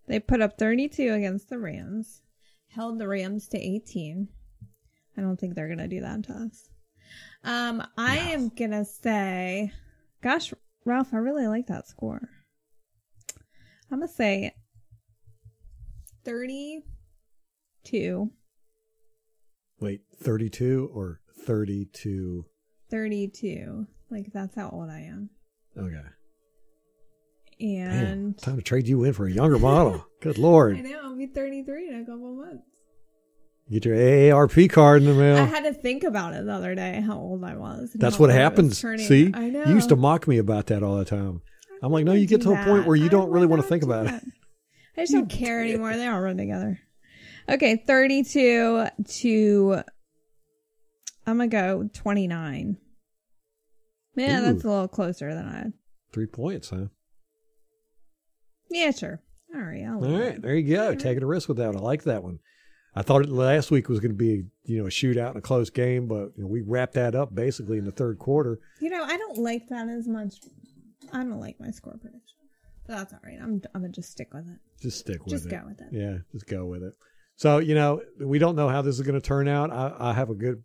[0.06, 2.22] They put up 32 against the Rams,
[2.68, 4.28] held the Rams to 18.
[5.16, 6.68] I don't think they're gonna do that to us.
[7.44, 9.72] Um, I am gonna say,
[10.22, 10.54] gosh,
[10.84, 12.28] Ralph, I really like that score.
[13.90, 14.54] I'm gonna say
[16.28, 18.30] 32
[19.80, 22.44] Wait, 32 or 32?
[22.90, 23.86] 32.
[24.10, 25.30] Like that's how old I am.
[25.76, 26.02] Okay.
[27.60, 30.06] And Man, time to trade you in for a younger model.
[30.20, 30.76] Good lord.
[30.76, 32.64] I know I'll be 33 in a couple months.
[33.70, 35.38] Get your AARP card in the mail.
[35.38, 37.90] I had to think about it the other day how old I was.
[37.94, 38.78] That's what happens.
[38.78, 39.30] See?
[39.32, 39.64] I know.
[39.64, 41.40] You used to mock me about that all the time.
[41.82, 43.62] I'm like, no, you get to do a point where you I don't really want
[43.62, 44.22] to think do about it.
[44.98, 45.96] I just don't care anymore.
[45.96, 46.80] They all run together.
[47.48, 49.82] Okay, 32 to
[51.26, 52.76] I'm gonna go 29.
[54.16, 54.42] Yeah, Ooh.
[54.42, 55.66] that's a little closer than I.
[56.12, 56.86] Three points, huh?
[58.70, 59.20] Yeah, sure.
[59.54, 59.84] All right.
[59.84, 60.94] I'll All right, there you go.
[60.94, 61.76] Taking a risk with that.
[61.76, 62.40] I like that one.
[62.94, 65.42] I thought it last week was going to be, you know, a shootout and a
[65.42, 68.58] close game, but you know, we wrapped that up basically in the third quarter.
[68.80, 70.34] You know, I don't like that as much.
[71.12, 72.27] I don't like my score prediction.
[72.88, 73.38] But that's all right.
[73.40, 74.58] I'm I'm gonna just stick with it.
[74.82, 75.50] Just stick with Just it.
[75.50, 75.88] Just go with it.
[75.92, 76.94] Yeah, just go with it.
[77.36, 79.70] So, you know, we don't know how this is going to turn out.
[79.70, 80.64] I, I have a good,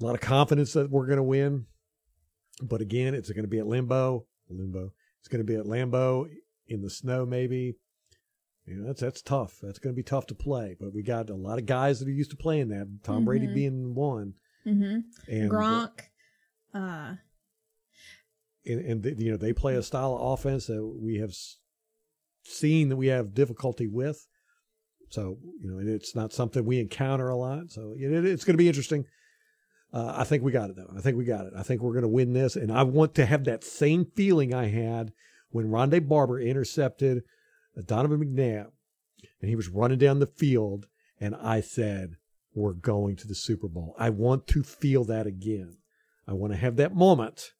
[0.00, 1.66] a lot of confidence that we're going to win.
[2.62, 4.24] But again, it's going to be at Limbo.
[4.48, 4.92] Limbo.
[5.18, 6.28] It's going to be at Lambeau
[6.68, 7.74] in the snow, maybe.
[8.66, 9.58] You know, that's that's tough.
[9.60, 10.76] That's going to be tough to play.
[10.78, 12.86] But we got a lot of guys that are used to playing that.
[13.02, 13.54] Tom Brady Mhm.
[13.54, 14.34] being one,
[14.66, 15.32] Mm-hmm.
[15.32, 16.00] and Gronk.
[16.72, 17.14] Uh,
[18.68, 21.32] and, and the, you know they play a style of offense that we have
[22.42, 24.26] seen that we have difficulty with.
[25.10, 27.70] So you know, it's not something we encounter a lot.
[27.70, 29.04] So it, it- it's going to be interesting.
[29.92, 30.92] Uh, I think we got it though.
[30.96, 31.54] I think we got it.
[31.56, 34.52] I think we're going to win this, and I want to have that same feeling
[34.52, 35.12] I had
[35.50, 37.22] when Rondé Barber intercepted
[37.86, 38.66] Donovan McNabb,
[39.40, 40.86] and he was running down the field,
[41.18, 42.16] and I said,
[42.54, 45.78] "We're going to the Super Bowl." I want to feel that again.
[46.26, 47.52] I want to have that moment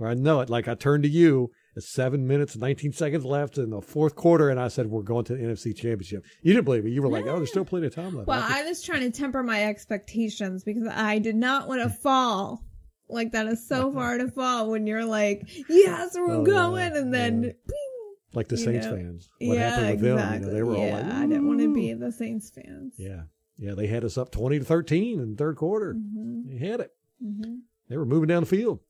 [0.00, 0.48] where I know it.
[0.48, 4.48] Like I turned to you it's seven minutes, 19 seconds left in the fourth quarter,
[4.48, 6.24] and I said, We're going to the NFC Championship.
[6.42, 6.90] You didn't believe me.
[6.90, 8.26] You were like, Oh, there's still plenty of time left.
[8.26, 11.90] well, I I was trying to temper my expectations because I did not want to
[11.90, 12.64] fall.
[13.08, 17.12] Like that is so far to fall when you're like, yes, we're Oh, going, and
[17.12, 17.50] then, yeah.
[17.50, 18.14] ping.
[18.32, 18.96] like the Saints know.
[18.96, 19.28] fans.
[19.40, 20.08] What yeah, happened with exactly.
[20.08, 20.40] them?
[20.42, 22.94] You know, they were yeah, all like, I didn't want to be the Saints fans.
[22.96, 23.22] Yeah.
[23.58, 23.74] Yeah.
[23.74, 25.92] They had us up 20 to 13 in the third quarter.
[25.92, 26.90] hmm They had it.
[27.22, 27.58] hmm
[27.88, 28.80] They were moving down the field.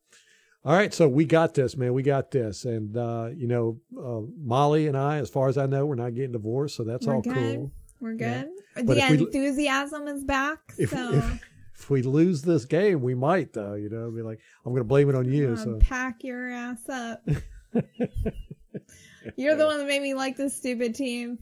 [0.63, 1.95] All right, so we got this, man.
[1.95, 5.65] We got this, and uh, you know, uh, Molly and I, as far as I
[5.65, 7.35] know, we're not getting divorced, so that's We're all good.
[7.35, 7.73] cool.
[7.99, 8.49] We're good.
[8.75, 10.59] But the if we- enthusiasm is back.
[10.77, 11.43] If, so if
[11.77, 13.73] if we lose this game, we might though.
[13.75, 15.57] You know, be like, I'm going to blame it on you.
[15.57, 17.23] So pack your ass up.
[19.37, 21.39] You're the one that made me like this stupid team.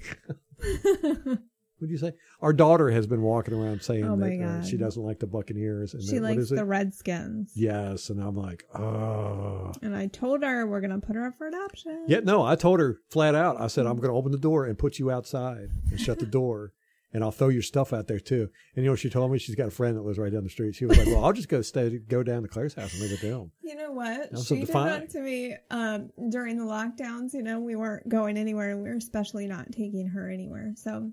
[1.79, 2.13] What do you say?
[2.41, 5.95] Our daughter has been walking around saying Oh that uh, she doesn't like the Buccaneers.
[5.95, 7.53] And She that, likes the Redskins.
[7.55, 9.73] Yes, and I'm like, oh.
[9.83, 12.07] And I told her we're gonna put her up for adoption.
[12.09, 13.61] Yeah, no, I told her flat out.
[13.61, 16.27] I said, I'm going to open the door and put you outside and shut the
[16.41, 16.73] door,
[17.13, 18.49] and I'll throw your stuff out there too.
[18.75, 19.39] And you know she told me?
[19.39, 20.75] She's got a friend that lives right down the street.
[20.75, 23.13] She was like, Well, I'll just go stay, go down to Claire's house and leave
[23.13, 23.51] it them.
[23.63, 24.39] You know what?
[24.45, 24.87] She did fine.
[24.87, 27.35] that to me um, during the lockdowns.
[27.35, 30.73] You know, we weren't going anywhere, and we were especially not taking her anywhere.
[30.77, 31.11] So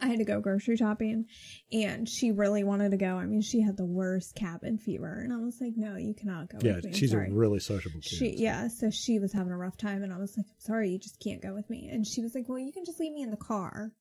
[0.00, 1.26] I had to go grocery shopping,
[1.72, 3.16] and she really wanted to go.
[3.16, 6.48] I mean, she had the worst cabin fever, and I was like, "No, you cannot
[6.48, 6.92] go." Yeah, with me.
[6.92, 7.28] She's sorry.
[7.28, 8.16] a really sociable kid.
[8.16, 10.90] She yeah, so she was having a rough time, and I was like, "I'm sorry,
[10.90, 13.12] you just can't go with me." And she was like, "Well, you can just leave
[13.12, 13.92] me in the car,"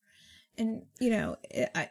[0.57, 1.89] and you know, it, I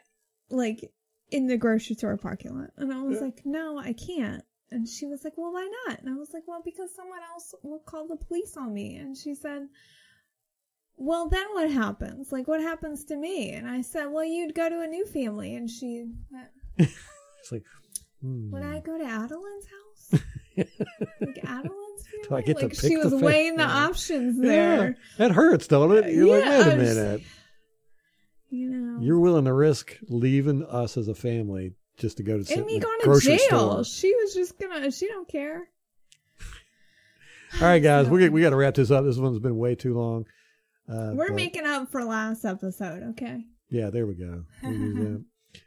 [0.49, 0.91] like
[1.29, 5.05] in the grocery store parking lot, and I was like, "No, I can't." And she
[5.05, 8.07] was like, "Well, why not?" And I was like, "Well, because someone else will call
[8.07, 9.67] the police on me." And she said.
[10.97, 12.31] Well, then what happens?
[12.31, 13.51] Like, what happens to me?
[13.51, 15.55] And I said, well, you'd go to a new family.
[15.55, 16.05] And she,
[16.77, 17.63] It's like,
[18.21, 18.51] hmm.
[18.51, 20.21] would I go to Adeline's house?
[20.57, 22.27] like Adeline's family?
[22.29, 23.85] Do I get to like pick she was fa- weighing the yeah.
[23.85, 24.97] options Yeah, there.
[25.19, 26.11] that hurts, don't it?
[26.13, 27.21] You're like, Yeah, wait a minute.
[28.49, 28.99] You know.
[29.01, 32.65] You're willing to risk leaving us as a family just to go to sit and
[32.65, 33.37] me in the going to jail.
[33.47, 33.83] store.
[33.83, 34.89] She was just gonna.
[34.91, 35.67] She don't care.
[37.55, 39.03] All right, guys, So- we we got to wrap this up.
[39.05, 40.25] This one's been way too long.
[40.89, 43.03] Uh, We're but- making up for last episode.
[43.11, 43.43] Okay.
[43.69, 44.45] Yeah, there we go.
[44.63, 45.25] We did that.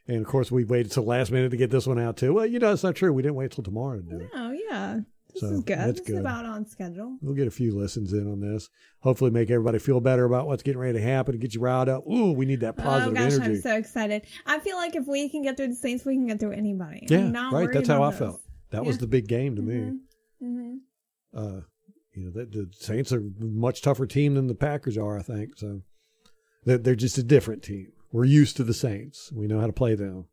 [0.09, 2.33] and of course, we waited till last minute to get this one out too.
[2.35, 3.13] Well, you know, it's not true.
[3.13, 4.31] We didn't wait till tomorrow to do it.
[4.35, 5.01] No, yeah.
[5.33, 5.79] This So, is good.
[5.79, 6.13] that's this good.
[6.15, 7.17] is about on schedule.
[7.21, 8.69] We'll get a few lessons in on this.
[9.01, 11.89] Hopefully, make everybody feel better about what's getting ready to happen and get you riled
[11.89, 12.05] up.
[12.09, 13.51] Ooh, we need that positive oh gosh, energy.
[13.57, 14.23] I'm so excited.
[14.47, 17.07] I feel like if we can get through the Saints, we can get through anybody.
[17.09, 17.69] yeah, right.
[17.73, 18.41] That's how I about felt.
[18.71, 19.99] That was the big game to me.
[20.41, 20.77] hmm
[21.35, 21.61] Uh,
[22.15, 25.19] you know, the, the Saints are a much tougher team than the Packers are.
[25.19, 25.83] I think so.
[26.65, 27.93] They're, they're just a different team.
[28.13, 29.31] We're used to the Saints.
[29.33, 30.27] We know how to play them.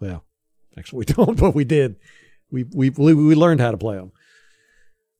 [0.00, 0.24] Well,
[0.76, 1.96] actually, we don't, but we did.
[2.50, 4.12] We we we we learned how to play them.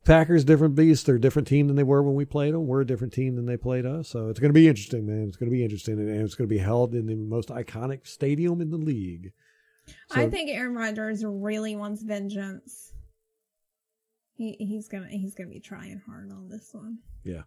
[0.04, 1.06] Packers, different beast.
[1.06, 2.66] They're a different team than they were when we played them.
[2.66, 4.08] We're a different team than they played us.
[4.08, 5.28] So it's going to be interesting, man.
[5.28, 8.06] It's going to be interesting, and it's going to be held in the most iconic
[8.06, 9.32] stadium in the league.
[10.10, 12.91] I think Aaron Rodgers really wants vengeance.
[14.42, 16.98] He he's gonna he's gonna be trying hard on this one.
[17.22, 17.42] Yeah.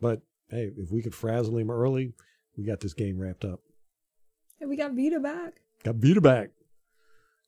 [0.00, 2.12] But hey, if we could frazzle him early,
[2.56, 3.58] we got this game wrapped up.
[4.60, 5.54] And we got Vita back.
[5.82, 6.50] Got Buta back.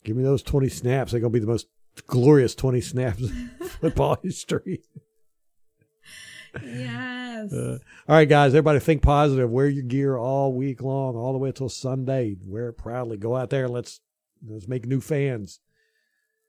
[0.03, 1.13] Give me those 20 snaps.
[1.13, 1.69] They're going to be the most
[2.09, 3.51] glorious 20 snaps in
[3.81, 4.83] football history.
[6.61, 7.53] Yes.
[7.53, 7.79] Uh,
[8.09, 9.49] all right, guys, everybody think positive.
[9.51, 12.37] Wear your gear all week long, all the way until Sunday.
[12.45, 13.17] Wear it proudly.
[13.17, 13.69] Go out there.
[13.69, 14.01] Let's
[14.45, 15.61] let's make new fans.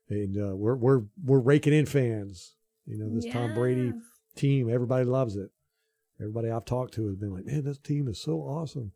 [0.09, 2.55] And uh, we're we're we're raking in fans.
[2.85, 3.93] You know this Tom Brady
[4.35, 4.69] team.
[4.69, 5.49] Everybody loves it.
[6.19, 8.91] Everybody I've talked to has been like, man, this team is so awesome.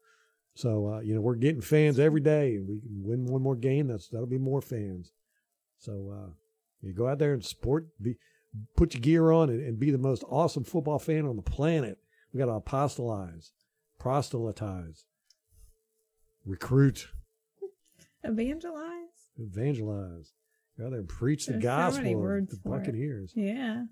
[0.56, 2.58] So uh, you know we're getting fans every day.
[2.60, 3.88] We can win one more game.
[3.88, 5.12] That's that'll be more fans.
[5.78, 6.32] So uh,
[6.82, 7.88] you go out there and support.
[8.02, 8.16] Be
[8.76, 11.98] put your gear on and, and be the most awesome football fan on the planet.
[12.34, 13.52] We got to apostolize,
[14.00, 15.06] proselytize,
[16.46, 17.08] recruit,
[18.24, 19.30] Evangelize.
[19.38, 20.32] evangelize.
[20.80, 22.80] Go there and preach the There's so gospel many words the for it.
[22.80, 23.32] Buccaneers.
[23.36, 23.84] Yeah.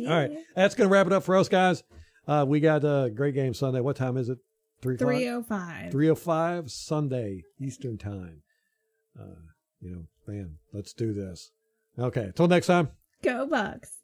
[0.00, 1.82] All right, that's going to wrap it up for us, guys.
[2.26, 3.80] Uh, we got a great game Sunday.
[3.80, 4.38] What time is it?
[4.82, 4.96] Three.
[4.96, 5.90] Three oh five.
[5.90, 8.42] Three o five Sunday Eastern time.
[9.18, 9.24] Uh,
[9.80, 11.50] you know, man, let's do this.
[11.98, 12.90] Okay, till next time.
[13.22, 13.99] Go Bucks.